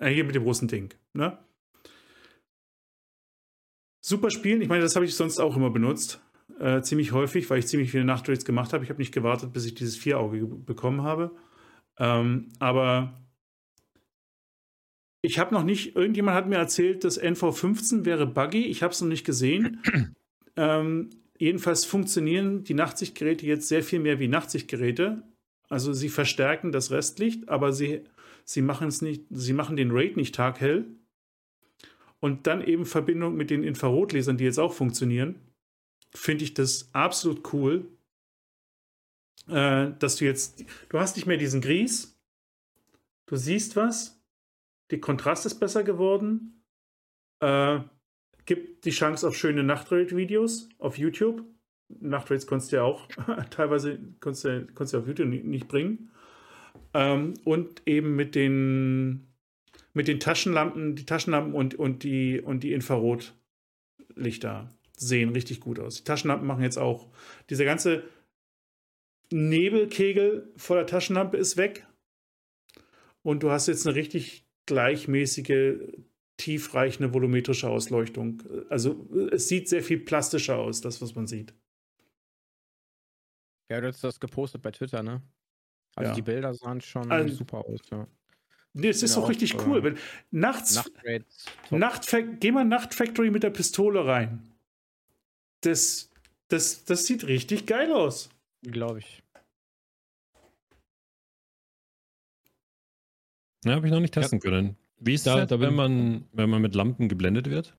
[0.00, 1.38] Äh, hier mit dem großen Ding, ne?
[4.08, 4.62] Super spielen.
[4.62, 6.22] Ich meine, das habe ich sonst auch immer benutzt.
[6.58, 8.82] Äh, ziemlich häufig, weil ich ziemlich viele Nachtraids gemacht habe.
[8.82, 11.30] Ich habe nicht gewartet, bis ich dieses Vierauge ge- bekommen habe.
[11.98, 13.20] Ähm, aber
[15.20, 18.64] ich habe noch nicht, irgendjemand hat mir erzählt, das NV15 wäre buggy.
[18.64, 19.82] Ich habe es noch nicht gesehen.
[20.56, 25.22] ähm, jedenfalls funktionieren die Nachtsichtgeräte jetzt sehr viel mehr wie Nachtsichtgeräte.
[25.68, 28.04] Also sie verstärken das Restlicht, aber sie,
[28.46, 30.86] sie machen es nicht, sie machen den Raid nicht taghell.
[32.20, 35.36] Und dann eben Verbindung mit den Infrarotlesern, die jetzt auch funktionieren,
[36.14, 37.86] finde ich das absolut cool.
[39.48, 42.20] Äh, dass du jetzt, du hast nicht mehr diesen Gries,
[43.26, 44.22] du siehst was,
[44.90, 46.64] der Kontrast ist besser geworden,
[47.40, 47.80] äh,
[48.44, 51.44] gibt die Chance auf schöne Nachtraid-Videos auf YouTube.
[51.88, 53.06] Nachtraids konntest du ja auch
[53.50, 56.10] teilweise konntest du, konntest du auf YouTube nicht, bringen.
[56.94, 59.27] Ähm, und eben mit den
[59.98, 65.96] mit den Taschenlampen, die Taschenlampen und, und die und die Infrarotlichter sehen richtig gut aus.
[65.96, 67.08] Die Taschenlampen machen jetzt auch
[67.50, 68.04] dieser ganze
[69.30, 71.84] Nebelkegel vor der Taschenlampe ist weg.
[73.22, 75.74] Und du hast jetzt eine richtig gleichmäßige,
[76.36, 78.42] tiefreichende volumetrische Ausleuchtung.
[78.68, 81.52] Also es sieht sehr viel plastischer aus, das, was man sieht.
[83.70, 85.20] Ja, du hast das gepostet bei Twitter, ne?
[85.96, 86.14] Also Ja.
[86.14, 88.06] die Bilder sahen schon Also- super aus, ja.
[88.78, 89.82] Nee, es ist Genau, auch richtig äh, cool.
[89.82, 89.98] Wenn,
[90.30, 90.88] nachts.
[91.70, 94.52] Nachtfa geh mal Nacht Factory mit der Pistole rein.
[95.62, 96.10] Das,
[96.46, 98.30] das, das sieht richtig geil aus.
[98.62, 99.22] Glaube ich.
[103.64, 104.76] Ja, habe ich noch nicht testen können.
[105.00, 107.76] Wie ist Da- das, da wenn man, wenn man mit Lampen geblendet wird?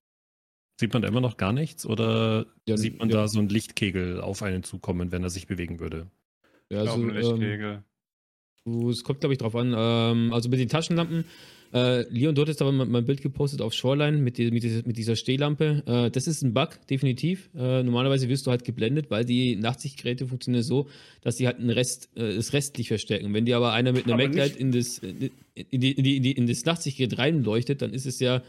[0.79, 3.17] Sieht man da immer noch gar nichts oder Ja, sieht man ja.
[3.17, 6.09] da so einen Lichtkegel auf einen zukommen, wenn er sich bewegen würde?
[6.69, 7.83] Ja, also, ein ähm, Lichtkegel.
[8.65, 9.73] Es kommt, glaube ich, drauf an.
[9.77, 11.25] Ähm, also mit den Taschenlampen.
[11.71, 14.97] Äh, Leon, du hattest aber mein Bild gepostet auf Shoreline mit, die, mit, dieser, mit
[14.97, 15.83] dieser Stehlampe.
[15.85, 17.49] Äh, das ist ein Bug, definitiv.
[17.55, 20.87] Äh, normalerweise wirst du halt geblendet, weil die Nachtsichtgeräte funktionieren so,
[21.21, 23.33] dass die halt Rest, äh, das Restlicht verstärken.
[23.35, 26.23] Wenn dir aber einer mit einer Maglite nicht- in das, in, die, in, die, in,
[26.23, 28.41] die, in das Nachtsichtgerät reinleuchtet, dann ist es ja,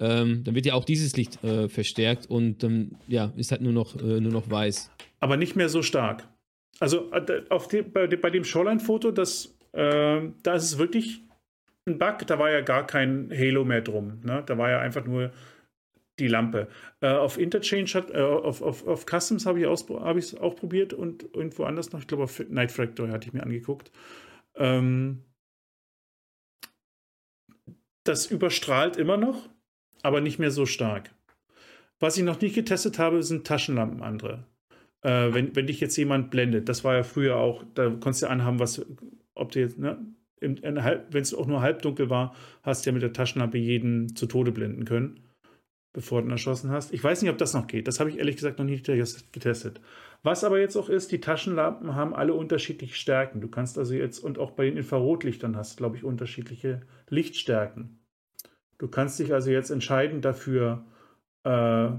[0.00, 3.72] ähm, dann wird ja auch dieses Licht äh, verstärkt und ähm, ja, ist halt nur
[3.72, 4.90] noch, äh, nur noch weiß.
[5.20, 6.28] Aber nicht mehr so stark.
[6.80, 11.22] Also äh, auf dem, bei, dem- bei dem Shoreline-Foto, das, äh, da ist es wirklich
[11.86, 12.26] ein Bug.
[12.26, 14.20] Da war ja gar kein Halo mehr drum.
[14.24, 14.42] Ne?
[14.46, 15.32] Da war ja einfach nur
[16.18, 16.68] die Lampe.
[17.00, 20.92] Äh, auf Interchange hat, äh, auf, auf, auf Customs habe ich es hab auch probiert
[20.92, 22.00] und irgendwo anders noch.
[22.00, 23.90] Ich glaube, auf Night Factory hatte ich mir angeguckt.
[24.54, 25.22] Ähm,
[28.04, 29.48] das überstrahlt immer noch,
[30.02, 31.14] aber nicht mehr so stark.
[31.98, 34.46] Was ich noch nicht getestet habe, sind Taschenlampen andere.
[35.06, 38.28] Äh, wenn, wenn dich jetzt jemand blendet, das war ja früher auch, da konntest du
[38.28, 38.84] anhaben, was,
[39.34, 40.04] ob du jetzt, ne,
[40.40, 44.50] wenn es auch nur halbdunkel war, hast du ja mit der Taschenlampe jeden zu Tode
[44.50, 45.20] blenden können,
[45.94, 46.92] bevor du ihn erschossen hast.
[46.92, 47.86] Ich weiß nicht, ob das noch geht.
[47.86, 49.80] Das habe ich ehrlich gesagt noch nie getestet.
[50.24, 53.40] Was aber jetzt auch ist, die Taschenlampen haben alle unterschiedliche Stärken.
[53.40, 56.80] Du kannst also jetzt, und auch bei den Infrarotlichtern hast glaube ich, unterschiedliche
[57.10, 58.00] Lichtstärken.
[58.78, 60.84] Du kannst dich also jetzt entscheiden dafür,
[61.44, 61.90] äh,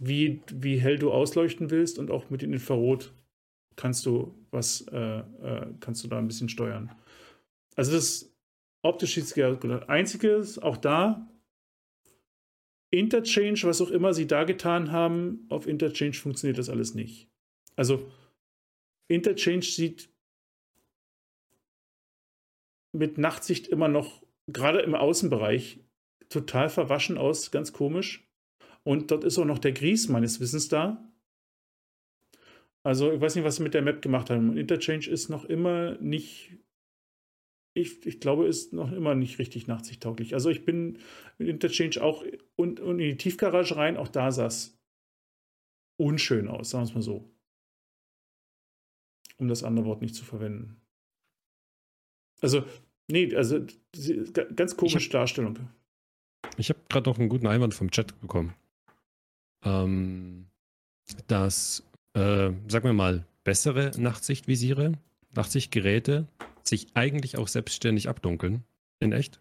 [0.00, 3.12] wie, wie hell du ausleuchten willst und auch mit dem Infrarot
[3.76, 6.90] kannst du was, äh, äh, kannst du da ein bisschen steuern.
[7.76, 8.34] Also das
[8.82, 11.28] optisch sieht es Einziges, auch da,
[12.90, 17.28] Interchange, was auch immer sie da getan haben, auf Interchange funktioniert das alles nicht.
[17.76, 18.10] Also
[19.08, 20.10] Interchange sieht
[22.92, 25.78] mit Nachtsicht immer noch, gerade im Außenbereich,
[26.28, 28.29] total verwaschen aus, ganz komisch.
[28.84, 31.06] Und dort ist auch noch der Gries meines Wissens da.
[32.82, 34.56] Also ich weiß nicht, was sie mit der Map gemacht haben.
[34.56, 36.58] Interchange ist noch immer nicht,
[37.74, 40.32] ich, ich glaube, ist noch immer nicht richtig nachtsichttauglich.
[40.32, 40.98] Also ich bin
[41.38, 42.24] mit Interchange auch
[42.56, 44.78] und, und in die Tiefgarage rein, auch da sah es
[45.98, 47.30] unschön aus, sagen wir es mal so.
[49.36, 50.80] Um das andere Wort nicht zu verwenden.
[52.40, 52.64] Also,
[53.10, 53.66] nee, also
[54.56, 55.58] ganz komische Darstellung.
[56.56, 58.54] Ich habe gerade noch einen guten Einwand vom Chat bekommen.
[59.64, 60.46] Ähm,
[61.26, 61.82] dass,
[62.14, 64.92] äh, sagen wir mal, bessere Nachtsichtvisiere,
[65.34, 66.26] Nachtsichtgeräte
[66.62, 68.64] sich eigentlich auch selbstständig abdunkeln,
[69.00, 69.40] in echt,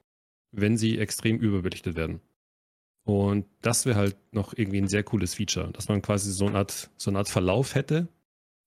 [0.52, 2.22] wenn sie extrem überbelichtet werden.
[3.04, 6.60] Und das wäre halt noch irgendwie ein sehr cooles Feature, dass man quasi so eine
[6.60, 8.08] Art, so eine Art Verlauf hätte,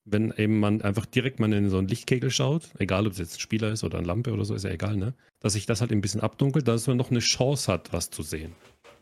[0.05, 3.37] wenn eben man einfach direkt mal in so einen Lichtkegel schaut, egal ob es jetzt
[3.37, 5.15] ein Spieler ist oder eine Lampe oder so, ist ja egal, ne?
[5.39, 8.23] Dass sich das halt ein bisschen abdunkelt, dass man noch eine Chance hat, was zu
[8.23, 8.55] sehen.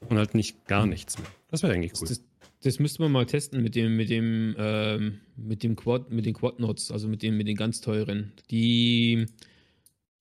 [0.09, 1.29] Und halt nicht gar nichts mehr.
[1.49, 2.09] Das wäre eigentlich cool.
[2.09, 2.23] Das,
[2.63, 6.35] das, müsste man mal testen mit dem, mit dem, ähm, mit dem Quad, mit den
[6.35, 8.33] Quad-Notes, also mit den, mit den ganz teuren.
[8.51, 9.27] Die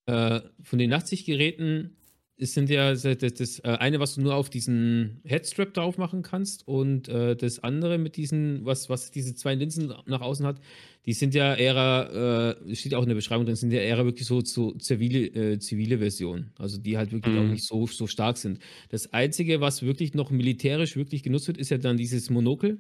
[0.06, 1.98] äh, von den Nachtsichtgeräten
[2.40, 6.22] es sind ja das, das, äh, eine, was du nur auf diesen Headstrap drauf machen
[6.22, 10.60] kannst und äh, das andere mit diesen, was, was diese zwei Linsen nach außen hat,
[11.06, 14.26] die sind ja eher, äh, steht auch in der Beschreibung drin, sind ja eher wirklich
[14.26, 17.42] so, so zivile, äh, zivile Versionen, also die halt wirklich mhm.
[17.42, 18.60] auch nicht so, so stark sind.
[18.90, 22.80] Das Einzige, was wirklich noch militärisch wirklich genutzt wird, ist ja dann dieses Monokel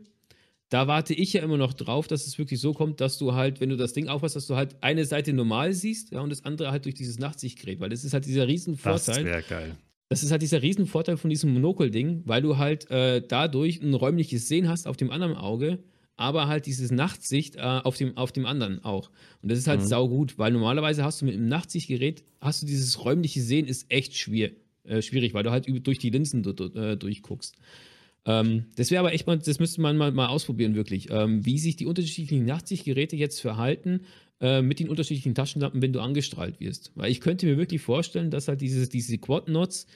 [0.70, 3.60] da warte ich ja immer noch drauf, dass es wirklich so kommt, dass du halt,
[3.60, 6.46] wenn du das Ding aufhast, dass du halt eine Seite normal siehst ja, und das
[6.46, 9.16] andere halt durch dieses Nachtsichtgerät, weil das ist halt dieser Riesenvorteil.
[9.16, 9.76] Das wäre geil.
[10.10, 14.48] Das ist halt dieser Riesenvorteil von diesem Monokel-Ding, weil du halt äh, dadurch ein räumliches
[14.48, 15.80] Sehen hast auf dem anderen Auge,
[16.18, 19.10] aber halt dieses Nachtsicht äh, auf, dem, auf dem anderen auch.
[19.41, 19.86] Und das ist halt mhm.
[19.86, 24.18] saugut, weil normalerweise hast du mit einem Nachtsichtgerät, hast du dieses räumliche Sehen, ist echt
[24.18, 24.52] schwer,
[24.84, 27.56] äh, schwierig, weil du halt durch die Linsen äh, durchguckst.
[28.26, 31.60] Ähm, das wäre aber echt mal, das müsste man mal, mal ausprobieren, wirklich, ähm, wie
[31.60, 34.02] sich die unterschiedlichen Nachtsichtgeräte jetzt verhalten
[34.41, 36.91] äh, mit den unterschiedlichen Taschenlampen, wenn du angestrahlt wirst.
[36.96, 39.88] Weil ich könnte mir wirklich vorstellen, dass halt dieses, diese Quad-Nots,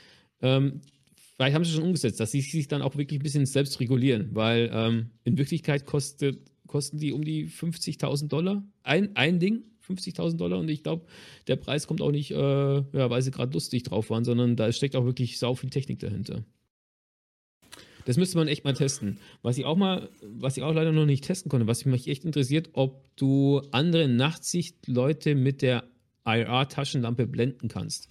[0.42, 0.82] ähm,
[1.36, 4.30] vielleicht haben sie schon umgesetzt, dass sie sich dann auch wirklich ein bisschen selbst regulieren,
[4.34, 8.64] weil ähm, in Wirklichkeit kostet, kosten die um die 50.000 Dollar.
[8.84, 11.06] Ein, ein Ding, 50.000 Dollar und ich glaube,
[11.48, 14.72] der Preis kommt auch nicht, äh, ja, weil sie gerade lustig drauf waren, sondern da
[14.72, 16.44] steckt auch wirklich sau viel Technik dahinter.
[18.06, 19.20] Das müsste man echt mal testen.
[19.42, 22.26] Was ich auch mal, was ich auch leider noch nicht testen konnte, was mich echt
[22.26, 25.86] interessiert, ob du andere Nachtsichtleute mit der
[26.26, 28.10] IR-Taschenlampe blenden kannst.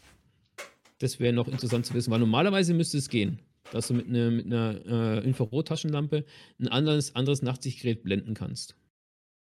[0.99, 3.41] Das wäre noch interessant zu wissen, weil normalerweise müsste es gehen,
[3.73, 6.25] dass du mit, ne, mit einer äh, Infrarot-Taschenlampe
[6.61, 8.77] ein anderes, anderes Nachtsichtgerät blenden kannst.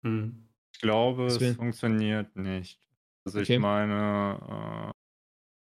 [0.04, 0.46] Hm.
[0.74, 2.80] Ich glaube, es funktioniert nicht.
[3.24, 3.54] Also okay.
[3.54, 4.92] ich meine, äh,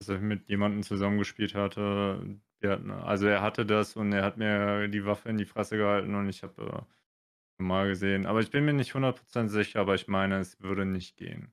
[0.01, 4.89] dass ich mit jemandem zusammengespielt hatte, ja, also er hatte das und er hat mir
[4.89, 6.85] die Waffe in die Fresse gehalten und ich habe
[7.59, 8.27] äh, mal gesehen.
[8.27, 11.53] Aber ich bin mir nicht 100% sicher, aber ich meine, es würde nicht gehen.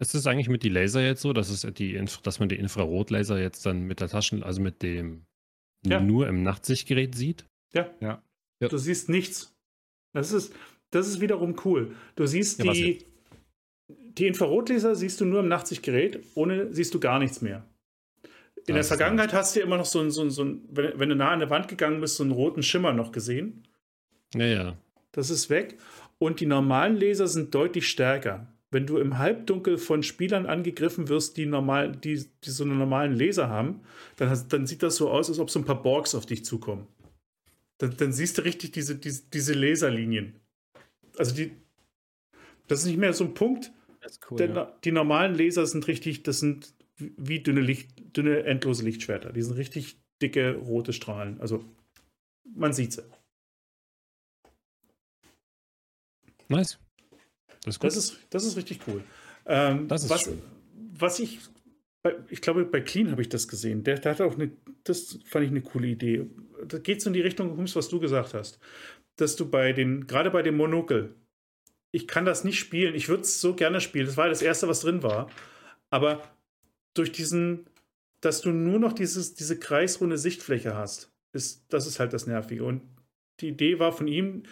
[0.00, 3.40] Ist es eigentlich mit die Laser jetzt so, dass, es die, dass man die Infrarotlaser
[3.40, 5.26] jetzt dann mit der Taschen, also mit dem
[5.84, 6.00] ja.
[6.00, 7.46] nur im Nachtsichtgerät sieht?
[7.72, 7.92] Ja.
[8.00, 8.22] ja.
[8.60, 9.56] Du siehst nichts.
[10.12, 10.54] Das ist,
[10.90, 11.96] das ist wiederum cool.
[12.14, 13.04] Du siehst ja, die,
[13.88, 17.66] die Infrarotlaser siehst du nur im Nachtsichtgerät, ohne siehst du gar nichts mehr.
[18.68, 21.08] In der Vergangenheit hast du immer noch so ein, so ein, so ein wenn, wenn,
[21.08, 23.66] du nah an der Wand gegangen bist, so einen roten Schimmer noch gesehen.
[24.34, 24.78] Ja, ja.
[25.12, 25.78] Das ist weg.
[26.18, 28.52] Und die normalen Laser sind deutlich stärker.
[28.70, 33.14] Wenn du im Halbdunkel von Spielern angegriffen wirst, die, normal, die, die so einen normalen
[33.14, 33.80] Laser haben,
[34.16, 36.86] dann, dann sieht das so aus, als ob so ein paar Borgs auf dich zukommen.
[37.78, 40.34] Dann, dann siehst du richtig diese, diese, diese Laserlinien.
[41.16, 41.52] Also die,
[42.66, 43.72] das ist nicht mehr so ein Punkt.
[44.30, 44.72] Cool, denn ja.
[44.84, 49.32] die normalen Laser sind richtig, das sind wie dünne, Licht, dünne endlose Lichtschwerter.
[49.32, 51.40] Die sind richtig dicke rote Strahlen.
[51.40, 51.64] Also
[52.54, 53.04] man sieht sie.
[56.48, 56.78] Nice.
[57.64, 59.04] Das ist, das ist, das ist richtig cool.
[59.46, 60.42] Ähm, das ist was, schön.
[60.74, 61.40] was ich,
[62.30, 63.84] ich glaube, bei Clean habe ich das gesehen.
[63.84, 64.52] Der, der hatte auch eine,
[64.84, 66.26] das fand ich eine coole Idee.
[66.66, 68.58] Da geht es in die Richtung, was du gesagt hast.
[69.16, 71.14] Dass du bei den, gerade bei dem Monokel,
[71.92, 72.94] ich kann das nicht spielen.
[72.94, 74.06] Ich würde es so gerne spielen.
[74.06, 75.30] Das war das erste, was drin war.
[75.90, 76.22] Aber
[76.94, 77.66] durch diesen,
[78.20, 82.64] dass du nur noch dieses, diese kreisrunde Sichtfläche hast, ist, das ist halt das Nervige.
[82.64, 82.82] Und
[83.40, 84.44] die Idee war von ihm,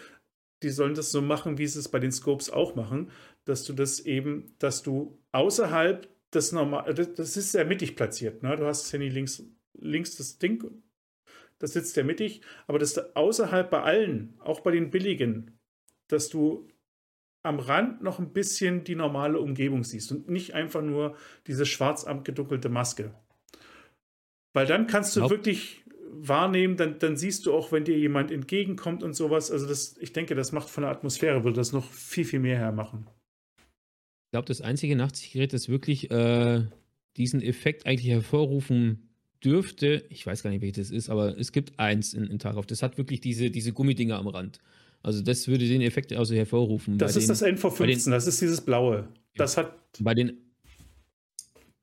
[0.63, 3.11] die sollen das so machen, wie sie es bei den Scopes auch machen,
[3.45, 8.43] dass du das eben, dass du außerhalb des normal, das ist sehr mittig platziert.
[8.43, 8.55] Ne?
[8.57, 9.43] Du hast das Handy links,
[9.73, 10.63] links das Ding,
[11.59, 15.59] das sitzt sehr mittig, aber dass du außerhalb bei allen, auch bei den billigen,
[16.07, 16.67] dass du
[17.47, 21.15] am Rand noch ein bisschen die normale Umgebung siehst und nicht einfach nur
[21.47, 23.13] diese schwarz abgedunkelte Maske.
[24.53, 29.03] Weil dann kannst du wirklich wahrnehmen, dann, dann siehst du auch, wenn dir jemand entgegenkommt
[29.03, 29.51] und sowas.
[29.51, 32.57] Also das, ich denke, das macht von der Atmosphäre, würde das noch viel, viel mehr
[32.57, 33.07] hermachen.
[33.57, 36.65] Ich glaube, das einzige Nachtsichtgerät, das wirklich äh,
[37.17, 39.09] diesen Effekt eigentlich hervorrufen
[39.43, 42.65] dürfte, ich weiß gar nicht, welches das ist, aber es gibt eins in, in Tarkov.
[42.65, 44.59] Das hat wirklich diese, diese Gummidinger am Rand.
[45.03, 46.97] Also das würde den Effekt also hervorrufen.
[46.97, 49.07] Das ist den, das NV15, das ist dieses blaue.
[49.35, 50.37] Das hat, Bei den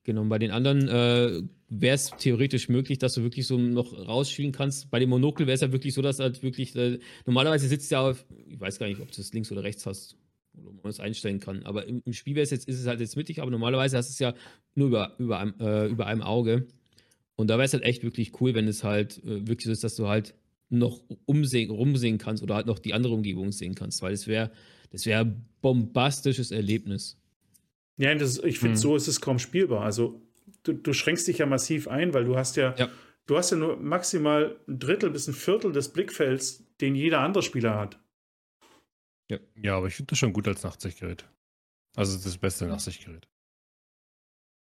[0.05, 4.53] Genau, bei den anderen äh, wäre es theoretisch möglich, dass du wirklich so noch rausschielen
[4.53, 4.91] kannst.
[4.91, 8.03] Bei dem Monokel wäre es ja wirklich so, dass halt wirklich, äh, normalerweise sitzt ja
[8.03, 10.19] auf, ich weiß gar nicht, ob du es links oder rechts hast,
[10.59, 11.63] oder ob man es einstellen kann.
[11.63, 14.11] Aber im, im Spiel wäre es jetzt, ist es halt jetzt mittig, aber normalerweise hast
[14.11, 14.35] du es ja
[14.75, 16.67] nur über, über, einem, äh, über einem Auge.
[17.37, 19.85] Und da wäre es halt echt wirklich cool, wenn es halt äh, wirklich so ist,
[19.85, 20.35] dass du halt
[20.71, 24.51] noch umsehen, rumsehen kannst oder halt noch die andere Umgebung sehen kannst, weil das wäre
[24.91, 27.19] das wäre ein bombastisches Erlebnis.
[27.97, 28.81] ja, das, ich finde, Hm.
[28.81, 29.83] so ist es kaum spielbar.
[29.85, 30.21] Also
[30.63, 32.89] du, du schränkst dich ja massiv ein, weil du hast ja, Ja.
[33.27, 37.43] du hast ja nur maximal ein Drittel bis ein Viertel des Blickfelds, den jeder andere
[37.43, 37.99] Spieler hat.
[39.57, 41.25] Ja, aber ich finde das schon gut als Nachtsichtgerät.
[41.97, 43.27] Also das beste Nachtsichtgerät.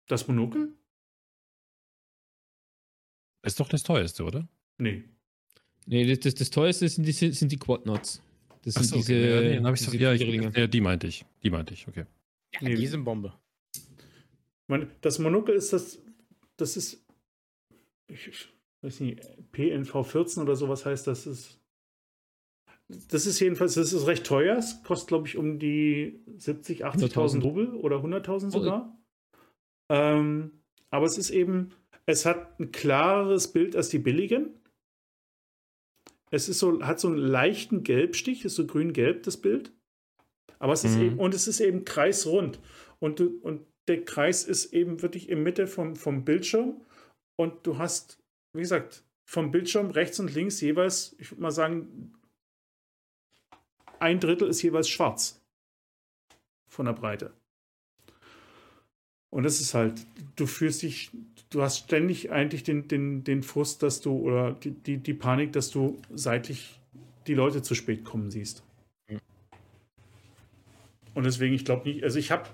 [0.07, 0.75] Das Monokel?
[3.43, 4.47] Ist doch das teuerste, oder?
[4.79, 5.05] Nee.
[5.91, 8.23] Nee, das, das, das teuerste sind die, sind die Quad-Nots.
[8.63, 9.55] Das sind so, diese, okay.
[9.55, 11.25] ja, nee, diese doch- ja, ich, ja, die meinte ich.
[11.43, 12.05] Die meinte ich, okay.
[12.55, 12.77] Ja, Nee.
[12.77, 13.35] die sind Bombe.
[15.01, 15.99] Das Monokel ist das,
[16.57, 17.05] das ist,
[18.07, 18.49] ich,
[18.83, 19.21] weiß nicht,
[19.53, 21.27] PNV14 oder sowas heißt das.
[21.27, 21.59] Ist,
[23.09, 24.57] das ist jedenfalls, das ist recht teuer.
[24.59, 27.43] Es kostet, glaube ich, um die 70, 80.000 100.000.
[27.43, 28.97] Rubel oder 100.000 sogar.
[29.89, 30.53] Ähm,
[30.91, 31.73] aber es ist eben,
[32.07, 34.60] es hat ein klares Bild als die billigen.
[36.31, 39.73] Es ist so, hat so einen leichten Gelbstich, ist so grün-gelb das Bild.
[40.59, 41.03] Aber es ist Mhm.
[41.03, 42.61] eben, und es ist eben kreisrund.
[42.99, 46.81] Und, du, und der Kreis ist eben wirklich in Mitte vom, vom Bildschirm.
[47.37, 52.13] Und du hast, wie gesagt, vom Bildschirm rechts und links jeweils, ich würde mal sagen,
[53.99, 55.41] ein Drittel ist jeweils schwarz.
[56.69, 57.33] Von der Breite.
[59.31, 61.11] Und das ist halt, du fühlst dich,
[61.51, 65.53] du hast ständig eigentlich den, den, den Frust, dass du, oder die, die, die Panik,
[65.53, 66.81] dass du seitlich
[67.27, 68.63] die Leute zu spät kommen siehst.
[71.15, 72.49] Und deswegen, ich glaube nicht, also ich habe,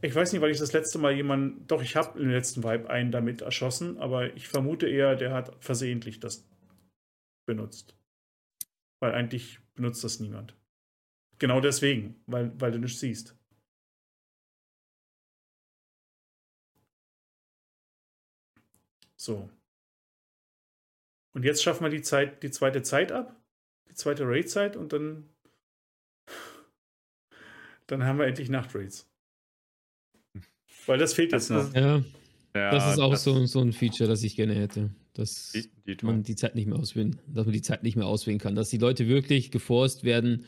[0.00, 2.88] ich weiß nicht, weil ich das letzte Mal jemanden, doch, ich habe im letzten Vibe
[2.88, 6.48] einen damit erschossen, aber ich vermute eher, der hat versehentlich das
[7.46, 7.96] benutzt.
[9.00, 10.56] Weil eigentlich benutzt das niemand.
[11.38, 13.36] Genau deswegen, weil, weil du nichts siehst.
[19.22, 19.48] So.
[21.32, 23.40] Und jetzt schaffen wir die Zeit, die zweite Zeit ab,
[23.88, 25.28] die zweite Raid-Zeit und dann,
[27.86, 29.08] dann haben wir endlich Nachtraids.
[30.86, 31.74] Weil das fehlt jetzt Das noch.
[31.80, 32.02] Ja,
[32.56, 34.90] Ja, das ist auch das- so, so ein Feature, das ich gerne hätte.
[35.14, 38.06] Dass Die, die man die Zeit nicht mehr auswählen, dass man die Zeit nicht mehr
[38.06, 38.56] auswählen kann.
[38.56, 40.46] Dass die Leute wirklich geforst werden,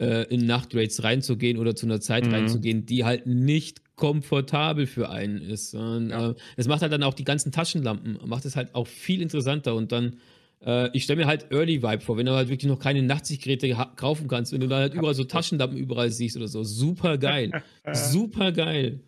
[0.00, 2.32] äh, in Nachtraids reinzugehen oder zu einer Zeit Mhm.
[2.32, 5.74] reinzugehen, die halt nicht komfortabel für einen ist.
[5.74, 6.30] Und, Ja.
[6.30, 9.74] äh, es macht halt dann auch die ganzen Taschenlampen, macht es halt auch viel interessanter
[9.74, 10.18] und dann
[10.66, 13.76] äh, ich stelle mir halt Early Vibe vor, wenn du halt wirklich noch keine Nachtsichtgeräte
[13.96, 16.64] kaufen kannst, wenn du da halt überall so Taschenlampen überall siehst oder so.
[16.64, 17.50] Super geil.
[17.92, 19.00] Super geil.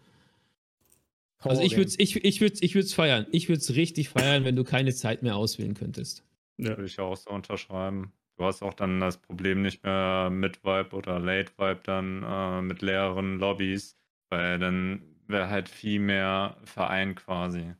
[1.40, 3.26] Also ich würde es ich, ich würd's, ich würd's feiern.
[3.30, 6.24] Ich würde es richtig feiern, wenn du keine Zeit mehr auswählen könntest.
[6.58, 6.70] Ja.
[6.70, 8.12] Würde ich auch so unterschreiben.
[8.36, 12.60] Du hast auch dann das Problem nicht mehr mit Vibe oder Late Vibe dann äh,
[12.62, 13.96] mit leeren Lobbys,
[14.30, 17.74] weil dann wäre halt viel mehr Verein quasi.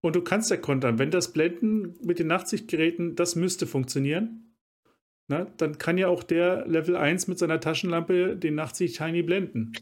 [0.00, 4.54] Und du kannst ja kontern, wenn das Blenden mit den Nachtsichtgeräten, das müsste funktionieren,
[5.28, 9.72] na, dann kann ja auch der Level 1 mit seiner Taschenlampe den Nachtsicht-Tiny blenden.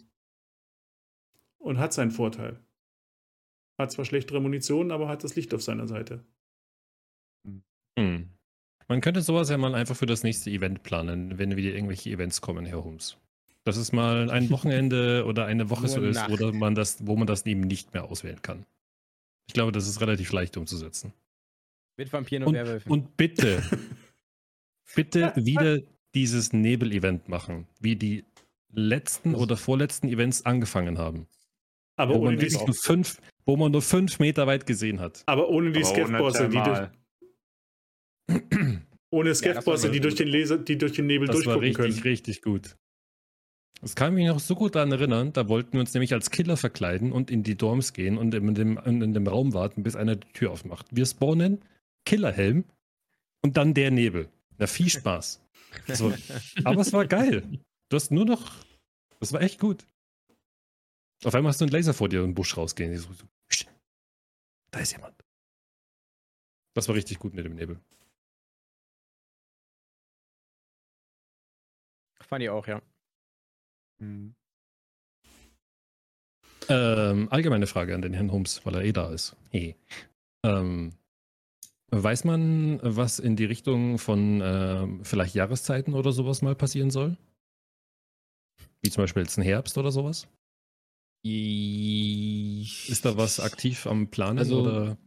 [1.58, 2.60] Und hat seinen Vorteil.
[3.78, 6.24] Hat zwar schlechtere Munition, aber hat das Licht auf seiner Seite.
[7.98, 8.30] Hm.
[8.88, 12.40] Man könnte sowas ja mal einfach für das nächste Event planen, wenn wieder irgendwelche Events
[12.40, 13.18] kommen, Herr Hums.
[13.66, 17.26] Dass es mal ein Wochenende oder eine Woche so ist, oder man das, wo man
[17.26, 18.64] das eben nicht mehr auswählen kann.
[19.48, 21.12] Ich glaube, das ist relativ leicht umzusetzen.
[21.97, 22.93] Mit Vampiren und, Und, Werwölfen.
[22.93, 23.60] und bitte,
[24.94, 25.80] bitte wieder
[26.14, 28.24] dieses Nebel-Event machen, wie die
[28.72, 31.26] letzten oder vorletzten Events angefangen haben.
[31.97, 35.01] Aber Wo ohne, man, die, wirklich nur fünf, wo man nur fünf Meter weit gesehen
[35.01, 35.24] hat.
[35.26, 36.93] aber ohne die Skateboards, die, Thermal.
[39.10, 42.12] Ohne war die, durch den Laser, die durch den Nebel Das war durchgucken richtig, können.
[42.12, 42.76] richtig gut.
[43.81, 45.32] Das kann mich noch so gut daran erinnern.
[45.32, 48.55] Da wollten wir uns nämlich als Killer verkleiden und in die Dorms gehen und in
[48.55, 50.86] dem, in dem Raum warten, bis einer die Tür aufmacht.
[50.90, 51.62] Wir spawnen,
[52.05, 52.65] Killerhelm
[53.43, 54.28] und dann der Nebel.
[54.59, 55.43] Na, viel Spaß.
[55.89, 56.15] So.
[56.65, 57.61] Aber es war geil.
[57.90, 58.65] Du hast nur noch.
[59.20, 59.86] Das war echt gut.
[61.24, 62.97] Auf einmal hast du einen Laser vor dir und einen Busch rausgehen.
[62.97, 63.66] So, so, "Psst,
[64.70, 65.15] da ist jemand.
[66.74, 67.78] Das war richtig gut mit dem Nebel.
[72.20, 72.82] Fand ich auch, ja.
[73.98, 74.35] Hm.
[76.68, 79.36] Ähm, allgemeine Frage an den Herrn Holmes, weil er eh da ist.
[79.51, 79.77] Hey.
[80.44, 80.93] Ähm,
[81.90, 87.16] weiß man, was in die Richtung von ähm, vielleicht Jahreszeiten oder sowas mal passieren soll?
[88.82, 90.28] Wie zum Beispiel jetzt ein Herbst oder sowas?
[91.24, 94.98] Ist da was aktiv am Planen Also- oder?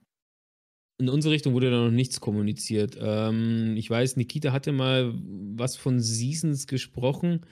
[1.02, 2.98] In unsere Richtung wurde da noch nichts kommuniziert.
[2.99, 5.14] Ähm, ich weiß, Nikita hatte mal
[5.56, 7.45] was von Seasons gesprochen,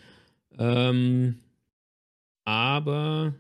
[0.58, 1.40] ähm,
[2.46, 3.34] aber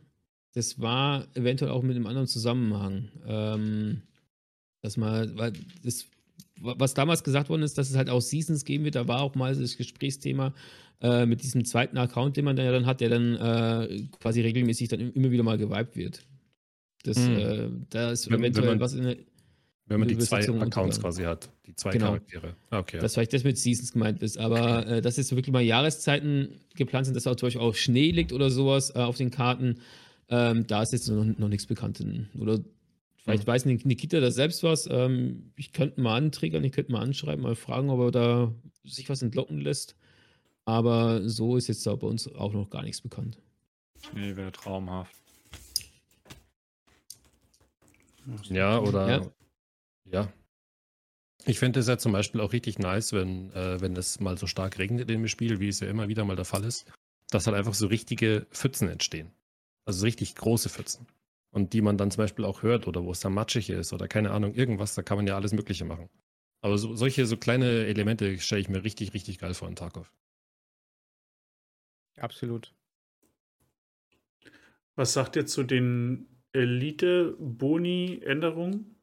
[0.53, 3.09] das war eventuell auch mit einem anderen Zusammenhang.
[3.25, 4.01] Ähm,
[4.81, 5.53] dass mal, weil
[5.83, 6.05] das,
[6.59, 9.35] was damals gesagt worden ist, dass es halt auch Seasons geben wird, da war auch
[9.35, 10.53] mal das Gesprächsthema
[11.01, 14.41] äh, mit diesem zweiten Account, den man da ja dann hat, der dann äh, quasi
[14.41, 16.23] regelmäßig dann immer wieder mal gewiped wird.
[17.03, 17.37] Das, Hm.
[17.37, 19.17] äh, da ist Wenn- wenn eventuell man- was in der,
[19.87, 22.07] Wenn man die zwei Accounts quasi hat, die zwei Genau.
[22.07, 22.55] Charaktere.
[22.69, 22.99] Ah, Okay.
[22.99, 27.05] dass vielleicht das mit Seasons gemeint ist, aber äh, dass jetzt wirklich mal Jahreszeiten geplant
[27.05, 29.79] sind, dass da zum Beispiel auch Schnee liegt oder sowas äh, auf den Karten,
[30.29, 32.03] ähm, da ist jetzt noch, noch nichts bekannt.
[32.37, 32.59] Oder
[33.23, 33.47] vielleicht Hm.
[33.47, 34.89] weiß Nik- Nikita das selbst was.
[34.91, 38.53] Ähm, ich könnte mal anträgern, ich könnte mal anschreiben, mal fragen, ob er da
[38.83, 39.95] sich was entlocken lässt.
[40.65, 43.37] Aber so ist jetzt da bei uns auch noch gar nichts bekannt.
[44.13, 45.15] Nee, wäre traumhaft.
[48.49, 49.07] Ja, oder.
[49.09, 49.31] Ja.
[50.11, 50.31] Ja.
[51.45, 54.47] Ich fände es ja zum Beispiel auch richtig nice, wenn, äh, wenn es mal so
[54.47, 56.91] stark regnet in dem Spiel, wie es ja immer wieder mal der Fall ist,
[57.29, 59.31] dass halt einfach so richtige Pfützen entstehen.
[59.85, 61.07] Also so richtig große Pfützen.
[61.51, 64.07] Und die man dann zum Beispiel auch hört oder wo es dann matschig ist oder
[64.07, 66.09] keine Ahnung, irgendwas, da kann man ja alles Mögliche machen.
[66.61, 70.11] Aber so, solche so kleine Elemente stelle ich mir richtig, richtig geil vor in Tarkov.
[72.17, 72.73] Absolut.
[74.95, 78.96] Was sagt ihr zu den Elite-Boni-Änderungen?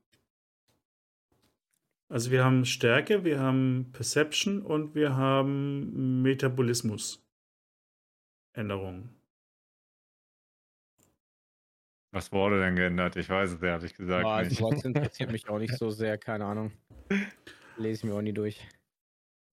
[2.14, 9.08] Also wir haben Stärke, wir haben Perception und wir haben Metabolismus-Änderungen.
[12.12, 13.16] Was wurde denn geändert?
[13.16, 14.60] Ich weiß es ehrlich gesagt Boah, also nicht.
[14.60, 16.70] Bots interessiert mich auch nicht so sehr, keine Ahnung.
[17.78, 18.64] Lese ich mir auch nie durch.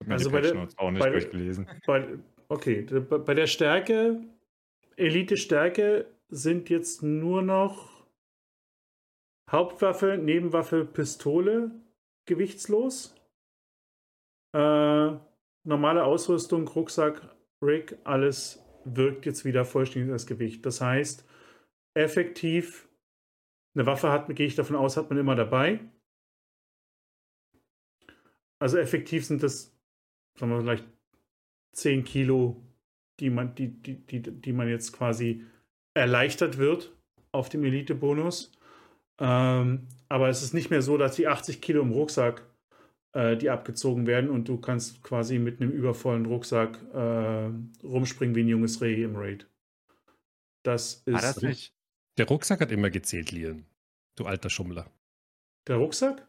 [0.07, 1.67] Also bei der- auch nicht bei durchgelesen.
[1.87, 2.09] Bei,
[2.47, 4.23] okay, bei der Stärke,
[4.97, 8.05] Elite-Stärke sind jetzt nur noch
[9.49, 11.71] Hauptwaffe, Nebenwaffe, Pistole
[12.25, 13.15] gewichtslos.
[14.53, 15.11] Äh,
[15.63, 20.65] normale Ausrüstung, Rucksack, Rig, alles wirkt jetzt wieder vollständig als Gewicht.
[20.65, 21.25] Das heißt,
[21.95, 22.89] effektiv,
[23.75, 25.79] eine Waffe hat, gehe ich davon aus, hat man immer dabei.
[28.59, 29.75] Also effektiv sind das,
[30.37, 30.85] sagen wir vielleicht
[31.73, 32.61] 10 Kilo,
[33.19, 35.45] die man, die, die, die, die man jetzt quasi
[35.93, 36.95] erleichtert wird
[37.31, 38.51] auf dem Elite-Bonus.
[39.21, 42.43] Ähm, aber es ist nicht mehr so, dass die 80 Kilo im Rucksack,
[43.13, 47.49] äh, die abgezogen werden und du kannst quasi mit einem übervollen Rucksack äh,
[47.85, 49.47] rumspringen wie ein junges Reh im Raid.
[50.63, 51.73] Das ist War das nicht?
[52.17, 53.65] Der Rucksack hat immer gezählt, Lian.
[54.15, 54.89] Du alter Schummler.
[55.67, 56.27] der Rucksack,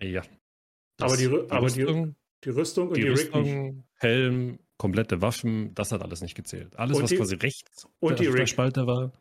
[0.00, 0.22] Ja.
[1.00, 3.08] Aber die Rü- aber die- Rüstung, die Rüstung und die die.
[3.08, 6.74] Rüstung, Helm, komplette Waffen, das hat alles nicht gezählt.
[6.76, 8.48] Alles, Und was die- quasi rechts und die der, der Rig.
[8.50, 9.12] Spalte war,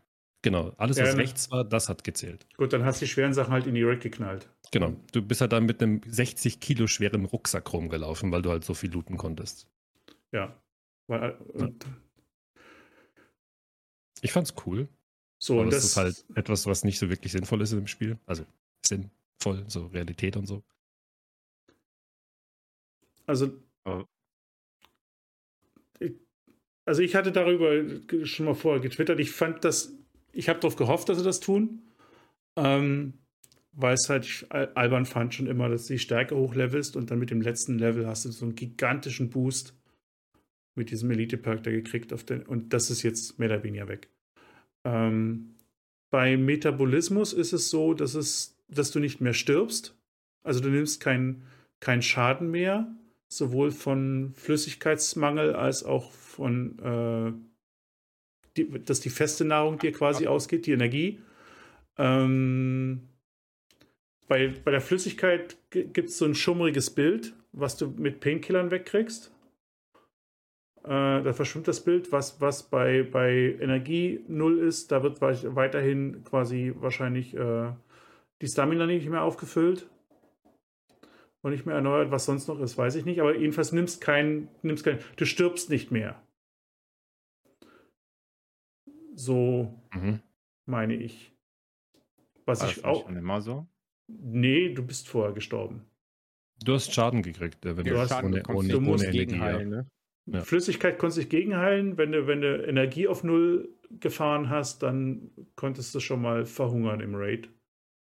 [0.50, 1.22] genau, alles, Ja, was ne.
[1.22, 2.46] rechts war, das hat gezählt.
[2.58, 4.50] Gut, dann hast du die schweren Sachen halt in die Rig geknallt.
[4.72, 4.94] Genau.
[5.12, 8.74] Du bist halt dann mit einem 60 Kilo schweren Rucksack rumgelaufen, weil du halt so
[8.74, 9.68] viel looten konntest.
[10.32, 10.60] Ja.
[11.08, 11.86] Weil, äh, und,
[14.22, 14.88] Ich fand's cool.
[15.40, 17.88] so, aber und das, das ist halt etwas, was nicht so wirklich sinnvoll ist im
[17.88, 18.18] Spiel.
[18.26, 18.46] Also
[18.86, 20.64] sinnvoll, so Realität und so.
[23.26, 23.52] Also,
[26.00, 26.14] ich,
[26.86, 27.72] also ich hatte darüber
[28.26, 29.20] schon mal vorher getwittert.
[29.20, 29.97] Ich fand das,
[30.38, 31.82] ich habe darauf gehofft, dass sie das tun,
[32.56, 33.14] ähm,
[33.72, 37.42] weil es halt albern fand schon immer, dass die Stärke hochlevelst und dann mit dem
[37.42, 39.76] letzten Level hast du so einen gigantischen Boost
[40.76, 44.10] mit diesem Elite-Perk da gekriegt auf den, und das ist jetzt mehr oder weniger weg.
[44.84, 45.56] Ähm,
[46.12, 49.96] bei Metabolismus ist es so, dass es, dass du nicht mehr stirbst.
[50.44, 51.44] Also du nimmst keinen
[51.80, 52.96] keinen Schaden mehr,
[53.28, 57.57] sowohl von Flüssigkeitsmangel als auch von, äh,
[58.58, 61.22] die, dass die feste Nahrung dir quasi ausgeht, die Energie.
[61.98, 63.10] Ähm,
[64.28, 69.32] bei, bei der Flüssigkeit gibt es so ein schummriges Bild, was du mit Painkillern wegkriegst.
[70.84, 72.12] Äh, da verschwimmt das Bild.
[72.12, 77.72] Was, was bei, bei Energie null ist, da wird weiterhin quasi wahrscheinlich äh,
[78.42, 79.90] die Stamina nicht mehr aufgefüllt
[81.42, 82.12] und nicht mehr erneuert.
[82.12, 83.20] Was sonst noch ist, weiß ich nicht.
[83.20, 86.22] Aber jedenfalls nimmst kein, nimmst kein, du stirbst nicht mehr.
[89.18, 90.22] So mhm.
[90.66, 91.34] meine ich.
[92.46, 93.04] Was War ich auch.
[93.04, 93.68] Schon immer so?
[94.08, 95.86] Nee, du bist vorher gestorben.
[96.64, 99.40] Du hast Schaden gekriegt, wenn du, hast ohne, ohne, du musst ohne Energie.
[99.40, 99.88] Heilen, ne?
[100.28, 100.42] ja.
[100.42, 101.98] Flüssigkeit konntest du dich gegenheilen.
[101.98, 103.70] Wenn du, wenn du Energie auf Null
[104.00, 107.50] gefahren hast, dann konntest du schon mal verhungern im Raid.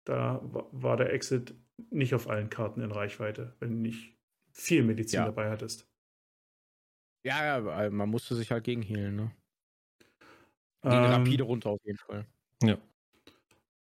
[0.05, 1.53] Da war der Exit
[1.89, 4.17] nicht auf allen Karten in Reichweite, wenn du nicht
[4.51, 5.25] viel Medizin ja.
[5.25, 5.89] dabei hattest.
[7.25, 9.31] Ja, ja, man musste sich halt gegenhealen, ne?
[10.83, 12.25] Ähm, rapide runter auf jeden Fall.
[12.63, 12.77] Ja.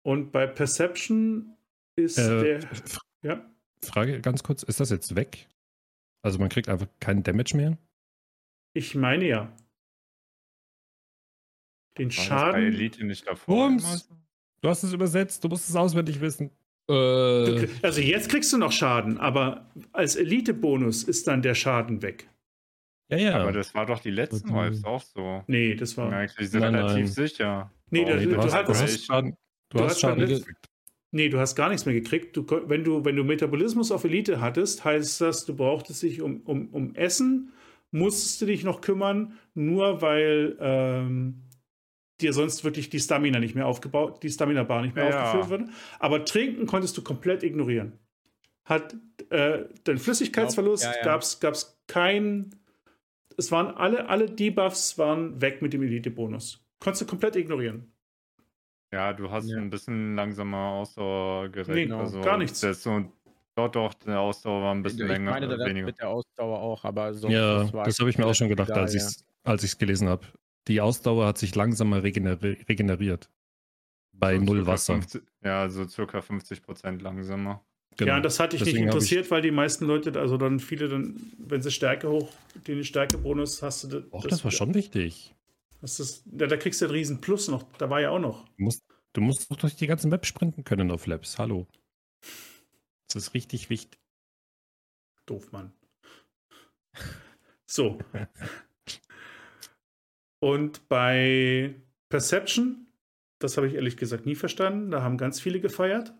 [0.03, 1.55] Und bei Perception
[1.95, 2.69] ist äh, der.
[3.21, 3.45] Ja.
[3.83, 5.47] Frage ganz kurz: Ist das jetzt weg?
[6.21, 7.77] Also man kriegt einfach keinen Damage mehr?
[8.73, 9.51] Ich meine ja.
[11.97, 12.51] Den War Schaden.
[12.53, 13.69] bei Elite nicht davor.
[13.69, 14.09] Bums.
[14.61, 16.51] Du hast es übersetzt, du musst es auswendig wissen.
[16.89, 17.67] Äh.
[17.81, 22.29] Also jetzt kriegst du noch Schaden, aber als Elite-Bonus ist dann der Schaden weg.
[23.09, 23.39] Ja, ja.
[23.39, 25.43] Aber das war doch die letzten Vibes auch so.
[25.47, 26.11] Nee, das war.
[26.11, 27.07] Eigentlich sind relativ nein.
[27.07, 27.71] sicher.
[27.89, 29.37] Nee, oh, du, du, hast, hast, du hast Schaden.
[29.69, 30.69] Du, du hast Schaden gekriegt.
[31.11, 32.35] Nee, du hast gar nichts mehr gekriegt.
[32.35, 36.41] Du, wenn, du, wenn du Metabolismus auf Elite hattest, heißt das, du brauchtest dich um,
[36.41, 37.53] um, um Essen,
[37.91, 41.47] musstest du dich noch kümmern, nur weil ähm,
[42.19, 45.31] dir sonst wirklich die Stamina nicht mehr aufgebaut, die Stamina-Bar nicht mehr ja.
[45.31, 45.69] aufgefüllt wird.
[45.99, 47.99] Aber trinken konntest du komplett ignorieren.
[48.65, 48.95] Hat
[49.29, 51.03] äh, den Flüssigkeitsverlust, ja, ja.
[51.03, 52.49] gab es kein.
[53.37, 56.65] Es waren alle, alle Debuffs waren weg mit dem Elite-Bonus.
[56.79, 57.93] Konntest du komplett ignorieren.
[58.91, 59.57] Ja, du hast ja.
[59.57, 61.89] ein bisschen langsamer Ausdauer gerechnet.
[61.89, 62.61] Nee, also gar nichts.
[62.61, 63.11] Das so,
[63.55, 65.35] dort doch, der Ausdauer war ein bisschen ich länger.
[65.39, 65.85] Ich meine, weniger.
[65.85, 67.27] mit der Ausdauer auch, aber so.
[67.27, 68.83] Ja, das, das habe ich mir auch schon gedacht, egal,
[69.43, 70.25] als ich es gelesen habe.
[70.67, 73.29] Die Ausdauer hat sich langsamer regeneri regeneriert.
[74.13, 74.93] Bei so null Wasser.
[74.93, 77.63] 50, ja, so circa 50 Prozent langsamer.
[77.97, 78.13] Genau.
[78.13, 79.31] Ja, das hatte ich Deswegen nicht interessiert, ich...
[79.31, 82.31] weil die meisten Leute, also dann viele dann, wenn sie Stärke hoch,
[82.67, 84.05] den Stärkebonus hast du.
[84.11, 85.33] Och, das, das war schon wichtig.
[85.81, 87.63] Das ist, ja, da kriegst du einen riesen Plus noch.
[87.77, 88.47] Da war ja auch noch.
[88.57, 88.83] Du musst,
[89.13, 91.39] du musst doch durch die ganze Map sprinten können auf Labs.
[91.39, 91.67] Hallo.
[93.07, 93.99] Das ist richtig wichtig.
[95.25, 95.73] Doof, Mann.
[97.65, 97.97] So.
[100.39, 101.75] Und bei
[102.09, 102.87] Perception,
[103.39, 104.91] das habe ich ehrlich gesagt nie verstanden.
[104.91, 106.13] Da haben ganz viele gefeiert.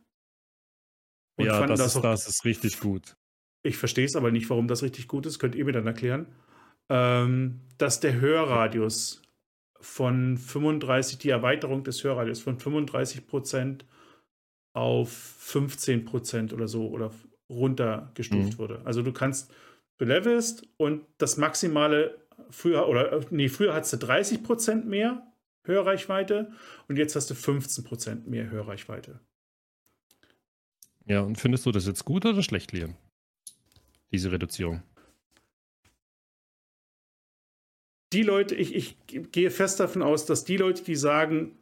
[1.37, 3.15] Und ja, das, das, ist, das ist richtig gut.
[3.63, 5.39] Ich verstehe es aber nicht, warum das richtig gut ist.
[5.39, 6.27] Könnt ihr mir dann erklären.
[6.89, 9.21] Ähm, dass der Hörradius
[9.79, 13.81] von 35, die Erweiterung des Hörradius von 35%
[14.73, 17.11] auf 15% oder so oder
[17.49, 18.57] runtergestuft mhm.
[18.57, 18.81] wurde.
[18.85, 19.51] Also du kannst,
[19.97, 22.17] du levelst und das maximale
[22.49, 25.23] früher, oder nee, früher hattest du 30% mehr
[25.63, 26.51] Hörreichweite
[26.87, 29.19] und jetzt hast du 15% mehr Hörreichweite.
[31.07, 32.95] Ja, und findest du das jetzt gut oder schlecht, Liam?
[34.11, 34.83] Diese Reduzierung?
[38.13, 38.97] die Leute, ich, ich
[39.31, 41.57] gehe fest davon aus, dass die Leute, die sagen,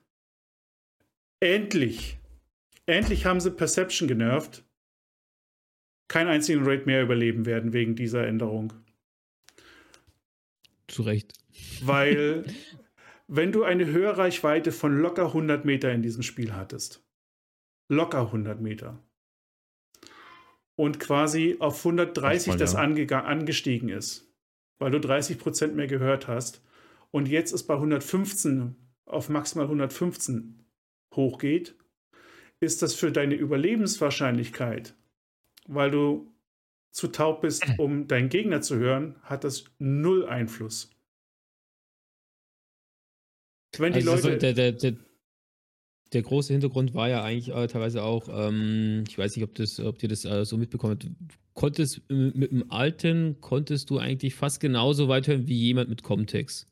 [1.40, 2.20] endlich,
[2.86, 4.64] endlich haben sie Perception genervt,
[6.08, 8.74] keinen einzigen Raid mehr überleben werden wegen dieser Änderung.
[10.88, 11.34] Zu Recht.
[11.82, 12.46] Weil,
[13.28, 17.04] wenn du eine Hörreichweite von locker 100 Meter in diesem Spiel hattest,
[17.90, 19.04] locker 100 Meter,
[20.76, 22.80] und quasi auf 130 mal, das ja.
[22.80, 24.32] angestiegen ist,
[24.78, 26.62] weil du 30 Prozent mehr gehört hast
[27.12, 28.76] und jetzt es bei 115
[29.06, 30.66] auf maximal 115
[31.14, 31.76] hochgeht,
[32.60, 34.96] ist das für deine Überlebenswahrscheinlichkeit,
[35.68, 36.34] weil du
[36.92, 40.92] zu taub bist, um deinen Gegner zu hören, hat das null Einfluss.
[43.78, 44.38] Wenn die also Leute.
[44.38, 44.96] Der, der, der,
[46.14, 49.80] der, große Hintergrund war ja eigentlich äh, teilweise auch, ähm, ich weiß nicht, ob, das,
[49.80, 51.10] ob ihr das äh, so mitbekommt,
[51.54, 56.04] konntest äh, mit dem alten konntest du eigentlich fast genauso weit hören wie jemand mit
[56.04, 56.68] Comtex.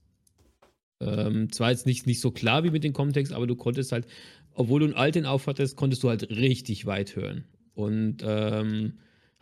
[1.01, 4.07] Ähm, zwar jetzt nicht, nicht so klar wie mit den Comtex, aber du konntest halt,
[4.53, 7.45] obwohl du einen alten aufhattest, konntest du halt richtig weit hören.
[7.73, 8.93] Und ähm,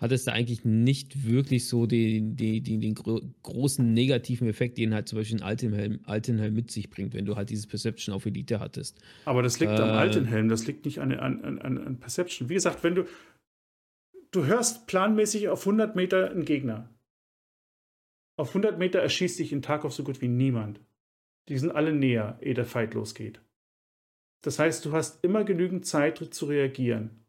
[0.01, 5.07] hattest da eigentlich nicht wirklich so den, den, den, den großen negativen Effekt, den halt
[5.07, 8.59] zum Beispiel ein Altenhelm, Altenhelm mit sich bringt, wenn du halt dieses Perception auf Elite
[8.59, 8.99] hattest.
[9.25, 12.49] Aber das liegt äh, am Altenhelm, das liegt nicht an, an, an, an Perception.
[12.49, 13.05] Wie gesagt, wenn du,
[14.31, 16.89] du hörst planmäßig auf 100 Meter einen Gegner.
[18.37, 20.79] Auf 100 Meter erschießt sich in Tarkov so gut wie niemand.
[21.47, 23.39] Die sind alle näher, ehe der Fight losgeht.
[24.41, 27.20] Das heißt, du hast immer genügend Zeit zu reagieren.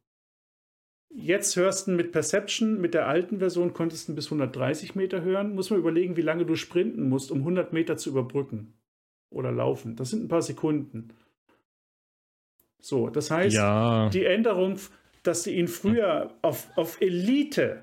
[1.14, 5.54] Jetzt hörst du mit Perception, mit der alten Version konntest du bis 130 Meter hören.
[5.54, 8.74] Muss man überlegen, wie lange du sprinten musst, um 100 Meter zu überbrücken
[9.30, 9.96] oder laufen.
[9.96, 11.08] Das sind ein paar Sekunden.
[12.80, 14.78] So, das heißt, Ja, die Änderung,
[15.22, 17.82] dass sie ihn früher auf, auf Elite,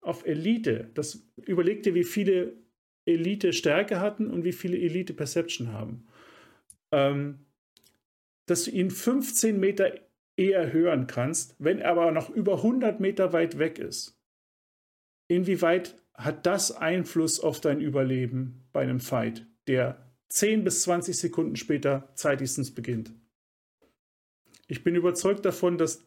[0.00, 2.54] auf Elite, das überleg dir, wie viele
[3.04, 6.06] Elite Stärke hatten und wie viele Elite Perception haben.
[6.92, 7.40] Ähm,
[8.46, 9.92] dass du ihn 15 Meter
[10.36, 14.18] eher hören kannst, wenn er aber noch über 100 Meter weit weg ist.
[15.28, 21.56] Inwieweit hat das Einfluss auf dein Überleben bei einem Fight, der 10 bis 20 Sekunden
[21.56, 23.14] später zeitigstens beginnt?
[24.66, 26.06] Ich bin überzeugt davon, dass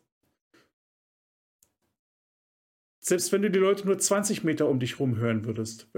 [3.00, 5.92] selbst wenn du die Leute nur 20 Meter um dich rum hören würdest,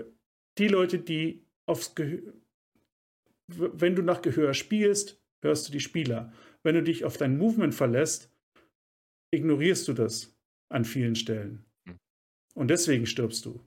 [0.57, 2.33] die Leute, die aufs Gehör,
[3.47, 6.33] wenn du nach Gehör spielst, hörst du die Spieler.
[6.67, 8.29] Wenn du dich auf dein Movement verlässt,
[9.31, 10.37] ignorierst du das
[10.67, 11.63] an vielen Stellen.
[11.87, 11.95] Hm.
[12.55, 13.65] Und deswegen stirbst du.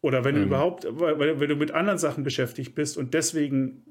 [0.00, 0.48] Oder wenn du Ähm.
[0.48, 3.84] überhaupt, weil, wenn du mit anderen Sachen beschäftigt bist und deswegen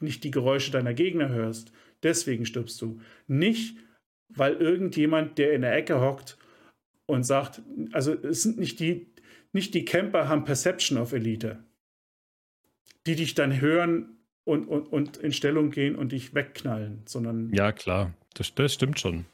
[0.00, 1.70] nicht die Geräusche deiner Gegner hörst,
[2.02, 3.00] deswegen stirbst du.
[3.28, 3.78] Nicht,
[4.30, 6.38] weil irgendjemand, der in der Ecke hockt
[7.06, 9.12] und sagt, also es sind nicht die,
[9.52, 11.62] nicht die Camper haben Perception auf Elite,
[13.06, 14.15] die dich dann hören
[14.46, 18.14] und, und, und in Stellung gehen und dich wegknallen, sondern ja, klar.
[18.34, 19.26] Das, das stimmt schon.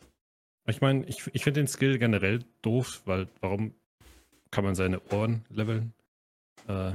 [0.66, 3.74] Ich meine, ich, ich finde den Skill generell doof, weil warum
[4.51, 5.93] kann man seine Ohren leveln?
[6.66, 6.93] Äh,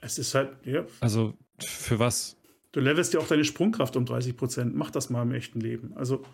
[0.00, 2.36] es ist halt, ja, also für was?
[2.72, 4.74] du levelst ja auch deine Sprungkraft um 30 Prozent.
[4.74, 5.96] Mach das mal im echten Leben.
[5.96, 6.24] Also,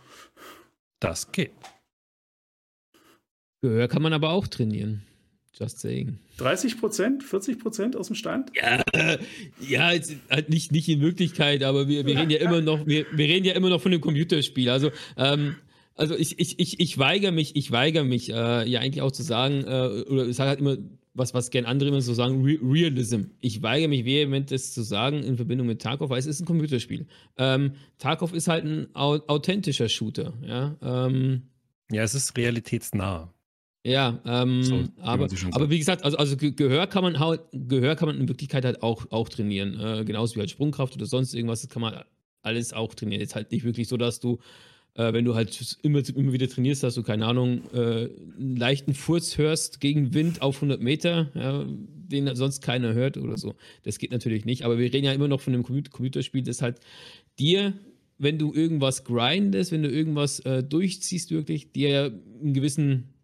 [1.01, 1.53] Das geht.
[3.63, 5.05] Gehör kann man aber auch trainieren.
[5.59, 6.19] Just saying.
[6.37, 8.53] 30 Prozent, 40 Prozent aus dem Stand?
[8.55, 8.83] Ja,
[9.61, 9.93] ja
[10.31, 13.45] halt nicht, nicht in Wirklichkeit, aber wir, wir reden ja immer noch, wir, wir reden
[13.45, 14.71] ja immer noch von einem Computerspiel.
[14.71, 15.57] Also, ähm,
[15.97, 19.25] also ich, ich, ich, ich weigere mich, ich weigere mich, äh, ja eigentlich auch zu
[19.25, 20.77] sagen, äh, oder ich sage halt immer,
[21.15, 23.23] was, was gern andere immer so sagen, Re Realism.
[23.41, 26.47] Ich weigere mich vehement, das zu sagen in Verbindung mit Tarkov, weil es ist ein
[26.47, 27.09] Computerspiel.
[27.37, 30.77] Ähm, Tarkov ist halt ein au authentischer Shooter, ja.
[30.81, 31.43] Ähm,
[31.91, 33.33] Ja, es ist realitätsnah.
[33.85, 37.97] Ja, ähm, So, aber, aber wie gesagt, also, also Ge- Gehör kann man halt, Gehör
[37.97, 39.79] kann man in Wirklichkeit halt auch, auch trainieren.
[39.81, 42.03] Äh, genauso wie halt Sprungkraft oder sonst irgendwas, das kann man
[42.43, 43.21] alles auch trainieren.
[43.21, 44.39] Jetzt halt nicht wirklich so, dass du,
[44.95, 47.79] äh, wenn du halt immer, immer wieder trainierst, dass du, keine Ahnung, äh,
[48.39, 53.37] einen leichten Furz hörst gegen Wind auf 100 Meter, ja, den sonst keiner hört oder
[53.39, 53.55] so.
[53.85, 56.63] Das geht natürlich nicht, aber wir reden ja immer noch von einem Compu- Computerspiel, das
[56.63, 56.81] halt
[57.39, 57.75] dir
[58.21, 63.15] wenn du irgendwas grindest, wenn du irgendwas äh, durchziehst, wirklich, dir ja einen gewissen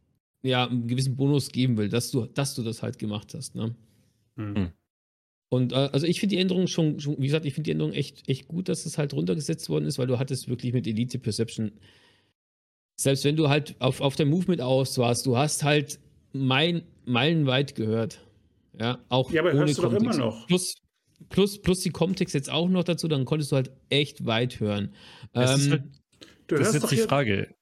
[0.45, 3.55] ja, einen gewissen Bonus geben will, dass du, dass du das halt gemacht hast.
[3.55, 3.75] Ne?
[4.37, 4.71] Hm.
[5.51, 7.93] Und äh, also ich finde die Änderung schon, schon, wie gesagt, ich finde die Änderung
[7.93, 11.19] echt, echt gut, dass es halt runtergesetzt worden ist, weil du hattest wirklich mit Elite
[11.19, 11.73] Perception,
[13.01, 15.99] selbst wenn du halt auf, auf dein Movement aus warst, du hast halt
[16.33, 18.21] mein, meilenweit gehört.
[18.79, 20.19] Ja, auch Ja, aber ohne hörst du doch immer Kontext.
[20.19, 20.47] noch.
[20.49, 20.75] Plus,
[21.29, 24.93] plus, plus die Comtext jetzt auch noch dazu, dann konntest du halt echt weit hören.
[25.33, 25.83] Das ist Ähm, halt
[26.47, 27.55] Du das ist hörst jetzt doch die hier, Frage.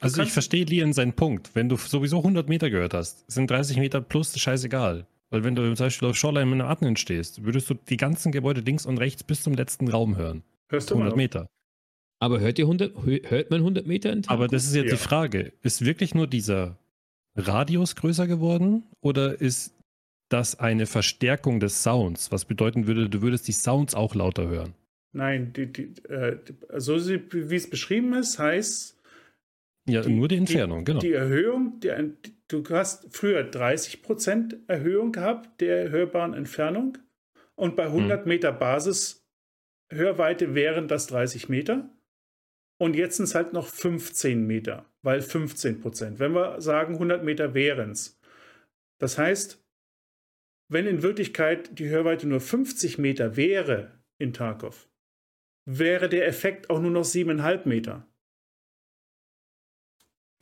[0.00, 1.50] Also ich verstehe Lian seinen Punkt.
[1.54, 5.06] Wenn du sowieso 100 Meter gehört hast, sind 30 Meter plus scheißegal.
[5.30, 8.30] Weil wenn du zum Beispiel auf Shoreline mit einer Admin stehst, würdest du die ganzen
[8.30, 10.42] Gebäude links und rechts bis zum letzten Raum hören.
[10.68, 11.16] hörst du immer 100 noch.
[11.16, 11.46] Meter.
[12.20, 14.96] aber hört ihr 100, hö- hört man 100 Meter in Aber das ist jetzt Ja.
[14.96, 15.52] die Frage.
[15.62, 16.76] Ist wirklich nur dieser
[17.36, 19.74] Radius größer geworden oder ist
[20.28, 22.30] das eine Verstärkung des Sounds?
[22.32, 24.74] Was bedeuten würde, du würdest die Sounds auch lauter hören?
[25.12, 26.38] Nein, die, die, äh,
[26.76, 28.95] so wie es beschrieben ist, heißt,
[29.88, 31.00] Ja, Die- nur die Entfernung, genau.
[31.00, 31.90] Die Erhöhung, die,
[32.48, 36.98] du hast früher 30% Erhöhung gehabt der hörbaren Entfernung
[37.54, 37.92] und bei Hm.
[37.92, 39.22] 100 Meter Basis
[39.92, 41.88] Hörweite wären das 30 Meter
[42.78, 46.18] und jetzt sind es halt noch 15 Meter, weil 15%.
[46.18, 48.18] Wenn wir sagen 100 Meter wären es.
[48.98, 49.62] Das heißt,
[50.68, 54.88] wenn in Wirklichkeit die Hörweite nur 50 Meter wäre in Tarkov,
[55.64, 58.08] wäre der Effekt auch nur noch 7,5 Meter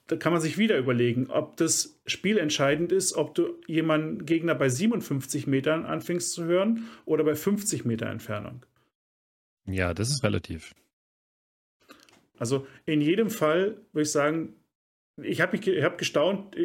[0.06, 4.68] da kann man sich wieder überlegen, ob das spielentscheidend ist, ob du jemanden Gegner bei
[4.68, 8.64] 57 Metern anfängst zu hören oder bei 50 Meter Entfernung.
[9.66, 10.74] Ja, das ist relativ.
[12.38, 14.54] Also in jedem Fall würde ich sagen,
[15.22, 16.56] ich habe mich, ich habe gestaunt.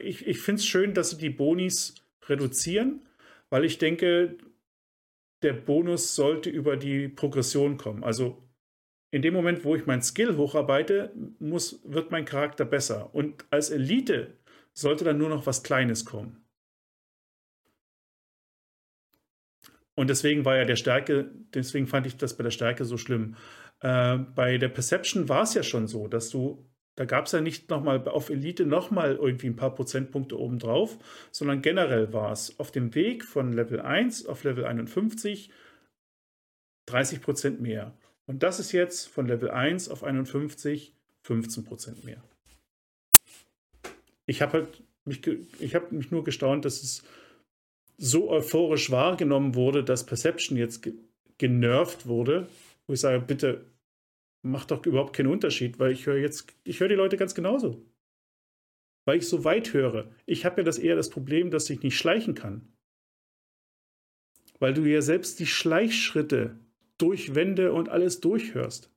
[0.00, 1.94] Ich, ich finde es schön, dass sie die Bonis
[2.28, 3.00] reduzieren,
[3.50, 4.36] weil ich denke,
[5.42, 8.04] der Bonus sollte über die Progression kommen.
[8.04, 8.43] Also
[9.14, 13.14] in dem Moment, wo ich mein Skill hocharbeite, muss, wird mein Charakter besser.
[13.14, 14.36] Und als Elite
[14.72, 16.44] sollte dann nur noch was Kleines kommen.
[19.94, 23.36] Und deswegen war ja der Stärke, deswegen fand ich das bei der Stärke so schlimm.
[23.78, 27.40] Äh, bei der Perception war es ja schon so, dass du Da gab es ja
[27.40, 30.98] nicht nochmal auf Elite nochmal irgendwie ein paar Prozentpunkte obendrauf,
[31.30, 35.50] sondern generell war es auf dem Weg von Level 1 auf Level 51
[36.86, 37.96] 30 Prozent mehr.
[38.26, 42.22] Und das ist jetzt von Level 1 auf 51 15 Prozent mehr.
[44.26, 47.02] Ich habe halt mich, ich mich nur gestaunt, dass es
[47.96, 50.94] so euphorisch wahrgenommen wurde, dass Perception jetzt ge
[51.36, 52.48] genervt wurde,
[52.86, 53.66] wo ich sage, bitte
[54.42, 57.84] macht doch überhaupt keinen Unterschied, weil ich höre jetzt, ich höre die Leute ganz genauso.
[59.04, 60.12] Weil ich so weit höre.
[60.26, 62.72] Ich habe ja das eher das Problem, dass ich nicht schleichen kann.
[64.60, 66.56] Weil du ja selbst die Schleichschritte
[66.98, 68.90] durch Wände und alles durchhörst.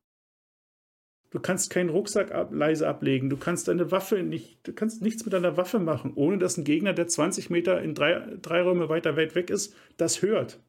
[1.29, 3.29] Du kannst keinen Rucksack ab, leise ablegen.
[3.29, 6.63] Du kannst deine Waffe nicht, du kannst nichts mit deiner Waffe machen, ohne dass ein
[6.63, 10.61] Gegner, der 20 Meter in drei, drei Räume weiter weit weg ist, das hört.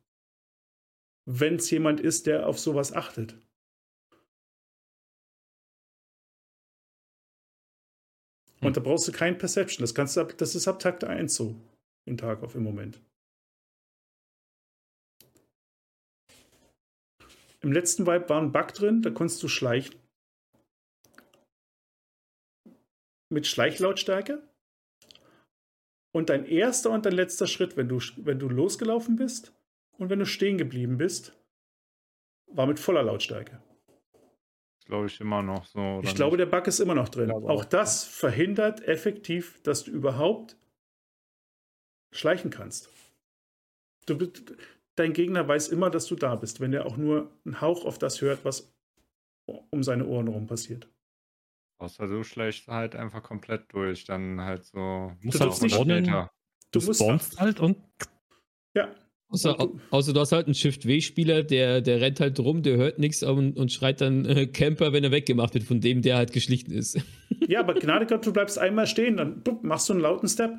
[1.26, 3.38] Wenn es jemand ist, der auf sowas achtet.
[8.60, 9.84] Und da brauchst du kein Perception.
[9.84, 11.54] Das, kannst du ab, das ist ab Takt 1 so
[12.04, 13.00] in Tarkov im Moment.
[17.60, 20.00] Im letzten Vibe war ein Bug drin, da konntest du schleichen.
[23.30, 24.42] Mit Schleichlautstärke.
[26.12, 29.52] Und dein erster und dein letzter Schritt, wenn du, wenn du losgelaufen bist
[29.98, 31.36] und wenn du stehen geblieben bist,
[32.46, 33.62] war mit voller Lautstärke
[34.88, 36.00] glaube ich, immer noch so.
[36.02, 36.50] Ich glaube, nicht?
[36.50, 37.30] der Bug ist immer noch drin.
[37.30, 40.56] Auch, auch das verhindert effektiv, dass du überhaupt
[42.10, 42.90] schleichen kannst.
[44.06, 44.16] Du,
[44.98, 47.98] dein Gegner weiß immer, dass du da bist, wenn er auch nur einen Hauch auf
[47.98, 48.74] das hört, was
[49.46, 50.88] um seine Ohren herum passiert.
[51.80, 55.12] Außer du schleichst halt einfach komplett durch, dann halt so.
[55.20, 56.28] Du musst halt spawnen, du,
[56.72, 57.78] du spawnst halt und.
[58.74, 58.94] Ja,
[59.30, 59.56] Außer,
[59.90, 63.58] außer du hast halt einen Shift-W-Spieler, der, der rennt halt rum, der hört nichts und,
[63.58, 66.98] und schreit dann äh, Camper, wenn er weggemacht wird, von dem der halt geschlichen ist.
[67.46, 70.58] Ja, aber Gnade Gott, du bleibst einmal stehen, dann bup, machst du einen lauten Step.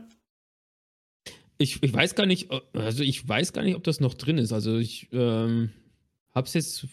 [1.60, 4.54] Ich, ich weiß gar nicht, also ich weiß gar nicht, ob das noch drin ist.
[4.54, 5.70] Also ich ähm,
[6.34, 6.88] hab's jetzt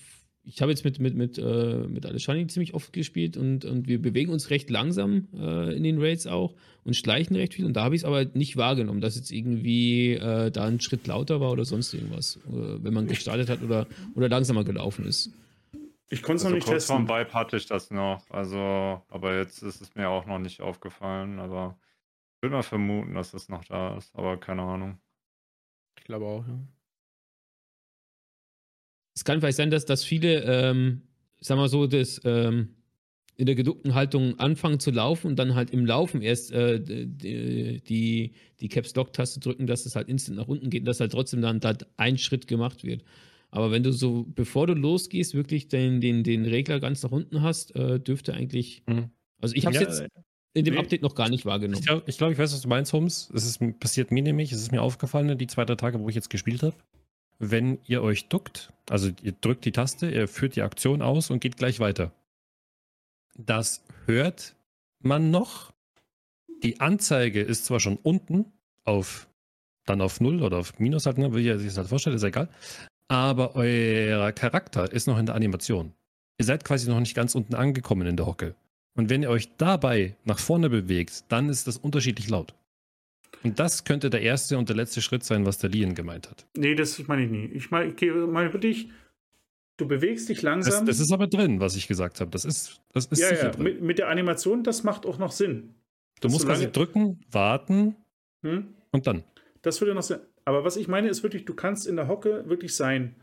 [0.46, 4.00] ich habe jetzt mit, mit, mit, äh, mit Aleshani ziemlich oft gespielt und, und wir
[4.00, 7.66] bewegen uns recht langsam äh, in den Raids auch und schleichen recht viel.
[7.66, 11.08] Und da habe ich es aber nicht wahrgenommen, dass jetzt irgendwie äh, da ein Schritt
[11.08, 15.32] lauter war oder sonst irgendwas, äh, wenn man gestartet hat oder, oder langsamer gelaufen ist.
[16.10, 17.06] Ich konnte es also noch nicht kurz testen.
[17.06, 18.22] Vom Vibe hatte ich das noch.
[18.30, 21.40] Also, aber jetzt ist es mir auch noch nicht aufgefallen.
[21.40, 21.76] Aber
[22.46, 24.98] würde mal vermuten, dass es noch da ist, aber keine Ahnung.
[25.98, 26.58] Ich glaube auch, ja.
[29.14, 31.02] Es kann vielleicht sein, dass, dass viele, ähm,
[31.40, 32.76] sagen wir so, das ähm,
[33.36, 37.80] in der geduckten Haltung anfangen zu laufen und dann halt im Laufen erst äh, die,
[37.80, 41.42] die, die Caps-Lock-Taste drücken, dass es halt instant nach unten geht und dass halt trotzdem
[41.42, 43.02] dann halt ein Schritt gemacht wird.
[43.50, 47.42] Aber wenn du so, bevor du losgehst, wirklich den, den, den Regler ganz nach unten
[47.42, 48.82] hast, äh, dürfte eigentlich.
[48.86, 49.10] Mhm.
[49.40, 50.06] Also ich habe es ja, jetzt
[50.56, 50.80] in dem nee.
[50.80, 51.78] Update noch gar nicht wahrgenommen.
[51.78, 53.30] Ich glaube, ich, glaub, ich weiß, was du meinst, Holmes.
[53.34, 56.14] Es ist passiert mir nämlich, es ist mir aufgefallen, die zwei, drei Tage, wo ich
[56.14, 56.74] jetzt gespielt habe
[57.38, 61.40] wenn ihr euch duckt, also ihr drückt die Taste, ihr führt die Aktion aus und
[61.40, 62.12] geht gleich weiter.
[63.36, 64.56] Das hört
[65.00, 65.72] man noch.
[66.62, 68.46] Die Anzeige ist zwar schon unten
[68.84, 69.28] auf
[69.84, 72.24] dann auf 0 oder auf Minus halt, ne, wie ihr sich das halt vorstellt, ist
[72.24, 72.48] egal.
[73.08, 75.92] Aber euer Charakter ist noch in der Animation.
[76.38, 78.56] Ihr seid quasi noch nicht ganz unten angekommen in der Hocke.
[78.96, 82.54] Und wenn ihr euch dabei nach vorne bewegt, dann ist das unterschiedlich laut.
[83.42, 86.46] Und das könnte der erste und der letzte Schritt sein, was der Lien gemeint hat.
[86.56, 87.44] Nee, das meine ich nie.
[87.52, 88.88] Ich meine, ich meine wirklich,
[89.76, 90.86] du bewegst dich langsam.
[90.86, 92.30] Das, das, ist aber drin, was ich gesagt habe.
[92.30, 93.50] Das ist, das ist ja, sicher ja.
[93.50, 93.62] drin.
[93.62, 95.74] Mit, mit, der Animation, das macht auch noch Sinn.
[96.20, 97.94] Du musst quasi drücken, warten
[98.42, 98.68] hm?
[98.90, 99.22] und dann.
[99.60, 100.20] Das würde noch sein.
[100.46, 103.14] Aber was ich meine, ist wirklich, du kannst in der Hocke wirklich sein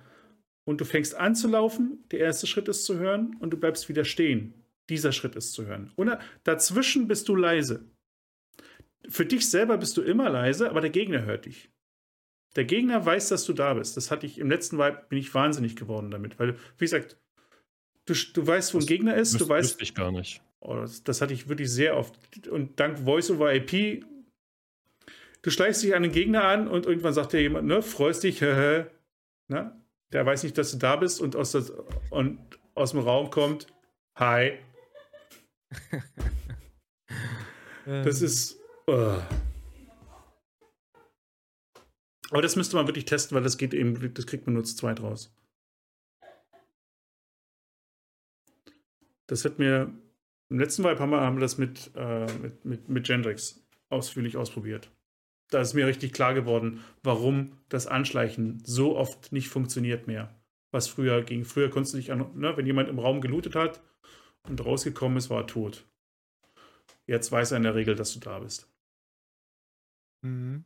[0.65, 3.89] und du fängst an zu laufen, der erste Schritt ist zu hören und du bleibst
[3.89, 4.53] wieder stehen.
[4.89, 5.91] Dieser Schritt ist zu hören.
[5.95, 6.11] Und
[6.43, 7.85] dazwischen bist du leise
[9.09, 11.69] für dich selber bist du immer leise, aber der Gegner hört dich.
[12.55, 13.97] Der Gegner weiß, dass du da bist.
[13.97, 16.39] Das hatte ich im letzten Vibe, bin ich wahnsinnig geworden damit.
[16.39, 17.17] Weil, wie gesagt,
[18.05, 19.81] du, du weißt, wo ein Gegner ist, du weißt.
[19.81, 20.41] ich gar nicht.
[20.59, 22.15] Oh, das, das, hatte ich wirklich sehr oft.
[22.47, 24.05] Und dank Voice over IP,
[25.41, 28.41] du schleichst dich an den Gegner an und irgendwann sagt dir jemand, ne, freust dich,
[28.41, 28.85] hä,
[29.47, 29.79] ne?
[30.13, 31.73] Der weiß nicht, dass du da bist und aus, das,
[32.11, 32.39] und
[32.75, 33.65] aus dem Raum kommt,
[34.15, 34.59] hi.
[37.85, 39.21] das ist Uh.
[42.31, 44.75] Aber das müsste man wirklich testen, weil das geht eben, das kriegt man nur zu
[44.75, 45.33] zweit raus.
[49.27, 49.93] Das hat mir
[50.49, 54.35] im letzten Vibe haben wir, haben wir das mit, äh, mit, mit, mit Gendrix ausführlich
[54.35, 54.91] ausprobiert.
[55.49, 60.35] Da ist mir richtig klar geworden, warum das Anschleichen so oft nicht funktioniert mehr.
[60.71, 61.45] Was früher ging.
[61.45, 63.81] Früher konntest du nicht, an, ne, wenn jemand im Raum gelootet hat
[64.47, 65.85] und rausgekommen ist, war er tot.
[67.07, 68.69] Jetzt weiß er in der Regel, dass du da bist.
[70.21, 70.65] Mhm.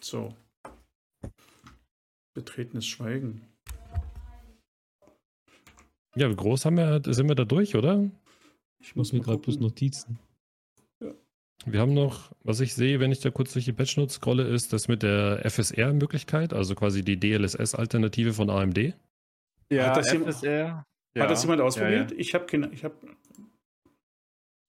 [0.00, 0.34] So.
[2.34, 3.46] Betretenes Schweigen.
[6.14, 8.10] Ja, wie groß haben wir, sind wir da durch, oder?
[8.80, 9.58] Ich muss mir gerade bloß.
[9.58, 10.18] Notizen.
[11.72, 14.44] Wir haben noch, was ich sehe, wenn ich da kurz durch die Patch Notes scrolle,
[14.44, 18.94] ist das mit der FSR-Möglichkeit, also quasi die DLSS-Alternative von AMD.
[19.70, 20.84] Ja, Hat das jemand- FSR.
[21.14, 21.22] Ja.
[21.22, 22.10] Hat das jemand ausprobiert?
[22.12, 22.70] Ja, Ich habe keine.
[22.72, 22.94] Ich habe.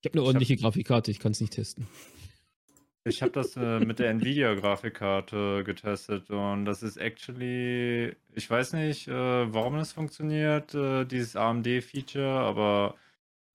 [0.01, 1.85] Ich habe eine ordentliche Grafikkarte, ich kann es nicht testen.
[1.85, 3.09] ja.
[3.09, 9.07] Ich habe das äh, mit der Nvidia-Grafikkarte getestet und das ist actually, ich weiß nicht,
[9.07, 9.13] äh,
[9.53, 12.95] warum das funktioniert, äh, dieses AMD-Feature, aber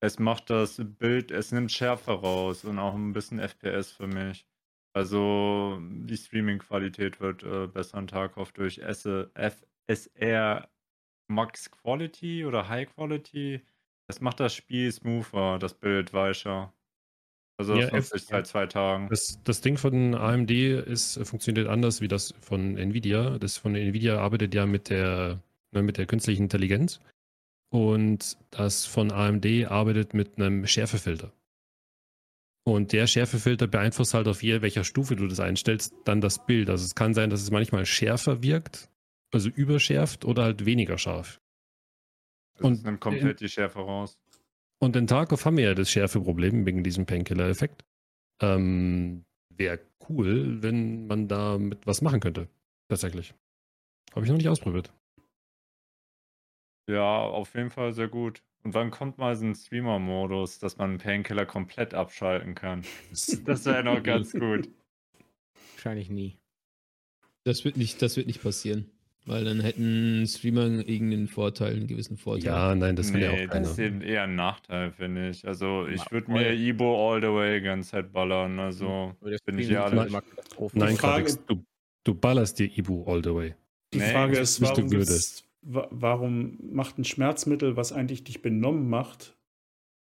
[0.04, 4.46] es macht das Bild, es nimmt Schärfe raus und auch ein bisschen FPS für mich.
[4.92, 10.68] Also die Streaming-Qualität wird äh, besser an Tarkov durch S FSR
[11.28, 13.62] Max Quality oder High Quality.
[14.06, 16.72] Das macht das Spiel smoother, das Bild weicher.
[17.56, 19.08] Also das Ja, nutze ich seit zwei Tagen.
[19.08, 23.38] Das, das Ding von AMD ist, funktioniert anders wie das von Nvidia.
[23.38, 25.40] Das von Nvidia arbeitet ja mit der,
[25.72, 27.00] ne, mit der künstlichen Intelligenz.
[27.74, 31.32] Und das von AMD arbeitet mit einem Schärfefilter.
[32.62, 36.70] Und der Schärfefilter beeinflusst halt auf je, welcher Stufe du das einstellst, dann das Bild.
[36.70, 38.90] Also es kann sein, dass es manchmal schärfer wirkt,
[39.32, 41.40] also überschärft oder halt weniger scharf.
[42.54, 44.20] Das und nimmt komplett die Schärfe raus.
[44.78, 47.84] Und in Tarkov haben wir ja das Schärfeproblem wegen diesem Painkiller-Effekt.
[48.40, 52.46] Ähm, Wäre cool, wenn man da mit was machen könnte.
[52.88, 53.34] Tatsächlich.
[54.12, 54.92] Habe ich noch nicht ausprobiert.
[56.88, 58.42] Ja, auf jeden Fall sehr gut.
[58.62, 62.82] Und wann kommt mal so ein Streamer-Modus, dass man einen Painkiller komplett abschalten kann?
[63.44, 64.68] Das wäre noch ganz gut.
[65.74, 66.38] Wahrscheinlich nie.
[67.44, 68.90] Das wird nicht, das wird nicht passieren.
[69.26, 72.44] Weil dann hätten Streamer irgendeinen Vorteil, einen gewissen Vorteil.
[72.44, 73.60] Ja, nein, das will ja nee, auch keiner.
[73.62, 75.46] das ist eben eher ein Nachteil, finde ich.
[75.46, 78.58] Also ich würde mir Ibo all the way ganze Zeit ballern.
[78.58, 80.78] Also der bin ich ja immer Katastrophe.
[80.78, 81.64] Nein, Frage- Quadix, du,
[82.04, 83.54] du ballerst dir Ibu all the way.
[83.94, 88.24] Die Nee, Frage das ist, bist du warum, gibt's, warum macht ein Schmerzmittel, was eigentlich
[88.24, 89.36] dich benommen macht,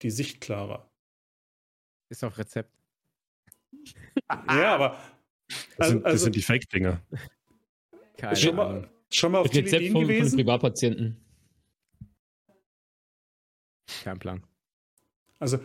[0.02, 0.90] die Sicht klarer?
[2.08, 2.70] Ist auf Rezept.
[4.48, 4.98] Ja, aber.
[5.76, 7.02] Das sind, das also, sind die Fake-Dinger.
[8.16, 8.80] Keine schon, Ahnung.
[8.82, 10.36] mal, schon mal auf Rezept von, von gewesen?
[10.36, 11.24] Privatpatienten.
[14.02, 14.42] Kein Plan.
[15.38, 15.58] Also,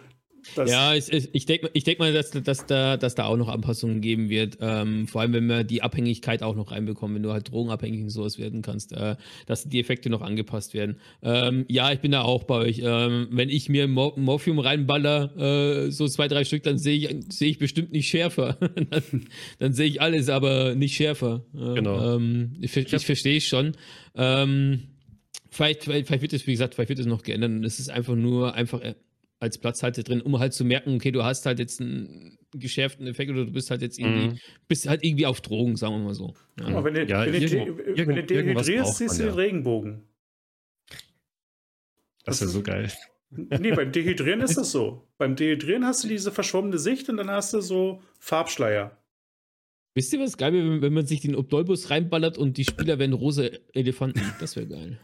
[0.55, 3.37] das, Ja, ich, ich, ich denke ich denk mal, dass, dass, da, dass da auch
[3.37, 4.57] noch Anpassungen geben wird.
[4.61, 8.09] Ähm, vor allem, wenn wir die Abhängigkeit auch noch reinbekommen, wenn du halt drogenabhängig und
[8.09, 9.15] sowas werden kannst, äh,
[9.45, 10.97] dass die Effekte noch angepasst werden.
[11.21, 12.81] Ähm, ja, ich bin da auch bei euch.
[12.83, 17.15] Ähm, wenn ich mir Mor Morphium reinballer, äh, so zwei, drei Stück, dann sehe ich,
[17.29, 18.53] seh ich bestimmt nicht schärfer.
[18.89, 19.03] dann
[19.59, 21.45] dann sehe ich alles, aber nicht schärfer.
[21.55, 22.15] Äh, Genau.
[22.15, 23.73] Ähm, ich ver- ich verstehe schon.
[24.15, 24.81] Ähm,
[25.49, 27.51] vielleicht, vielleicht, vielleicht wird es, wie gesagt, vielleicht wird es noch geändert.
[27.51, 28.81] Und es ist einfach nur einfach
[29.39, 33.31] als Platzhalter drin, um halt zu merken, okay, du hast halt jetzt einen geschärften Effekt
[33.31, 34.39] oder du bist halt jetzt irgendwie, Mhm.
[34.67, 36.33] bist halt irgendwie auf Drogen, sagen wir mal so.
[36.59, 36.67] Ja.
[36.67, 39.33] aber wenn du, Ja, wenn de- dehydrierst, siehst du den.
[39.33, 40.03] Regenbogen.
[42.25, 42.91] Das ist ja so geil.
[43.31, 45.07] Nee, beim Dehydrieren ist das so.
[45.17, 48.97] Beim Dehydrieren hast du diese verschwommene Sicht und dann hast du so Farbschleier.
[49.93, 52.99] Wisst ihr, was geil wäre, wenn, wenn man sich den Obdolbus reinballert und die Spieler
[52.99, 53.43] werden rosa
[53.73, 54.21] Elefanten?
[54.39, 54.99] Das wäre geil.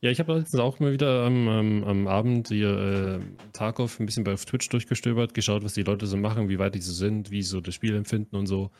[0.00, 4.06] Ja, ich habe letztens auch mal wieder am, am, am Abend hier äh, Tarkov ein
[4.06, 7.32] bisschen bei Twitch durchgestöbert, geschaut, was die Leute so machen, wie weit die so sind,
[7.32, 8.70] wie sie so das Spiel empfinden und so.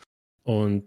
[0.45, 0.85] Und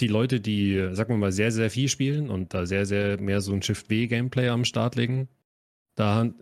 [0.00, 3.40] die Leute, die, sagen wir mal, sehr, sehr viel spielen und da sehr, sehr mehr
[3.40, 5.28] so ein Shift-W-Gameplay am Start legen,
[5.94, 6.34] da hat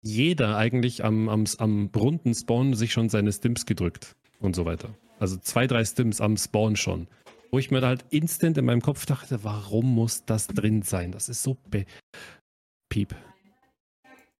[0.00, 4.94] jeder eigentlich am, am, am runden Spawn sich schon seine Stims gedrückt und so weiter.
[5.18, 7.08] Also zwei, drei Stims am Spawn schon.
[7.50, 11.12] Wo ich mir da halt instant in meinem Kopf dachte, warum muss das drin sein?
[11.12, 11.84] Das ist so be
[12.88, 13.14] Piep.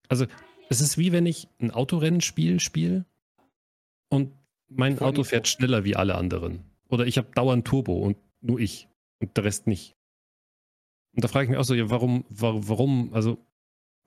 [0.08, 0.26] Also,
[0.68, 3.04] es ist wie wenn ich ein Autorennenspiel spiele
[4.08, 4.32] und
[4.68, 6.64] mein Auto fährt schneller wie alle anderen.
[6.88, 8.88] Oder ich habe dauernd Turbo und nur ich
[9.20, 9.96] und der Rest nicht.
[11.14, 13.38] Und da frage ich mich auch so, ja, warum, warum, warum, also,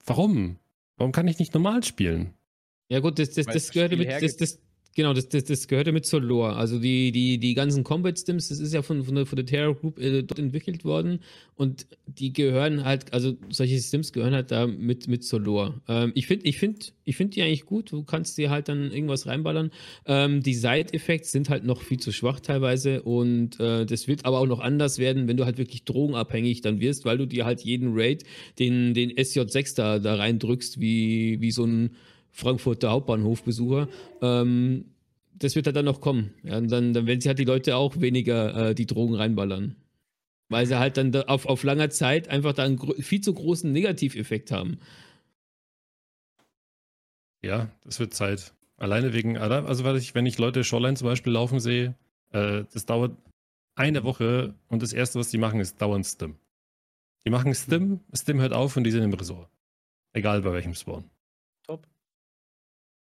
[0.04, 0.58] warum?
[0.96, 2.34] Warum kann ich nicht normal spielen?
[2.88, 4.60] Ja gut, das, das, das das gehört mit, das, das,
[4.94, 6.56] genau, das, das, das gehört mit zur Lore.
[6.56, 9.46] Also die, die, die ganzen Combat Stims, das ist ja von, von der, von der
[9.46, 11.20] Terra Group äh, dort entwickelt worden
[11.56, 15.80] und die gehören halt, also solche Stims gehören halt da mit, mit zur Lore.
[15.88, 18.90] Ähm, ich finde ich find, ich find die eigentlich gut, du kannst dir halt dann
[18.90, 19.70] irgendwas reinballern.
[20.06, 24.38] Ähm, die Side-Effects sind halt noch viel zu schwach teilweise und äh, das wird aber
[24.38, 27.60] auch noch anders werden, wenn du halt wirklich drogenabhängig dann wirst, weil du dir halt
[27.60, 28.24] jeden Raid,
[28.58, 31.90] den, den SJ6 da, da reindrückst, wie, wie so ein
[32.32, 33.88] Frankfurter Hauptbahnhofbesucher.
[34.22, 34.86] Ähm,
[35.34, 36.34] das wird halt dann noch kommen.
[36.42, 39.76] Ja, dann, dann werden sie halt die Leute auch weniger äh, die Drogen reinballern.
[40.48, 43.70] Weil sie halt dann da auf, auf langer Zeit einfach da einen viel zu großen
[43.70, 44.78] Negativeffekt haben.
[47.42, 48.52] Ja, das wird Zeit.
[48.76, 51.94] Alleine wegen, also wenn ich Leute Shoreline zum Beispiel laufen sehe,
[52.32, 53.16] äh, das dauert
[53.74, 56.36] eine Woche und das erste, was die machen, ist dauernd Stim.
[57.24, 59.48] Die machen Stim, Stim hört auf und die sind im Resort.
[60.12, 61.04] Egal bei welchem Spawn.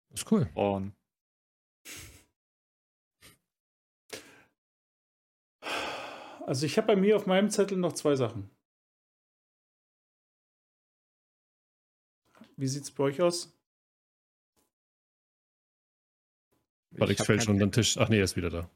[0.10, 0.18] Top.
[0.18, 0.50] ist cool.
[0.54, 0.94] Und
[6.46, 8.50] Also ich habe bei mir auf meinem Zettel noch zwei Sachen.
[12.56, 13.54] Wie sieht's bei euch aus?
[17.00, 17.98] Alex hab fällt kein- schon unter den Tisch.
[17.98, 18.70] Ach nee, er ist wieder da.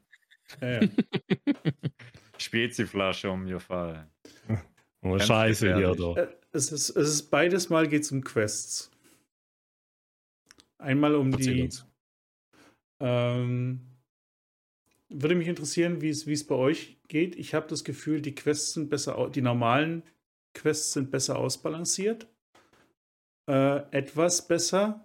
[0.60, 0.88] Ja, ja.
[2.38, 4.08] Speziflasche um ihr Fall.
[5.00, 6.16] Oh, scheiße, hier doch.
[6.16, 8.91] Äh, es, ist, es ist beides Mal geht es um Quests.
[10.82, 11.62] Einmal um Erzähl die.
[11.62, 11.86] uns.
[13.00, 13.80] Ähm,
[15.08, 17.36] würde mich interessieren, wie es bei euch geht.
[17.36, 20.02] Ich habe das Gefühl, die Quests sind besser, die normalen
[20.54, 22.26] Quests sind besser ausbalanciert.
[23.48, 25.04] Äh, etwas besser.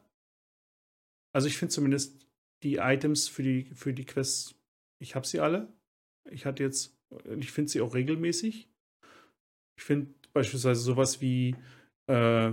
[1.33, 2.27] Also ich finde zumindest
[2.63, 4.55] die Items für die, für die Quests,
[4.99, 5.71] ich habe sie alle.
[6.29, 6.97] Ich hatte jetzt,
[7.37, 8.67] ich finde sie auch regelmäßig.
[9.77, 11.55] Ich finde beispielsweise sowas wie
[12.07, 12.51] äh,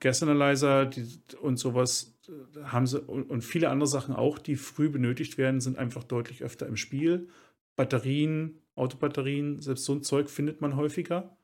[0.00, 1.06] Gas Analyzer die,
[1.40, 5.78] und sowas äh, haben sie und, viele andere Sachen auch, die früh benötigt werden, sind
[5.78, 7.28] einfach deutlich öfter im Spiel.
[7.76, 11.36] Batterien, Autobatterien, selbst so ein Zeug findet man häufiger.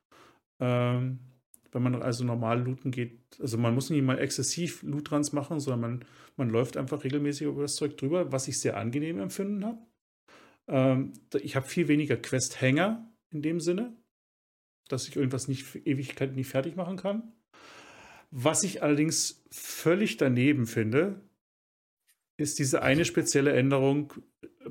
[0.58, 1.20] Ähm,
[1.72, 5.80] wenn man also normal looten geht, also man muss nicht mal exzessiv Loot-Runs machen, sondern
[5.80, 6.04] man,
[6.36, 9.78] man läuft einfach regelmäßig über das Zeug drüber, was ich sehr angenehm empfunden habe.
[10.68, 13.94] Ähm, ich habe viel weniger Quest-Hänger in dem Sinne,
[14.88, 17.32] dass ich irgendwas nicht für Ewigkeit nicht fertig machen kann.
[18.38, 21.22] Was ich allerdings völlig daneben finde,
[22.36, 24.12] ist diese eine spezielle Änderung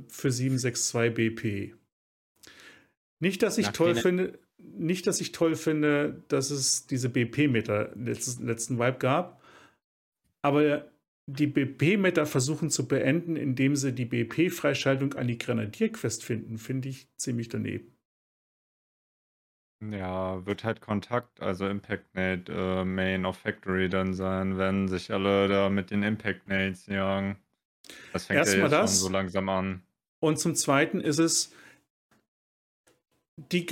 [0.07, 1.75] für 762 BP.
[3.19, 7.91] Nicht, dass ich Nach toll finde, nicht, dass ich toll finde, dass es diese BP-Meter
[7.95, 9.41] letzten, letzten Vibe gab,
[10.43, 10.91] aber
[11.25, 17.07] die BP-Meter versuchen zu beenden, indem sie die BP-Freischaltung an die Grenadier-Quest finden, finde ich
[17.17, 17.94] ziemlich daneben.
[19.81, 25.11] Ja, wird halt Kontakt, also Impact Nade äh, Main of Factory dann sein, wenn sich
[25.11, 27.38] alle da mit den Impact Nades jagen.
[28.14, 28.91] Das fängt Erstmal ja jetzt das.
[28.91, 29.84] schon so langsam an.
[30.19, 31.53] Und zum Zweiten ist es,
[33.38, 33.68] die,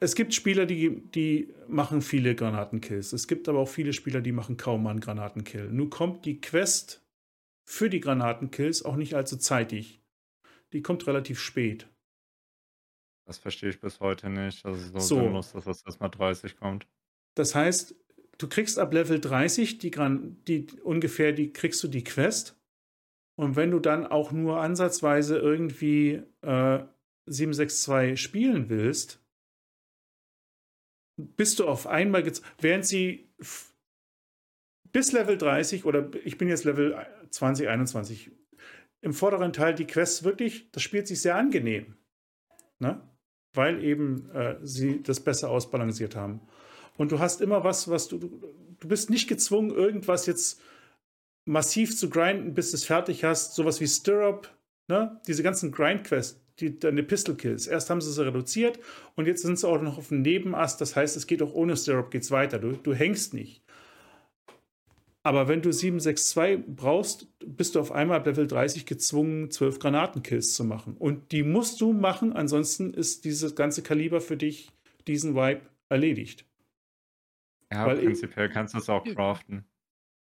[0.00, 3.12] es gibt Spieler, die, die machen viele Granatenkills.
[3.12, 5.70] Es gibt aber auch viele Spieler, die machen kaum mal einen Granatenkill.
[5.70, 7.04] Nun kommt die Quest
[7.64, 10.00] für die Granatenkills auch nicht allzu zeitig.
[10.72, 11.88] Die kommt relativ spät.
[13.26, 14.64] Das verstehe ich bis heute nicht.
[14.64, 15.20] Das ist so, So.
[15.20, 16.86] sinnlos, dass das erstmal 30 kommt.
[17.34, 17.94] Das heißt,
[18.38, 22.56] du kriegst ab Level 30 die, die ungefähr die kriegst du die Quest.
[23.36, 26.84] Und wenn du dann auch nur ansatzweise irgendwie äh,
[27.26, 29.20] 762 spielen willst,
[31.16, 33.28] bist du auf einmal während sie
[34.92, 38.30] bis Level 30 oder ich bin jetzt Level 20, 21
[39.00, 41.96] im vorderen Teil die Quests wirklich, das spielt sich sehr angenehm.
[42.78, 43.00] Ne?
[43.54, 46.40] Weil eben äh, sie das besser ausbalanciert haben.
[46.96, 50.60] Und du hast immer was, was du, du, bist nicht gezwungen, irgendwas jetzt
[51.44, 53.54] massiv zu grinden, bis du es fertig hast.
[53.54, 54.50] Sowas wie Stirrup,
[54.88, 55.20] ne?
[55.26, 57.66] diese ganzen Grind-Quests, die, deine Pistol-Kills.
[57.66, 58.78] Erst haben sie sie reduziert
[59.16, 60.80] und jetzt sind sie auch noch auf dem Nebenast.
[60.80, 62.58] Das heißt, es geht auch ohne Stirrup geht's weiter.
[62.58, 63.63] Du, du hängst nicht.
[65.26, 70.52] Aber wenn du 762 brauchst, bist du auf einmal ab Level 30 gezwungen, 12 Granatenkills
[70.52, 70.96] zu machen.
[70.98, 74.70] Und die musst du machen, ansonsten ist dieses ganze Kaliber für dich,
[75.06, 76.44] diesen Vibe, erledigt.
[77.72, 79.64] Ja, Weil ich- prinzipiell kannst du es auch craften.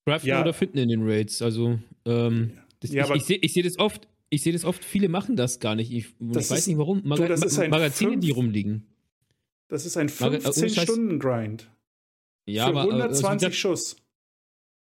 [0.06, 0.40] Craften Ja.
[0.40, 1.42] oder finden in den Raids.
[1.42, 4.08] Also, ähm, das, Ja, ich, aber- ich sehe ich seh das oft.
[4.30, 5.90] Ich sehe das oft, viele machen das gar nicht.
[5.92, 7.02] Ich, ich weiß ist- nicht warum.
[7.04, 8.86] Maga das ist ein Magazine, fünf- die rumliegen.
[9.68, 11.70] Das ist ein Maga- äh, ohne Scheiß- 15-Stunden-Grind.
[12.48, 13.96] Ja, für aber äh, 120 also, wie gesagt, Schuss.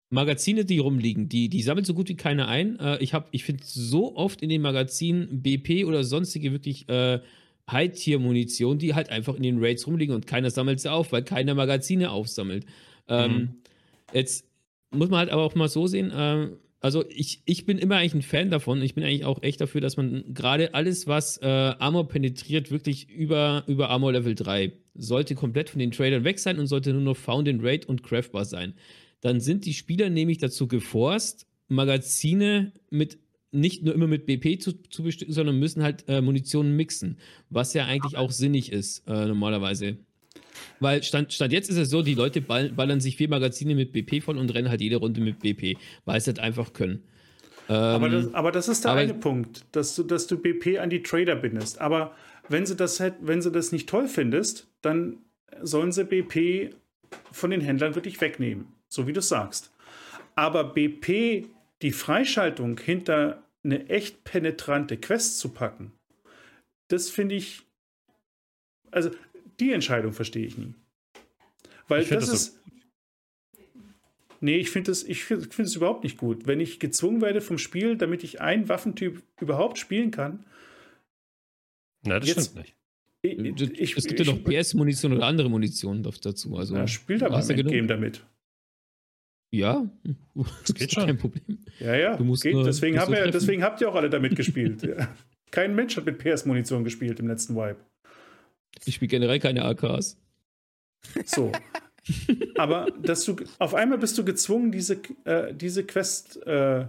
[0.10, 2.80] Magazine, die rumliegen, die, die sammelt so gut wie keiner ein.
[2.80, 7.20] Äh, ich hab, ich finde so oft in den Magazinen BP oder sonstige wirklich äh,
[7.70, 11.56] High-Tier-Munition, die halt einfach in den Raids rumliegen und keiner sammelt sie auf, weil keiner
[11.56, 12.66] Magazine aufsammelt.
[13.08, 13.50] Ähm, Mhm.
[14.14, 14.46] Jetzt
[14.92, 18.14] muss man halt aber auch mal so sehen, ähm, also ich, ich bin immer eigentlich
[18.14, 18.82] ein Fan davon.
[18.82, 23.10] Ich bin eigentlich auch echt dafür, dass man gerade alles, was äh, Armor penetriert, wirklich
[23.10, 27.02] über, über Armor Level 3, sollte komplett von den Tradern weg sein und sollte nur
[27.02, 28.76] noch Found in Raid und Craftbar sein.
[29.28, 33.20] Dann sind die Spieler nämlich dazu geforst, Magazine mit
[33.52, 37.18] nicht nur immer mit BP zu, zu bestücken, sondern müssen halt äh, Munition mixen,
[37.50, 39.98] was ja eigentlich auch sinnig ist, äh, normalerweise.
[40.80, 43.92] Weil Stand, Stand jetzt ist es so, die Leute ball, ballern sich vier Magazine mit
[43.92, 45.76] BP voll und rennen halt jede Runde mit BP,
[46.06, 47.04] weil sie halt einfach können.
[47.68, 50.78] Aber, Ähm, das, aber das ist der aber- eine Punkt, dass du, dass du BP
[50.80, 51.82] an die Trader bindest.
[51.82, 52.16] Aber
[52.48, 55.18] wenn sie das wenn sie das nicht toll findest, dann
[55.62, 56.70] sollen sie BP
[57.34, 59.72] von den Händlern wirklich wegnehmen, so wie du sagst.
[60.36, 61.48] Aber BP
[61.82, 65.92] die Freischaltung hinter eine echt penetrante Quest zu packen,
[66.90, 67.64] das finde ich,
[68.92, 69.12] also
[69.60, 70.74] die Entscheidung verstehe ich nie.
[71.88, 72.60] Weil Ich das das ist.
[74.40, 76.46] Nee, ich finde es ich find, überhaupt nicht gut.
[76.46, 80.46] Wenn ich gezwungen werde vom Spiel, damit ich einen Waffentyp überhaupt spielen kann,
[82.04, 82.76] Nein, das Jetzt- stimmt nicht.
[83.24, 86.56] ich, ich, es gibt ja noch PS-Munition oder andere Munition dazu.
[86.56, 87.74] Also, ja, spielt aber hast im du genug.
[87.74, 88.26] Endgame damit.
[89.52, 89.90] Ja,
[90.36, 91.06] das geht ist schon.
[91.06, 91.60] kein Problem.
[91.80, 92.18] Ja, ja.
[92.18, 92.54] Du musst geht.
[92.54, 94.84] nur- deswegen, musst haben wir, deswegen habt ihr auch alle damit gespielt.
[94.84, 95.08] ja.
[95.52, 97.78] Kein Mensch hat mit PS-Munition gespielt im letzten Wipe.
[98.86, 100.18] Ich spiele generell keine AKs.
[101.26, 101.52] So.
[102.58, 106.86] Aber dass du auf einmal bist du gezwungen, diese, äh, diese Quest äh,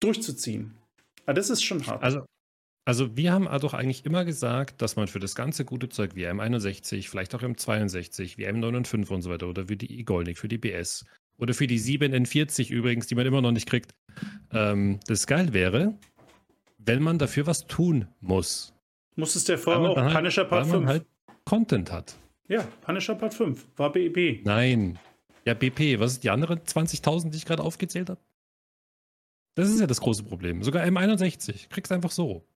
[0.00, 0.72] durchzuziehen.
[1.26, 2.02] Ah, das ist schon hart.
[2.02, 2.24] Also,
[2.84, 6.26] also wir haben doch eigentlich immer gesagt, dass man für das ganze gute Zeug wie
[6.26, 10.58] M61, vielleicht auch M62, wie M95 und so weiter oder für die Igolnik, für die
[10.58, 11.04] BS
[11.38, 13.94] oder für die 7N40 übrigens, die man immer noch nicht kriegt,
[14.52, 15.98] ähm, das geil wäre,
[16.78, 18.72] wenn man dafür was tun muss.
[19.16, 20.88] Musstest du ja Weil vorher man auch halt- Punisher Part weil man 5.
[20.88, 21.06] halt
[21.44, 22.16] Content hat.
[22.48, 23.66] Ja, Punisher Part 5.
[23.76, 24.42] War BEB.
[24.44, 24.98] Nein.
[25.44, 28.20] Ja, BP, was ist die anderen 20.000, die ich gerade aufgezählt habe?
[29.54, 30.62] Das ist ja das große Problem.
[30.62, 31.68] Sogar M61.
[31.70, 32.46] Kriegst einfach so.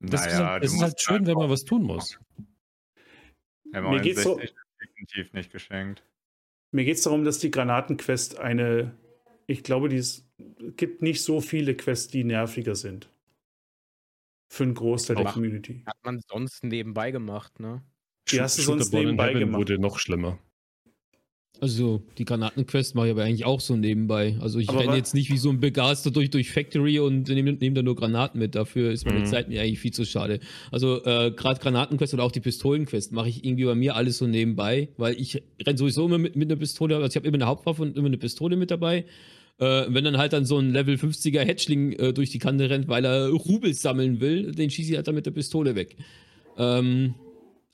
[0.00, 2.18] Das ist, halt, es ist halt schön, wenn man was tun muss.
[3.72, 4.52] Mir geht's so- M61
[4.84, 6.02] definitiv nicht geschenkt.
[6.70, 8.96] Mir geht es darum, dass die Granatenquest eine.
[9.46, 10.26] Ich glaube, die es
[10.76, 13.10] gibt nicht so viele Quests, die nerviger sind.
[14.48, 15.82] Für einen Großteil der Community.
[15.86, 17.82] Hat man sonst nebenbei gemacht, ne?
[18.30, 19.58] Die hast du sonst nebenbei gemacht.
[19.58, 20.38] wurde noch schlimmer.
[21.60, 24.36] Also, die Granatenquest mache ich aber eigentlich auch so nebenbei.
[24.40, 27.52] Also, ich Aber renne jetzt nicht wie so ein Begeister durch, durch Factory und nehme
[27.52, 28.54] nehm da nur Granaten mit.
[28.54, 29.26] Dafür ist meine Mhm.
[29.26, 30.40] Zeit mir eigentlich viel zu schade.
[30.72, 34.26] Also, äh, gerade Granatenquest oder auch die Pistolenquest mache ich irgendwie bei mir alles so
[34.26, 36.96] nebenbei, weil ich renne sowieso immer mit, mit einer Pistole.
[36.96, 39.04] Also, ich habe immer eine Hauptwaffe und immer eine Pistole mit dabei.
[39.58, 42.88] Äh, wenn dann halt dann so ein Level 50er Hatchling äh, durch die Kante rennt,
[42.88, 45.96] weil er Rubel sammeln will, den schieße ich halt dann mit der Pistole weg.
[46.58, 47.14] Ähm,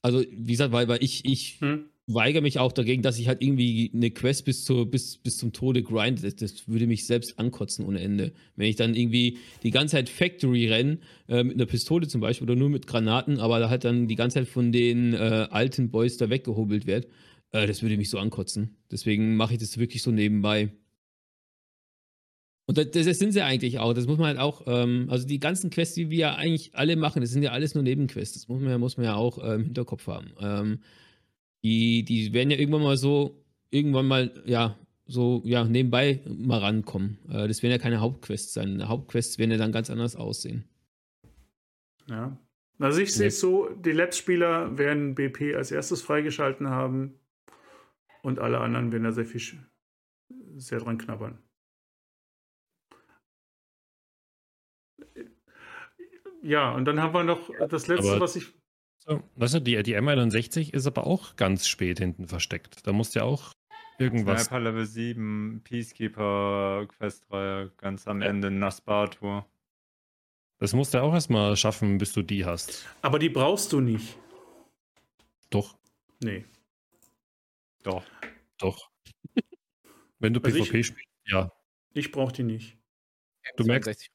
[0.02, 1.86] also, wie gesagt, weil, weil ich, ich Hm?
[2.14, 5.52] Weigere mich auch dagegen, dass ich halt irgendwie eine Quest bis, zur, bis, bis zum
[5.52, 6.22] Tode grind.
[6.22, 8.32] Das, das würde mich selbst ankotzen ohne Ende.
[8.56, 12.48] Wenn ich dann irgendwie die ganze Zeit Factory renne, äh, mit einer Pistole zum Beispiel
[12.48, 15.90] oder nur mit Granaten, aber da halt dann die ganze Zeit von den äh, alten
[15.90, 17.06] Boys da weggehobelt wird,
[17.52, 18.76] äh, das würde mich so ankotzen.
[18.90, 20.70] Deswegen mache ich das wirklich so nebenbei.
[22.70, 23.94] Und das, das sind sie eigentlich auch.
[23.94, 26.94] Das muss man halt auch, ähm, also die ganzen Quests, die wir ja eigentlich alle
[26.94, 28.34] machen, das sind ja alles nur Nebenquests.
[28.34, 30.30] Das muss man ja, muss man ja auch äh, im Hinterkopf haben.
[30.40, 30.78] Ähm,
[31.62, 37.18] die, die werden ja irgendwann mal so, irgendwann mal, ja, so, ja, nebenbei mal rankommen.
[37.28, 38.88] Äh, das werden ja keine Hauptquests sein.
[38.88, 40.68] Hauptquests werden ja dann ganz anders aussehen.
[42.08, 42.38] Ja.
[42.78, 47.20] Also ich sehe es so, die Let's-Spieler werden BP als erstes freigeschalten haben
[48.22, 49.42] und alle anderen werden da sehr viel
[50.56, 51.38] sehr dran knabbern.
[56.42, 58.59] Ja, und dann haben wir noch das letzte, Aber- was ich.
[59.10, 62.86] So, weißt du, die, die M61 ist aber auch ganz spät hinten versteckt.
[62.86, 63.52] Da musst du ja auch
[63.98, 64.44] irgendwas.
[64.44, 69.44] Sniper Level 7, Peacekeeper, Questreihe, ganz am Ende Nasbar-Tour.
[70.58, 72.86] Das musst du ja auch erstmal schaffen, bis du die hast.
[73.02, 74.16] Aber die brauchst du nicht.
[75.50, 75.76] Doch,
[76.22, 76.44] Nee.
[77.82, 78.04] Doch.
[78.58, 78.90] doch.
[80.20, 81.50] Wenn du Also ich- PvP spielst, ja.
[81.94, 82.76] Ich brauche die nicht.
[83.56, 84.10] Du merkst- 62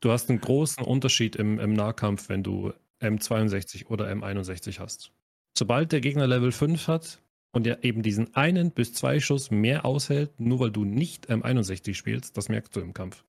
[0.00, 2.72] Du hast einen großen Unterschied im, im Nahkampf, wenn du
[3.02, 5.12] M62 oder M61 hast.
[5.56, 7.20] Sobald der Gegner Level 5 hat
[7.52, 11.94] und er eben diesen einen bis zwei Schuss mehr aushält, nur weil du nicht M61
[11.94, 13.24] spielst, das merkst du im Kampf.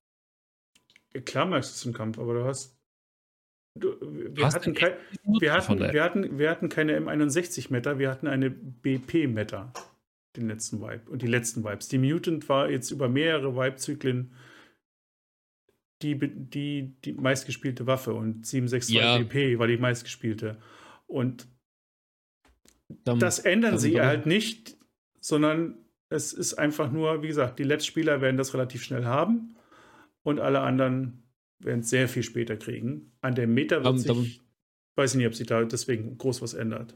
[1.25, 2.75] Klar merkst du es im Kampf, aber du hast.
[3.79, 4.93] Du, wir, hast hatten kein,
[5.39, 9.73] wir, hatten, wir, hatten, wir hatten keine M61-Meta, wir hatten eine BP-Meta.
[10.35, 11.89] Den letzten Vibe und die letzten Vibes.
[11.89, 14.31] Die Mutant war jetzt über mehrere Vibe-Zyklen
[16.03, 19.17] die, die, die meistgespielte Waffe und 762 Ja.
[19.17, 20.57] BP war die meistgespielte.
[21.07, 21.47] Und
[23.05, 24.77] Dann, das ändern sie dann- halt nicht,
[25.19, 25.77] sondern
[26.09, 29.55] es ist einfach nur, wie gesagt, die Letztspieler werden das relativ schnell haben
[30.23, 31.23] und alle anderen
[31.59, 33.13] werden es sehr viel später kriegen.
[33.21, 34.31] An der Meta wird Ähm, sich, dann-
[34.95, 36.93] weiß ich nicht, ob sich da deswegen groß was ändert.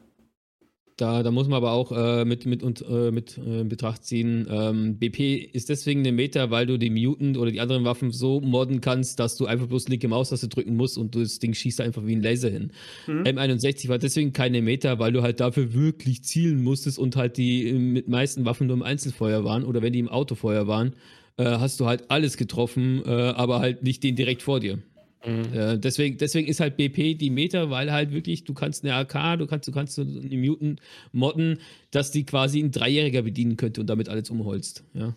[0.97, 4.03] Da, da muss man aber auch äh, mit, mit, und, äh, mit äh, in Betracht
[4.03, 8.11] ziehen, ähm, BP ist deswegen eine Meta, weil du die Mutant oder die anderen Waffen
[8.11, 11.81] so modden kannst, dass du einfach bloß linke Maustaste drücken musst und das Ding schießt
[11.81, 12.71] einfach wie ein Laser hin.
[13.05, 13.21] Mhm.
[13.21, 17.67] M61 war deswegen keine Meta, weil du halt dafür wirklich zielen musstest und halt die
[17.67, 20.95] äh, mit meisten Waffen nur im Einzelfeuer waren oder wenn die im Autofeuer waren,
[21.37, 24.79] äh, hast du halt alles getroffen, äh, aber halt nicht den direkt vor dir.
[25.25, 25.53] Mhm.
[25.53, 29.39] Äh, deswegen, deswegen ist halt BP die Meta, weil halt wirklich, du kannst eine AK,
[29.39, 30.79] du kannst, du kannst eine Mutant
[31.11, 31.59] modden,
[31.91, 34.83] dass die quasi ein Dreijähriger bedienen könnte und damit alles umholst.
[34.93, 35.15] Ja.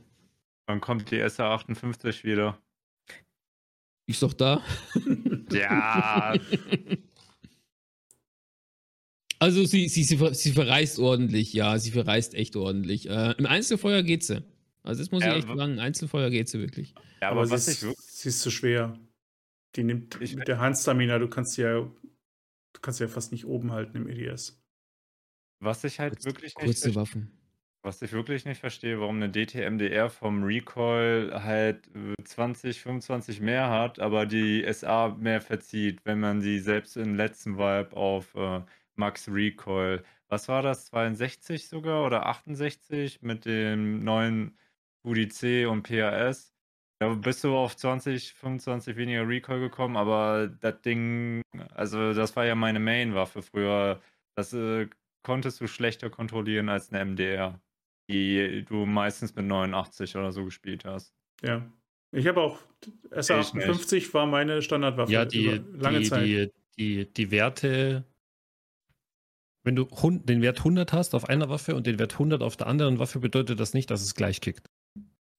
[0.67, 2.59] Wann kommt die SA58 wieder?
[4.07, 4.63] Ist doch da.
[5.53, 6.35] Ja,
[9.39, 13.09] Also sie, sie, sie, sie verreist ordentlich, ja, sie verreist echt ordentlich.
[13.09, 14.43] Äh, Im Einzelfeuer geht sie.
[14.83, 16.95] Also das muss Ja, ich echt sagen, im Einzelfeuer geht sie wirklich.
[17.23, 18.07] ja aber aber sie was ich ist, wirklich.
[18.11, 18.99] sie ist zu schwer.
[19.77, 23.71] Die nimmt Ich- mit der Handstamina, du kannst ja, du kannst ja fast nicht oben
[23.73, 24.61] halten im EDS.
[25.61, 27.31] Was ich halt Kurz- wirklich nicht Kurze verstehe, Waffen.
[27.83, 33.69] was ich wirklich nicht verstehe, warum eine DTMDR vom Recoil halt äh, 20, 25 mehr
[33.71, 38.63] hat, aber die SA mehr verzieht, wenn man sie selbst im letzten Vibe auf äh,
[38.97, 44.57] Max Recoil, was war das, 62 sogar oder 68 mit dem neuen
[45.05, 46.55] UDC und PAS?
[47.01, 51.41] Da bist du auf 20, 25 weniger Recoil gekommen, aber das Ding,
[51.73, 54.03] also das war ja meine Main-Waffe früher.
[54.37, 54.87] Das äh,
[55.23, 57.59] konntest du schlechter kontrollieren als eine MDR,
[58.11, 61.15] die du meistens mit 89 oder so gespielt hast.
[61.43, 61.67] Ja.
[62.13, 62.59] Ich habe auch
[63.11, 66.27] SA58 war meine Standardwaffe Ja, die, über lange die, Zeit.
[66.27, 68.05] die, die, die Werte,
[69.63, 69.87] wenn du
[70.25, 73.21] den Wert 100 hast auf einer Waffe und den Wert 100 auf der anderen Waffe,
[73.21, 74.70] bedeutet das nicht, dass es gleich kickt.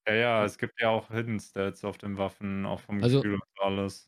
[0.07, 3.35] Ja, ja, es gibt ja auch Hidden Stats auf den Waffen, auch vom Also- Gefühl
[3.35, 4.07] und alles.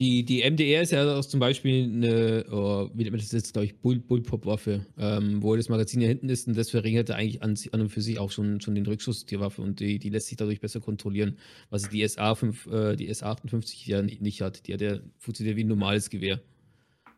[0.00, 3.52] Die, die MDR ist ja auch zum Beispiel eine, oh, wie nennt man das jetzt,
[3.52, 7.42] glaube ich, Bull, Bullpop-Waffe, ähm, wo das Magazin ja hinten ist und das verringert eigentlich
[7.44, 10.10] an, an und für sich auch schon, schon den Rückschuss der Waffe und die, die
[10.10, 11.38] lässt sich dadurch besser kontrollieren,
[11.70, 14.66] was die SA5, äh, die SA58 ja nicht, nicht hat.
[14.66, 16.40] Die hat ja, funktioniert wie ein normales Gewehr.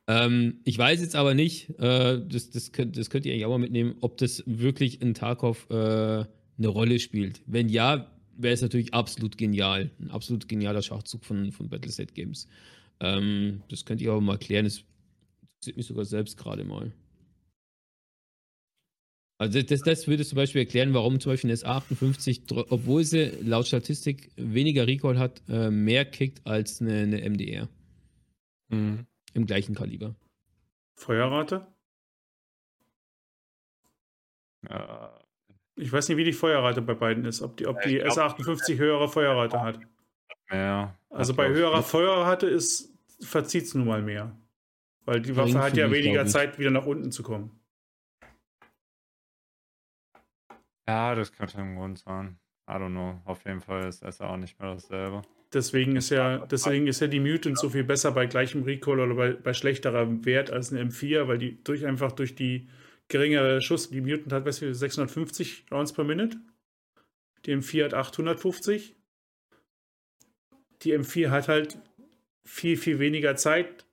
[0.07, 3.51] Ähm, ich weiß jetzt aber nicht, äh, das, das, könnt, das könnt ihr eigentlich auch
[3.51, 6.25] mal mitnehmen, ob das wirklich in Tarkov äh,
[6.59, 7.43] eine Rolle spielt.
[7.47, 9.91] Wenn ja, wäre es natürlich absolut genial.
[10.01, 12.49] Ein absolut genialer Schachzug von, von Battleset Games.
[13.01, 14.65] Ähm, das könnt ihr aber mal klären.
[14.65, 14.85] Das
[15.43, 16.93] interessiert mich sogar selbst gerade mal.
[19.39, 23.33] Also das, das würde zum Beispiel erklären, warum zum Beispiel eine S58, tro- obwohl sie
[23.43, 27.69] laut Statistik weniger Recall hat, äh, mehr kickt als eine, eine MDR
[28.71, 29.07] Mhm.
[29.35, 30.17] im gleichen Kaliber.
[30.95, 31.67] Feuerrate?
[34.69, 35.09] Äh,
[35.77, 37.43] Ich weiß nicht, wie die Feuerrate bei beiden ist.
[37.43, 39.79] Ob die, ob Ja, die ich glaub- SA58 höhere Feuerrate hat.
[40.51, 40.97] mehr.
[41.11, 44.37] Also bei höherer Feuerrate ist, verzieht es nun mal mehr.
[45.05, 46.27] Weil die Waffe hat ja weniger.
[46.27, 47.61] Zeit, wieder nach unten zu kommen.
[50.89, 52.39] Ja, das könnte ein Grund sein.
[52.69, 53.21] I don't know.
[53.25, 55.23] Auf jeden Fall ist es auch nicht mehr dasselbe.
[55.53, 59.15] Deswegen ist ja, deswegen ist ja die Mutant so viel besser bei gleichem Recall oder
[59.15, 62.69] bei, bei schlechterer Wert als eine M4, weil die durch einfach durch die
[63.09, 66.39] geringere Schuss, die Mutant hat, weißt du, 650 Rounds per Minute.
[67.45, 68.97] Die M4 hat 850.
[70.83, 71.79] Die M4 hat halt
[72.45, 73.87] viel, viel weniger Zeit,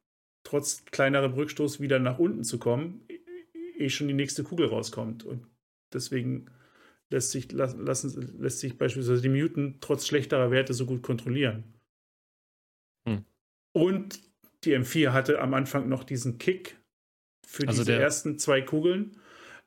[0.43, 3.07] trotz kleinerem Rückstoß wieder nach unten zu kommen,
[3.77, 5.23] ehe schon die nächste Kugel rauskommt.
[5.23, 5.47] Und
[5.93, 6.47] deswegen
[7.09, 11.63] lässt sich, las- lassen, lässt sich beispielsweise die Mutant trotz schlechterer Werte so gut kontrollieren.
[13.07, 13.23] Hm.
[13.71, 14.19] Und
[14.63, 16.77] die M4 hatte am Anfang noch diesen Kick
[17.45, 19.17] für Also diese ersten zwei Kugeln.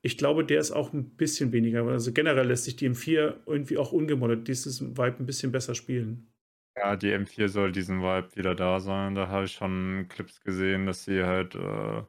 [0.03, 1.85] Ich glaube, der ist auch ein bisschen weniger.
[1.87, 6.29] Also generell lässt sich die M4 irgendwie auch ungemoddet dieses Vibe ein bisschen besser spielen.
[6.77, 9.15] Ja, die M4 soll diesen Vibe wieder da sein.
[9.15, 12.03] Da habe ich schon Clips gesehen, dass sie halt äh,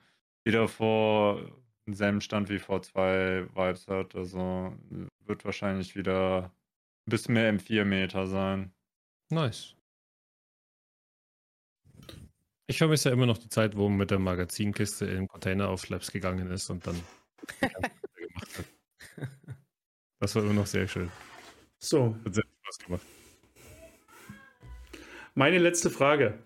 [0.44, 1.42] wieder vor
[1.88, 4.16] denselben Stand wie vor zwei Vibes hat.
[4.16, 4.74] Also
[5.26, 6.52] wird wahrscheinlich wieder
[7.08, 8.72] ein bisschen mehr M4-Meter sein.
[9.30, 9.77] Nice.
[12.68, 15.88] Ich vermisse ja immer noch die Zeit, wo man mit der Magazinkiste in Container auf
[15.88, 17.02] Labs gegangen ist und dann
[17.62, 19.30] gemacht hat.
[20.20, 21.10] Das war immer noch sehr schön.
[21.80, 23.02] So, Hat sehr viel Spaß gemacht.
[25.34, 26.44] meine letzte Frage.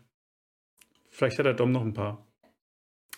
[1.09, 2.25] Vielleicht hat der Dom noch ein paar.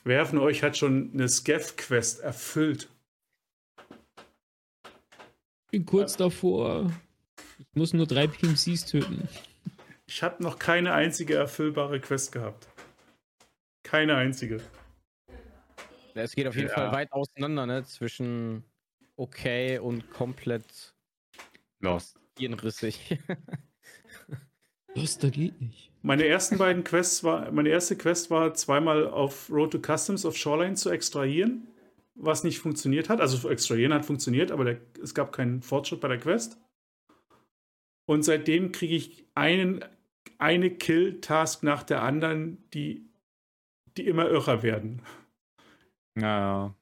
[0.05, 2.89] Wer von euch hat schon eine Scav-Quest erfüllt?
[5.71, 6.91] bin kurz davor.
[7.57, 9.27] Ich muss nur drei PMCs töten.
[10.05, 12.67] Ich habe noch keine einzige erfüllbare Quest gehabt.
[13.93, 14.59] Keine einzige.
[16.15, 16.73] Ja, Es geht auf jeden Ja.
[16.73, 17.83] Fall weit auseinander, ne?
[17.83, 18.63] Zwischen
[19.17, 20.95] okay und komplett
[21.79, 22.19] Lost.
[22.39, 23.19] hirnrissig.
[24.95, 25.91] Was, da geht nicht.
[26.01, 30.35] Meine ersten beiden Quests war, meine erste Quest war zweimal auf Road to Customs auf
[30.35, 31.67] Shoreline zu extrahieren,
[32.15, 33.21] was nicht funktioniert hat.
[33.21, 36.57] Also extrahieren hat funktioniert, aber der, es gab keinen Fortschritt bei der Quest.
[38.05, 39.85] Und seitdem kriege ich einen,
[40.39, 43.12] eine Kill-Task nach der anderen, die,
[43.97, 45.01] die immer irrer werden.
[46.19, 46.75] Ja,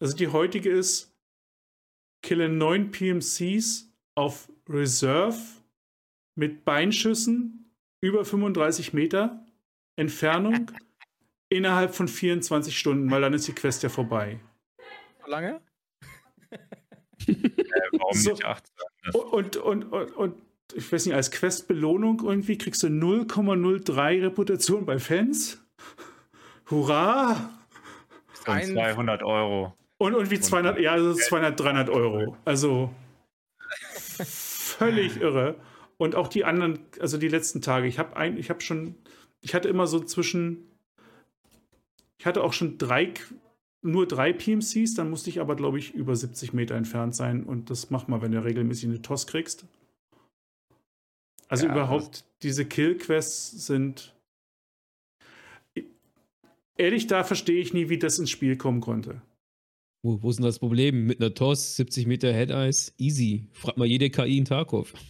[0.00, 1.12] Also die heutige ist,
[2.22, 5.38] kille neun PMCs auf Reserve
[6.34, 7.70] mit Beinschüssen
[8.00, 9.44] über 35 Meter
[9.96, 10.70] Entfernung
[11.48, 14.40] innerhalb von 24 Stunden, weil dann ist die Quest ja vorbei.
[15.24, 15.60] So lange?
[17.28, 18.30] Äh, warum So.
[18.30, 18.74] nicht 18?
[19.04, 20.34] Das- Und, und, und, und
[20.74, 25.60] ich weiß nicht, als Quest-Belohnung irgendwie kriegst du 0,03 Reputation bei Fans.
[26.70, 27.50] Hurra!
[28.46, 29.74] Und Ein- 200 Euro.
[29.98, 32.36] Und irgendwie 200, ja, also 200, 300 Euro.
[32.44, 32.92] Also
[34.24, 35.56] völlig irre.
[35.96, 37.86] Und auch die anderen, also die letzten Tage.
[37.86, 38.94] Ich habe ein, ich habe schon,
[39.40, 40.70] ich hatte immer so zwischen,
[42.18, 43.14] ich hatte auch schon drei,
[43.80, 47.44] nur drei PMCs, dann musste ich aber, glaube ich, über 70 Meter entfernt sein.
[47.44, 49.64] Und das macht man, wenn du regelmäßig eine TOS kriegst.
[51.48, 54.14] Also Ja, überhaupt, diese Kill-Quests sind.
[56.78, 59.22] Ehrlich, da verstehe ich nie, wie das ins Spiel kommen konnte.
[60.02, 61.06] Wo, wo ist denn das Problem?
[61.06, 63.48] Mit einer TOS, 70 Meter Head-Eyes, easy.
[63.52, 64.92] Fragt mal jede KI in Tarkov.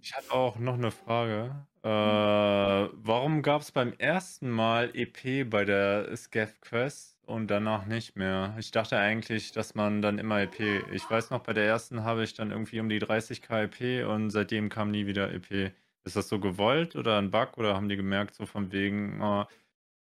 [0.00, 1.66] Ich hatte auch noch eine Frage.
[1.82, 8.16] Äh, warum gab es beim ersten Mal EP bei der Scav Quest und danach nicht
[8.16, 8.56] mehr?
[8.58, 10.60] Ich dachte eigentlich, dass man dann immer EP.
[10.94, 14.30] Ich weiß noch, bei der ersten habe ich dann irgendwie um die 30k EP und
[14.30, 15.72] seitdem kam nie wieder EP.
[16.04, 19.44] Ist das so gewollt oder ein Bug oder haben die gemerkt, so von wegen, oh,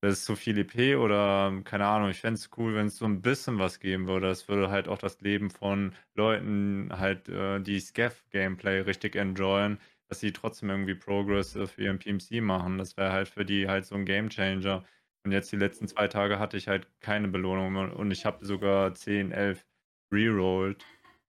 [0.02, 3.04] das ist zu viel EP oder keine Ahnung, ich fände es cool, wenn es so
[3.04, 4.26] ein bisschen was geben würde.
[4.26, 10.18] Das würde halt auch das Leben von Leuten halt, äh, die Scav-Gameplay richtig enjoyen, dass
[10.18, 12.78] sie trotzdem irgendwie Progress für ihren PMC machen.
[12.78, 14.84] Das wäre halt für die halt so ein Gamechanger.
[15.24, 18.44] Und jetzt die letzten zwei Tage hatte ich halt keine Belohnung mehr und ich habe
[18.44, 19.64] sogar 10, 11
[20.12, 20.84] rerollt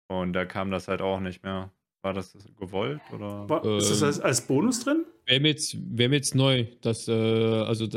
[0.08, 1.72] und da kam das halt auch nicht mehr.
[2.02, 3.48] War das gewollt oder?
[3.48, 5.06] War, ist das Ähm, als, als Bonus drin?
[5.26, 7.88] Wäre mir jetzt, wär mir jetzt neu, dass, äh, also,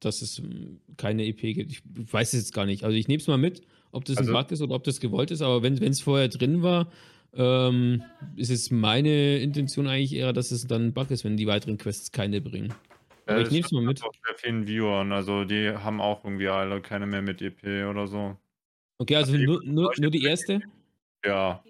[0.00, 1.72] dass es ähm, keine EP gibt.
[1.72, 1.82] Ich
[2.12, 2.84] weiß es jetzt gar nicht.
[2.84, 3.62] Also ich nehme es mal mit,
[3.92, 6.28] ob das Also- ein Bug ist oder ob das gewollt ist, aber wenn es vorher
[6.28, 6.90] drin war,
[7.34, 8.02] ähm,
[8.36, 11.76] ist es meine Intention eigentlich eher, dass es dann ein Bug ist, wenn die weiteren
[11.78, 12.72] Quests keine bringen.
[13.26, 14.02] Aber ich das nehme es mal mit.
[14.02, 18.06] Auch sehr vielen Viewern, also die haben auch irgendwie alle keine mehr mit EP oder
[18.06, 18.36] so.
[18.98, 20.60] Okay, also Ach, nur, nur, nur die erste?
[21.24, 21.62] Ja,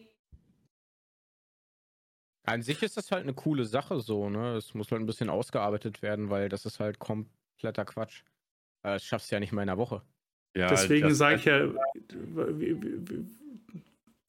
[2.44, 4.54] An sich ist das halt eine coole Sache so, ne?
[4.56, 7.00] Es muss halt ein bisschen ausgearbeitet werden, weil das ist halt
[7.56, 8.20] kompletter Quatsch.
[8.82, 10.02] Äh, Das schaffst du ja nicht mal in einer Woche.
[10.56, 10.68] ja.
[10.68, 11.66] Deswegen das- sage ich ja,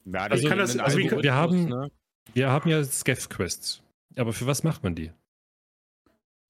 [0.04, 1.90] Ja, Also ich kann das- also wie- wir haben- ne?
[2.32, 3.82] Wir haben ja Scav-Quests.
[4.16, 5.12] Aber für was macht man die?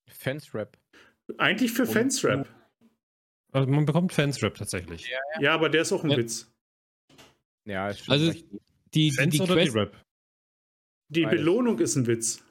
[0.08, 0.76] Fence-Rap.
[1.36, 2.48] eigentlich für Fansrap.
[3.52, 5.10] Also man bekommt Fansrap tatsächlich.
[5.40, 6.16] Ja, aber der ist auch ein Ja.
[6.16, 6.50] Witz.
[7.66, 8.46] Ja, ist schon Also recht.
[8.50, 8.60] die,
[8.94, 10.04] die, Fans die oder Quest, die Rap?
[11.10, 11.26] Die.
[11.26, 12.42] Belohnung ist ein Witz.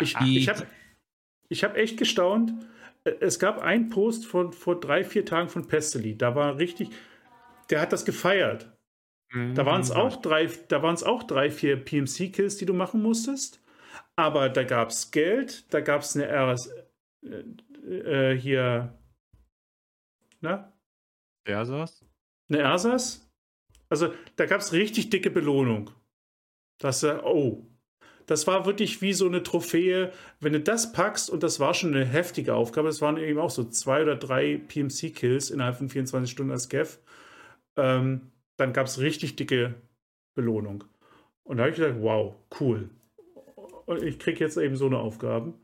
[0.00, 0.66] Ich, Die- ich habe
[1.50, 2.52] ich hab echt gestaunt.
[3.20, 6.16] Es gab einen Post von vor drei, vier Tagen von Pesteli.
[6.18, 6.90] Da war richtig,
[7.70, 8.72] der hat das gefeiert.
[9.54, 9.96] Da waren es Mhm.
[9.96, 13.62] auch drei, da waren es auch drei, vier PMC-Kills, die du machen musstest.
[14.16, 16.70] Aber da gab es Geld, da gab es eine RS,
[17.24, 18.98] äh, äh, hier,
[20.40, 20.72] na,
[21.44, 22.04] Wer saß?
[22.48, 23.28] eine Ersatz.
[23.88, 25.90] Also da gab es richtig dicke Belohnung.
[26.78, 27.66] Das, äh, oh,
[28.26, 30.12] das war wirklich wie so eine Trophäe.
[30.40, 33.50] Wenn du das packst, und das war schon eine heftige Aufgabe, das waren eben auch
[33.50, 36.98] so zwei oder drei PMC-Kills innerhalb von 24 Stunden als Gav,
[37.76, 39.74] ähm, dann gab es richtig dicke
[40.34, 40.84] Belohnung.
[41.44, 42.90] Und da habe ich gedacht, wow, cool.
[43.86, 45.54] Und ich kriege jetzt eben so eine Aufgabe.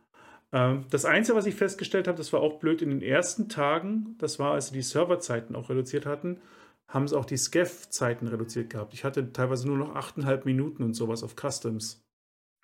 [0.52, 4.14] Ähm, das Einzige, was ich festgestellt habe, das war auch blöd in den ersten Tagen,
[4.18, 6.40] das war, als sie die Serverzeiten auch reduziert hatten,
[6.86, 8.94] haben sie auch die Scav-Zeiten reduziert gehabt.
[8.94, 12.01] Ich hatte teilweise nur noch 8,5 Minuten und sowas auf Customs.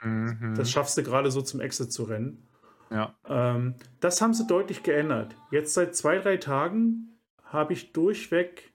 [0.02, 0.54] Mhm.
[0.56, 2.48] Das schaffst du gerade so zum Exit zu rennen.
[2.90, 3.14] ja.
[3.26, 5.36] Ähm, das haben sie deutlich geändert.
[5.50, 8.72] Jetzt seit zwei, drei Tagen habe ich durchweg,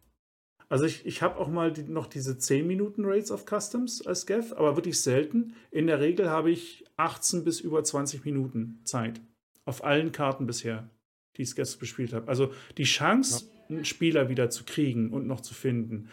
[0.70, 4.26] also ich, ich habe auch mal die, noch diese 10 Minuten Rates auf Customs als
[4.26, 5.54] Gav, aber wirklich selten.
[5.72, 9.22] In der Regel habe ich 18 bis über 20 Minuten Zeit.
[9.66, 10.90] Auf allen Karten bisher,
[11.38, 12.28] die ich Gav bespielt habe.
[12.28, 16.10] Also die Chance, einen Spieler wieder zu kriegen und noch zu finden,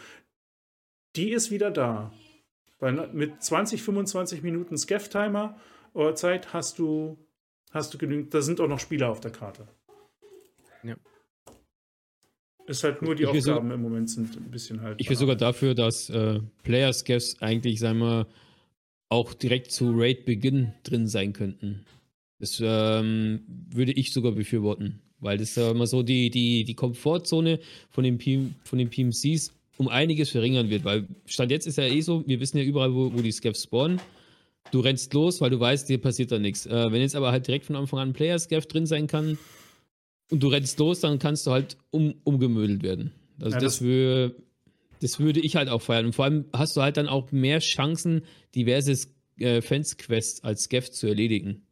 [1.16, 2.12] die ist wieder da.
[2.80, 5.56] Weil mit 20, 25 Minuten Scav-Timer
[5.92, 7.18] oder Zeit hast du
[7.70, 8.34] hast du genügend.
[8.34, 9.68] Da sind auch noch Spieler auf der Karte.
[10.82, 10.96] Ja.
[12.66, 15.00] Ist halt nur die Ich Aufgaben im Moment sind ein bisschen halt.
[15.00, 18.26] Ich bin sogar dafür, dass äh, Player Scavs eigentlich, sagen wir,
[19.08, 21.84] auch direkt zu Raid-Beginn drin sein könnten.
[22.38, 27.58] Das ähm, würde ich sogar befürworten, weil das äh, mal so die, die, die Komfortzone
[27.90, 31.84] von den, PM, von den PMCs um einiges verringern wird, weil Stand jetzt ist ja
[31.84, 33.98] eh so, wir wissen ja überall, wo, wo die Scavs spawnen.
[34.72, 36.66] Du rennst los, weil du weißt, dir passiert da nichts.
[36.66, 39.38] Äh, wenn jetzt aber halt direkt von Anfang an ein Player Scav drin sein kann
[40.30, 43.10] und du rennst los, dann kannst du halt um, umgemödelt werden.
[43.40, 44.34] Also Ja, das, das- wür,
[45.00, 46.04] das würde ich halt auch feiern.
[46.06, 48.22] Und vor allem hast du halt dann auch mehr Chancen,
[48.54, 49.08] diverse
[49.38, 51.62] äh, Fans-Quests als Scav zu erledigen.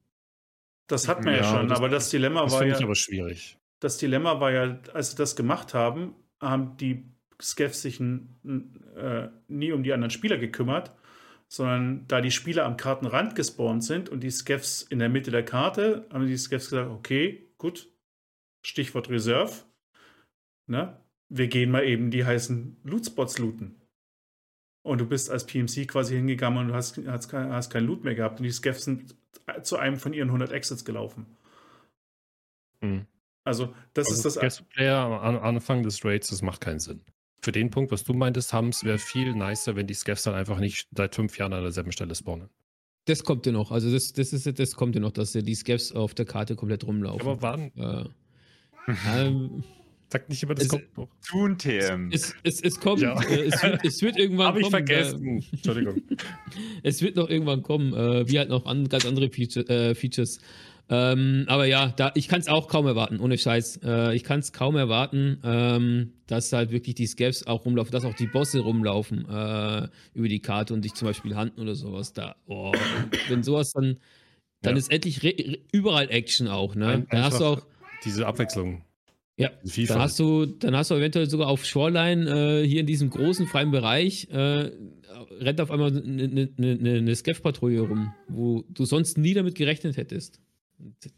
[0.86, 2.78] Das hat man ja, Ja, schon, das- aber das Dilemma Das war finde ja.
[2.78, 3.58] ich aber schwierig.
[3.80, 7.04] das Dilemma war ja, als sie das gemacht haben, haben die
[7.40, 10.92] Skeffs sich äh, nie um die anderen Spieler gekümmert,
[11.48, 15.44] sondern da die Spieler am Kartenrand gespawnt sind und die Skeffs in der Mitte der
[15.44, 17.88] Karte, haben die Skeffs gesagt, okay, gut,
[18.62, 19.52] Stichwort Reserve,
[20.66, 21.00] ne?
[21.28, 23.80] wir gehen mal eben die heißen Lootspots looten.
[24.82, 28.04] Und du bist als PMC quasi hingegangen und du hast, hast, kein, hast kein Loot
[28.04, 29.14] mehr gehabt und die Skeffs sind
[29.62, 31.26] zu einem von ihren 100 Exits gelaufen.
[32.80, 33.06] Hm.
[33.44, 34.38] Also das ist das...
[34.38, 37.02] Guest Player am An- Anfang des Raids, das macht keinen Sinn.
[37.40, 40.58] Für den Punkt, was du meintest, Hams, wäre viel nicer, wenn die Scavs dann einfach
[40.58, 42.48] nicht seit fünf Jahren an derselben Stelle spawnen.
[43.04, 43.70] Das kommt ja noch.
[43.70, 46.56] Also das, das, ist, das kommt ja noch, dass ja die Scavs auf der Karte
[46.56, 47.20] komplett rumlaufen.
[47.26, 47.70] Aber wann?
[47.76, 49.64] äh, ähm,
[50.10, 51.08] Sag nicht immer, das Es- kommt noch.
[51.28, 52.10] Tun TM.
[52.12, 53.20] es, es, es kommt, Ja.
[53.22, 54.86] äh, es, wird, es wird irgendwann Habe ich kommen.
[54.86, 55.44] vergessen.
[55.52, 55.96] Entschuldigung.
[55.98, 56.16] Äh,
[56.82, 60.40] es wird noch irgendwann kommen, äh, wie halt noch an, ganz andere Feature, äh, Features.
[60.90, 63.80] Ähm, aber ja, da, ich kann es auch kaum erwarten, ohne Scheiß.
[63.84, 68.04] Äh, ich kann es kaum erwarten, ähm, dass halt wirklich die Scavs auch rumlaufen, dass
[68.06, 72.14] auch die Bosse rumlaufen äh, über die Karte und dich zum Beispiel handen oder sowas.
[72.14, 72.72] Da, oh,
[73.28, 73.98] wenn sowas dann,
[74.62, 74.78] dann Ja.
[74.78, 75.20] ist endlich
[75.72, 76.86] überall Action auch, ne?
[76.86, 77.66] Ein- dann hast du auch,
[78.04, 78.82] Diese Abwechslung.
[79.36, 79.50] Ja,
[79.86, 83.46] dann hast du, dann hast du eventuell sogar auf Shoreline äh, hier in diesem großen
[83.46, 84.70] freien Bereich äh,
[85.38, 89.54] rennt auf einmal eine ne, ne, ne, eine Scav-Patrouille rum, wo du sonst nie damit
[89.54, 90.40] gerechnet hättest.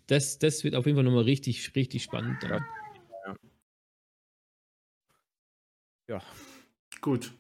[0.06, 2.42] Das, das wird auf jeden Fall nochmal richtig, richtig spannend.
[2.42, 2.64] Dann.
[7.00, 7.32] Gut.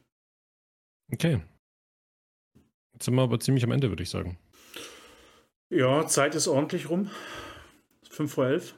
[1.12, 1.42] Okay.
[2.92, 4.38] Jetzt sind wir aber ziemlich am Ende, würde ich sagen.
[5.70, 7.10] Ja, Zeit ist ordentlich rum.
[8.08, 8.74] 5 vor 11.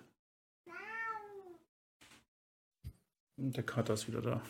[3.36, 4.42] Und der Kater ist wieder da.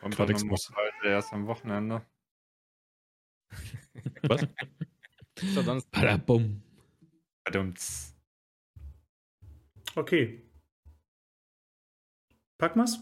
[0.00, 0.72] Kommt Gerade dann muss.
[1.02, 2.04] erst am Wochenende.
[4.22, 4.46] Was?
[5.54, 6.62] Doch sonst Badabum.
[7.44, 7.80] Verdammt.
[9.94, 10.42] Okay.
[12.58, 12.98] Packen wir's?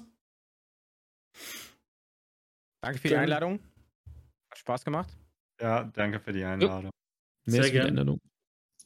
[2.82, 3.60] Danke für die Dann- Einladung.
[4.50, 5.10] Hat Spaß gemacht.
[5.60, 6.90] Ja, danke für die Einladung.
[7.44, 7.88] Sehr ist die gern.
[7.88, 8.18] Änderung.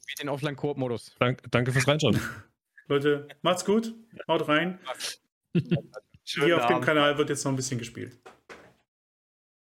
[0.01, 1.15] Spielt den Offline-Koop-Modus.
[1.19, 2.19] Dank, danke fürs Reinschauen.
[2.87, 3.95] Leute, macht's gut.
[4.27, 4.79] Haut rein.
[6.25, 6.85] Hier auf dem Abend.
[6.85, 8.19] Kanal wird jetzt noch ein bisschen gespielt.